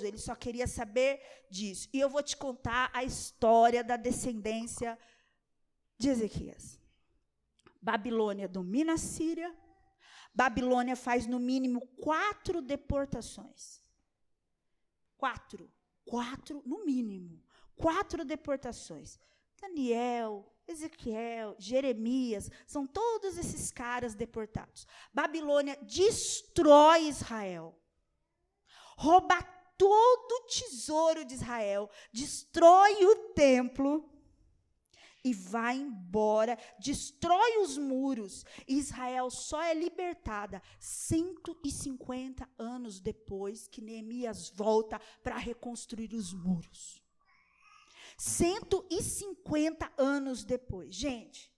Ele 0.04 0.18
só 0.18 0.34
queria 0.34 0.66
saber 0.66 1.22
disso. 1.48 1.88
E 1.92 2.00
eu 2.00 2.10
vou 2.10 2.24
te 2.24 2.36
contar 2.36 2.90
a 2.92 3.04
história 3.04 3.84
da 3.84 3.96
descendência 3.96 4.98
de 4.98 5.08
Ezequias. 6.06 6.78
Babilônia 7.80 8.46
domina 8.46 8.92
a 8.94 8.98
Síria. 8.98 9.52
Babilônia 10.32 10.94
faz 10.94 11.26
no 11.26 11.40
mínimo 11.40 11.80
quatro 11.96 12.60
deportações. 12.62 13.82
Quatro. 15.16 15.70
Quatro, 16.04 16.62
no 16.64 16.84
mínimo. 16.84 17.42
Quatro 17.74 18.24
deportações. 18.24 19.18
Daniel, 19.60 20.54
Ezequiel, 20.68 21.56
Jeremias, 21.58 22.50
são 22.66 22.86
todos 22.86 23.38
esses 23.38 23.72
caras 23.72 24.14
deportados. 24.14 24.86
Babilônia 25.12 25.76
destrói 25.82 27.08
Israel, 27.08 27.76
rouba 28.96 29.42
todo 29.76 30.32
o 30.32 30.46
tesouro 30.46 31.24
de 31.24 31.34
Israel, 31.34 31.90
destrói 32.12 33.04
o 33.04 33.32
templo 33.32 34.08
e 35.24 35.32
vai 35.34 35.76
embora, 35.76 36.58
destrói 36.78 37.58
os 37.58 37.76
muros. 37.76 38.44
Israel 38.66 39.30
só 39.30 39.62
é 39.62 39.74
libertada 39.74 40.62
150 40.78 42.48
anos 42.58 43.00
depois 43.00 43.68
que 43.68 43.80
Neemias 43.80 44.50
volta 44.50 45.00
para 45.22 45.36
reconstruir 45.36 46.14
os 46.14 46.32
muros. 46.32 47.02
150 48.16 49.92
anos 49.96 50.44
depois. 50.44 50.94
Gente, 50.94 51.52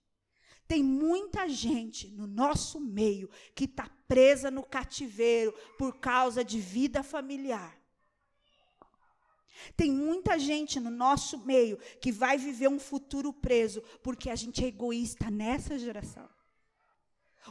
tem 0.67 0.83
muita 0.83 1.49
gente 1.49 2.07
no 2.11 2.27
nosso 2.27 2.79
meio 2.79 3.29
que 3.55 3.65
está 3.65 3.89
presa 4.07 4.51
no 4.51 4.63
cativeiro 4.63 5.53
por 5.77 5.99
causa 5.99 6.45
de 6.45 6.59
vida 6.59 7.01
familiar. 7.03 7.80
Tem 9.75 9.91
muita 9.91 10.37
gente 10.39 10.79
no 10.79 10.89
nosso 10.89 11.39
meio 11.45 11.77
que 11.99 12.11
vai 12.11 12.37
viver 12.37 12.67
um 12.67 12.79
futuro 12.79 13.33
preso 13.33 13.81
porque 14.03 14.29
a 14.29 14.35
gente 14.35 14.63
é 14.63 14.67
egoísta 14.67 15.29
nessa 15.29 15.77
geração. 15.77 16.27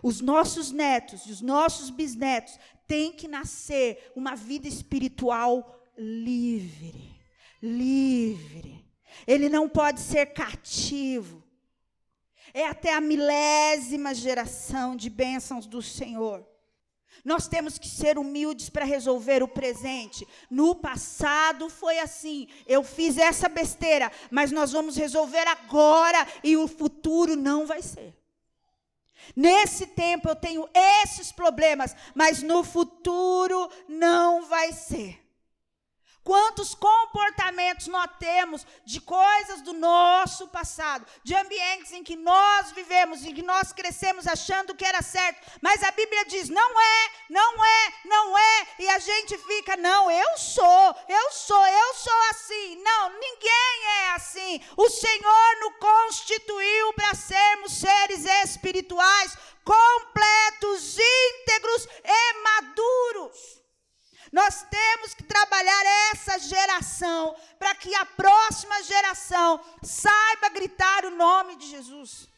Os 0.03 0.21
nossos 0.21 0.71
netos 0.71 1.27
e 1.27 1.33
os 1.33 1.41
nossos 1.41 1.91
bisnetos 1.91 2.59
têm 2.87 3.13
que 3.13 3.27
nascer 3.27 4.13
uma 4.15 4.35
vida 4.35 4.69
espiritual 4.69 5.91
livre. 5.97 7.19
Livre. 7.61 8.85
Ele 9.27 9.49
não 9.49 9.69
pode 9.69 10.01
ser 10.01 10.27
cativo. 10.27 11.43
É 12.55 12.67
até 12.67 12.95
a 12.95 13.01
milésima 13.01 14.15
geração 14.15 14.97
de 14.97 15.11
bênçãos 15.11 15.67
do 15.67 15.83
Senhor. 15.83 16.49
Nós 17.25 17.47
temos 17.47 17.79
que 17.79 17.89
ser 17.89 18.19
humildes 18.19 18.71
para 18.71 18.85
resolver 18.85 19.43
o 19.43 19.49
presente. 19.49 20.27
No 20.49 20.75
passado 20.75 21.69
foi 21.69 21.99
assim. 21.99 22.49
Eu 22.67 22.83
fiz 22.83 23.19
essa 23.19 23.49
besteira, 23.49 24.11
mas 24.31 24.51
nós 24.51 24.73
vamos 24.73 24.97
resolver 24.97 25.47
agora 25.47 26.27
e 26.43 26.57
o 26.57 26.67
futuro 26.67 27.37
não 27.37 27.67
vai 27.67 27.83
ser. 27.83 28.15
Nesse 29.37 29.87
tempo 29.87 30.29
eu 30.29 30.37
tenho 30.37 30.69
esses 30.75 31.31
problemas, 31.31 31.95
mas 32.15 32.43
no 32.43 32.65
futuro 32.65 33.71
não 33.89 34.47
vai 34.47 34.73
ser. 34.73 35.21
Quantos 36.31 36.76
comportamentos 36.76 37.89
nós 37.89 38.09
temos 38.20 38.64
de 38.85 39.01
coisas 39.01 39.62
do 39.62 39.72
nosso 39.72 40.47
passado, 40.47 41.05
de 41.24 41.35
ambientes 41.35 41.91
em 41.91 42.05
que 42.05 42.14
nós 42.14 42.70
vivemos, 42.70 43.24
em 43.24 43.35
que 43.35 43.43
nós 43.43 43.72
crescemos 43.72 44.28
achando 44.28 44.76
que 44.76 44.85
era 44.85 45.03
certo, 45.03 45.45
mas 45.61 45.83
a 45.83 45.91
Bíblia 45.91 46.24
diz: 46.26 46.49
não 46.49 46.81
é, 46.81 47.11
não 47.28 47.64
é, 47.64 47.93
não 48.05 48.39
é, 48.39 48.66
e 48.78 48.89
a 48.91 49.01
gente 49.01 49.37
fica: 49.39 49.76
não, 49.76 50.09
eu 50.09 50.39
sou, 50.39 50.95
eu 51.09 51.33
sou, 51.33 51.66
eu 51.66 51.95
sou 51.95 52.20
assim. 52.31 52.81
Não, 52.81 53.11
ninguém 53.18 53.87
é 53.99 54.11
assim. 54.12 54.61
O 54.76 54.89
Senhor 54.89 55.57
nos 55.62 55.78
constituiu 55.81 56.93
para 56.93 57.12
sermos 57.12 57.72
seres 57.72 58.24
espirituais 58.45 59.37
completos, 59.64 60.97
íntegros 60.97 61.89
e 62.05 62.33
maduros. 62.45 63.60
Nós 64.33 64.64
temos 64.70 65.12
que 65.12 65.24
trabalhar 65.24 65.83
essa 66.12 66.39
geração 66.39 67.35
para 67.59 67.74
que 67.74 67.93
a 67.97 68.07
próxima 68.07 68.83
geração 68.85 69.61
saiba 69.83 70.49
gritar 70.51 71.05
o 71.05 71.11
nome 71.11 71.57
de 71.57 71.66
Jesus. 71.66 72.30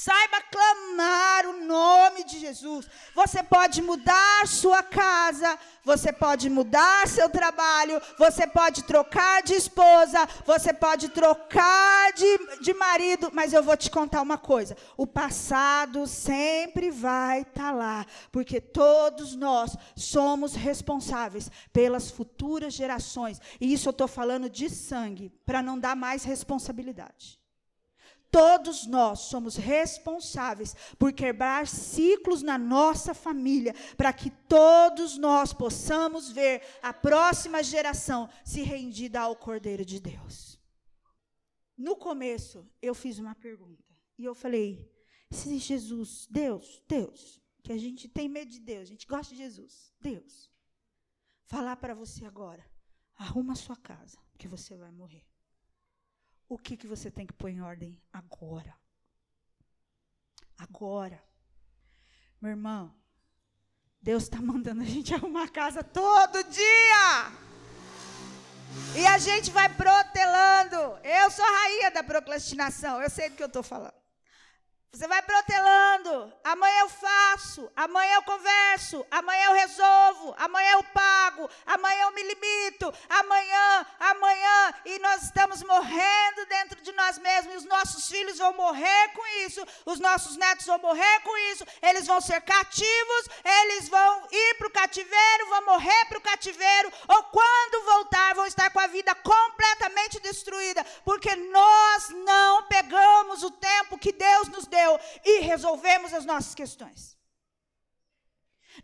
Saiba 0.00 0.40
clamar 0.50 1.46
o 1.46 1.66
nome 1.66 2.24
de 2.24 2.38
Jesus. 2.38 2.88
Você 3.14 3.42
pode 3.42 3.82
mudar 3.82 4.46
sua 4.46 4.82
casa, 4.82 5.58
você 5.84 6.10
pode 6.10 6.48
mudar 6.48 7.06
seu 7.06 7.28
trabalho, 7.28 8.00
você 8.18 8.46
pode 8.46 8.84
trocar 8.84 9.42
de 9.42 9.52
esposa, 9.52 10.26
você 10.46 10.72
pode 10.72 11.10
trocar 11.10 12.14
de, 12.14 12.62
de 12.62 12.72
marido, 12.72 13.30
mas 13.34 13.52
eu 13.52 13.62
vou 13.62 13.76
te 13.76 13.90
contar 13.90 14.22
uma 14.22 14.38
coisa: 14.38 14.74
o 14.96 15.06
passado 15.06 16.06
sempre 16.06 16.90
vai 16.90 17.42
estar 17.42 17.64
tá 17.64 17.70
lá, 17.70 18.06
porque 18.32 18.58
todos 18.58 19.36
nós 19.36 19.76
somos 19.94 20.54
responsáveis 20.54 21.50
pelas 21.74 22.10
futuras 22.10 22.72
gerações, 22.72 23.38
e 23.60 23.70
isso 23.70 23.86
eu 23.86 23.92
estou 23.92 24.08
falando 24.08 24.48
de 24.48 24.70
sangue, 24.70 25.30
para 25.44 25.62
não 25.62 25.78
dar 25.78 25.94
mais 25.94 26.24
responsabilidade. 26.24 27.39
Todos 28.30 28.86
nós 28.86 29.20
somos 29.20 29.56
responsáveis 29.56 30.76
por 30.98 31.12
quebrar 31.12 31.66
ciclos 31.66 32.42
na 32.42 32.56
nossa 32.56 33.12
família, 33.12 33.74
para 33.96 34.12
que 34.12 34.30
todos 34.30 35.18
nós 35.18 35.52
possamos 35.52 36.30
ver 36.30 36.62
a 36.80 36.92
próxima 36.92 37.62
geração 37.62 38.30
se 38.44 38.62
rendida 38.62 39.20
ao 39.20 39.34
Cordeiro 39.34 39.84
de 39.84 39.98
Deus. 39.98 40.60
No 41.76 41.96
começo, 41.96 42.70
eu 42.80 42.94
fiz 42.94 43.18
uma 43.18 43.34
pergunta. 43.34 43.82
E 44.16 44.24
eu 44.24 44.34
falei: 44.34 44.88
se 45.30 45.58
Jesus, 45.58 46.28
Deus, 46.30 46.80
Deus, 46.86 47.40
que 47.64 47.72
a 47.72 47.78
gente 47.78 48.08
tem 48.08 48.28
medo 48.28 48.50
de 48.50 48.60
Deus, 48.60 48.82
a 48.82 48.92
gente 48.92 49.06
gosta 49.06 49.34
de 49.34 49.40
Jesus, 49.40 49.92
Deus, 50.00 50.48
falar 51.46 51.76
para 51.76 51.94
você 51.94 52.24
agora: 52.24 52.64
arruma 53.16 53.54
a 53.54 53.56
sua 53.56 53.76
casa, 53.76 54.18
que 54.38 54.46
você 54.46 54.76
vai 54.76 54.92
morrer 54.92 55.29
o 56.50 56.58
que, 56.58 56.76
que 56.76 56.86
você 56.86 57.12
tem 57.12 57.24
que 57.24 57.32
pôr 57.32 57.48
em 57.48 57.62
ordem 57.62 57.96
agora. 58.12 58.76
Agora. 60.58 61.22
Meu 62.40 62.50
irmão, 62.50 62.92
Deus 64.02 64.24
está 64.24 64.42
mandando 64.42 64.82
a 64.82 64.84
gente 64.84 65.14
arrumar 65.14 65.44
a 65.44 65.48
casa 65.48 65.84
todo 65.84 66.42
dia. 66.42 67.32
E 68.96 69.06
a 69.06 69.16
gente 69.18 69.52
vai 69.52 69.68
protelando. 69.68 70.98
Eu 71.04 71.30
sou 71.30 71.44
a 71.44 71.50
rainha 71.62 71.90
da 71.92 72.02
procrastinação, 72.02 73.00
eu 73.00 73.08
sei 73.08 73.30
do 73.30 73.36
que 73.36 73.42
eu 73.44 73.46
estou 73.46 73.62
falando. 73.62 73.99
Você 74.92 75.06
vai 75.06 75.22
protelando. 75.22 76.32
Amanhã 76.42 76.80
eu 76.80 76.88
faço, 76.88 77.70
amanhã 77.76 78.14
eu 78.16 78.22
converso, 78.24 79.06
amanhã 79.08 79.44
eu 79.46 79.52
resolvo, 79.52 80.34
amanhã 80.36 80.72
eu 80.72 80.82
pago, 80.82 81.48
amanhã 81.64 82.02
eu 82.02 82.12
me 82.12 82.22
limito, 82.24 82.92
amanhã, 83.08 83.86
amanhã. 84.00 84.74
E 84.84 84.98
nós 84.98 85.22
estamos 85.22 85.62
morrendo 85.62 86.44
dentro 86.48 86.82
de 86.82 86.90
nós 86.92 87.18
mesmos. 87.18 87.54
E 87.54 87.56
os 87.58 87.64
nossos 87.66 88.08
filhos 88.08 88.38
vão 88.38 88.52
morrer 88.54 89.12
com 89.14 89.24
isso, 89.46 89.64
os 89.86 90.00
nossos 90.00 90.36
netos 90.36 90.66
vão 90.66 90.78
morrer 90.78 91.20
com 91.20 91.36
isso. 91.52 91.64
Eles 91.80 92.08
vão 92.08 92.20
ser 92.20 92.40
cativos, 92.40 93.28
eles 93.44 93.88
vão 93.88 94.26
ir 94.32 94.54
para 94.58 94.66
o 94.66 94.72
cativeiro, 94.72 95.48
vão 95.50 95.66
morrer 95.66 96.04
para 96.06 96.18
o 96.18 96.22
cativeiro. 96.22 96.92
Ou 97.06 97.22
quando 97.24 97.84
voltar, 97.84 98.34
vão 98.34 98.46
estar 98.46 98.70
com 98.70 98.80
a 98.80 98.88
vida 98.88 99.14
completamente 99.14 100.18
destruída. 100.18 100.84
Porque 101.04 101.36
nós 101.36 102.08
não 102.08 102.64
pegamos 102.64 103.44
o 103.44 103.52
tempo 103.52 103.96
que 103.96 104.10
Deus 104.10 104.48
nos 104.48 104.66
deu 104.66 104.79
e 105.24 105.40
resolvemos 105.40 106.12
as 106.12 106.24
nossas 106.24 106.54
questões. 106.54 107.18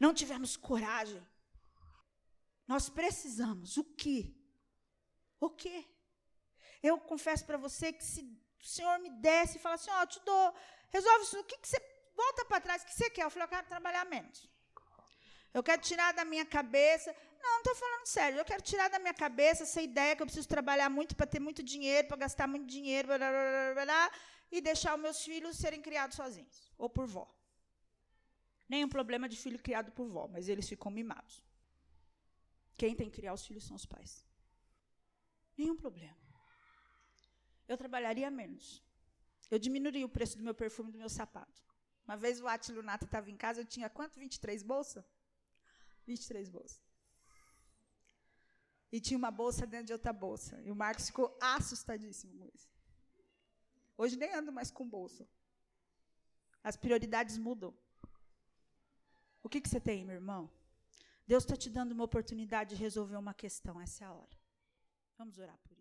Não 0.01 0.13
tivemos 0.13 0.57
coragem. 0.57 1.25
Nós 2.67 2.89
precisamos. 2.89 3.77
O 3.77 3.85
que? 3.85 4.37
O 5.41 5.51
que? 5.51 5.89
Eu 6.83 6.99
confesso 6.99 7.45
para 7.45 7.57
você 7.57 7.93
que 7.93 8.05
se 8.05 8.23
o 8.61 8.65
Senhor 8.65 8.99
me 8.99 9.11
desse 9.11 9.57
e 9.57 9.61
falasse 9.61 9.89
assim, 9.89 9.99
ó, 9.99 10.03
oh, 10.03 10.07
te 10.07 10.21
dou, 10.25 10.55
resolve 10.91 11.25
isso, 11.25 11.39
o 11.39 11.45
que, 11.45 11.59
que 11.59 11.69
você, 11.69 11.81
volta 12.15 12.45
para 12.45 12.61
trás, 12.61 12.83
o 12.83 12.87
que 12.87 12.95
você 12.95 13.11
quer? 13.11 13.25
Eu 13.25 13.31
falei, 13.31 13.45
eu 13.45 13.49
quero 13.49 13.67
trabalhar 13.67 14.05
menos. 14.07 14.49
Eu 15.55 15.63
quero 15.63 15.81
tirar 15.81 16.13
da 16.13 16.25
minha 16.25 16.45
cabeça, 16.45 17.15
não, 17.43 17.51
não 17.51 17.59
estou 17.59 17.75
falando 17.77 18.07
sério, 18.07 18.39
eu 18.39 18.45
quero 18.45 18.63
tirar 18.63 18.89
da 18.91 18.99
minha 18.99 19.15
cabeça 19.15 19.63
essa 19.63 19.81
ideia 19.81 20.15
que 20.15 20.23
eu 20.23 20.27
preciso 20.27 20.49
trabalhar 20.49 20.91
muito 20.91 21.17
para 21.17 21.27
ter 21.27 21.41
muito 21.41 21.63
dinheiro, 21.63 22.09
para 22.09 22.17
gastar 22.19 22.47
muito 22.47 22.67
dinheiro, 22.67 23.09
blá, 23.09 23.19
blá, 23.19 23.31
blá, 23.31 23.85
blá, 23.85 24.11
e 24.51 24.61
deixar 24.61 24.95
os 24.95 25.01
meus 25.01 25.23
filhos 25.23 25.57
serem 25.57 25.83
criados 25.83 26.17
sozinhos, 26.17 26.73
ou 26.79 26.89
por 26.89 27.07
vó. 27.07 27.27
Nenhum 28.69 28.89
problema 28.89 29.29
de 29.29 29.37
filho 29.37 29.59
criado 29.59 29.93
por 29.93 30.09
vó, 30.09 30.27
mas 30.29 30.49
eles 30.49 30.69
ficam 30.69 30.91
mimados. 30.91 31.45
Quem 32.77 32.95
tem 32.95 33.09
que 33.09 33.17
criar 33.17 33.33
os 33.33 33.47
filhos 33.47 33.65
são 33.65 33.77
os 33.77 33.87
pais. 33.87 34.25
Nenhum 35.57 35.77
problema. 35.77 36.17
Eu 37.69 37.77
trabalharia 37.77 38.31
menos. 38.31 38.83
Eu 39.51 39.59
diminuiria 39.59 40.05
o 40.05 40.09
preço 40.09 40.37
do 40.37 40.43
meu 40.43 40.55
perfume 40.55 40.91
e 40.91 40.93
do 40.93 40.99
meu 40.99 41.09
sapato. 41.09 41.63
Uma 42.05 42.17
vez 42.17 42.41
o 42.41 42.47
Atilo 42.47 42.83
Nato 42.83 43.05
estava 43.05 43.31
em 43.31 43.37
casa, 43.37 43.61
eu 43.61 43.65
tinha 43.65 43.89
quanto? 43.89 44.19
23 44.19 44.63
bolsas? 44.63 45.05
23 46.07 46.49
bolsas. 46.49 46.81
E 48.93 49.01
tinha 49.01 49.19
uma 49.19 49.31
bolsa 49.31 49.67
dentro 49.67 49.87
de 49.87 49.93
outra 49.93 50.13
bolsa. 50.13 50.61
E 50.63 50.71
o 50.71 50.77
Marcos 50.77 51.07
ficou 51.07 51.37
assustadíssimo 51.41 52.39
com 52.39 52.47
isso. 52.55 52.76
Hoje 53.97 54.17
nem 54.17 54.35
ando 54.35 54.53
mais 54.53 54.71
com 54.71 54.89
bolsa. 54.89 55.27
As 56.63 56.77
prioridades 56.77 57.39
mudam. 57.39 57.75
O 59.43 59.49
que, 59.49 59.61
que 59.61 59.69
você 59.69 59.81
tem, 59.81 60.05
meu 60.05 60.17
irmão? 60.17 60.51
Deus 61.27 61.45
está 61.45 61.57
te 61.57 61.71
dando 61.71 61.93
uma 61.93 62.05
oportunidade 62.05 62.75
de 62.75 62.83
resolver 62.83 63.17
uma 63.17 63.35
questão. 63.35 63.81
Essa 63.81 64.05
é 64.05 64.07
a 64.07 64.13
hora. 64.13 64.37
Vamos 65.17 65.39
orar 65.39 65.59
por. 65.59 65.76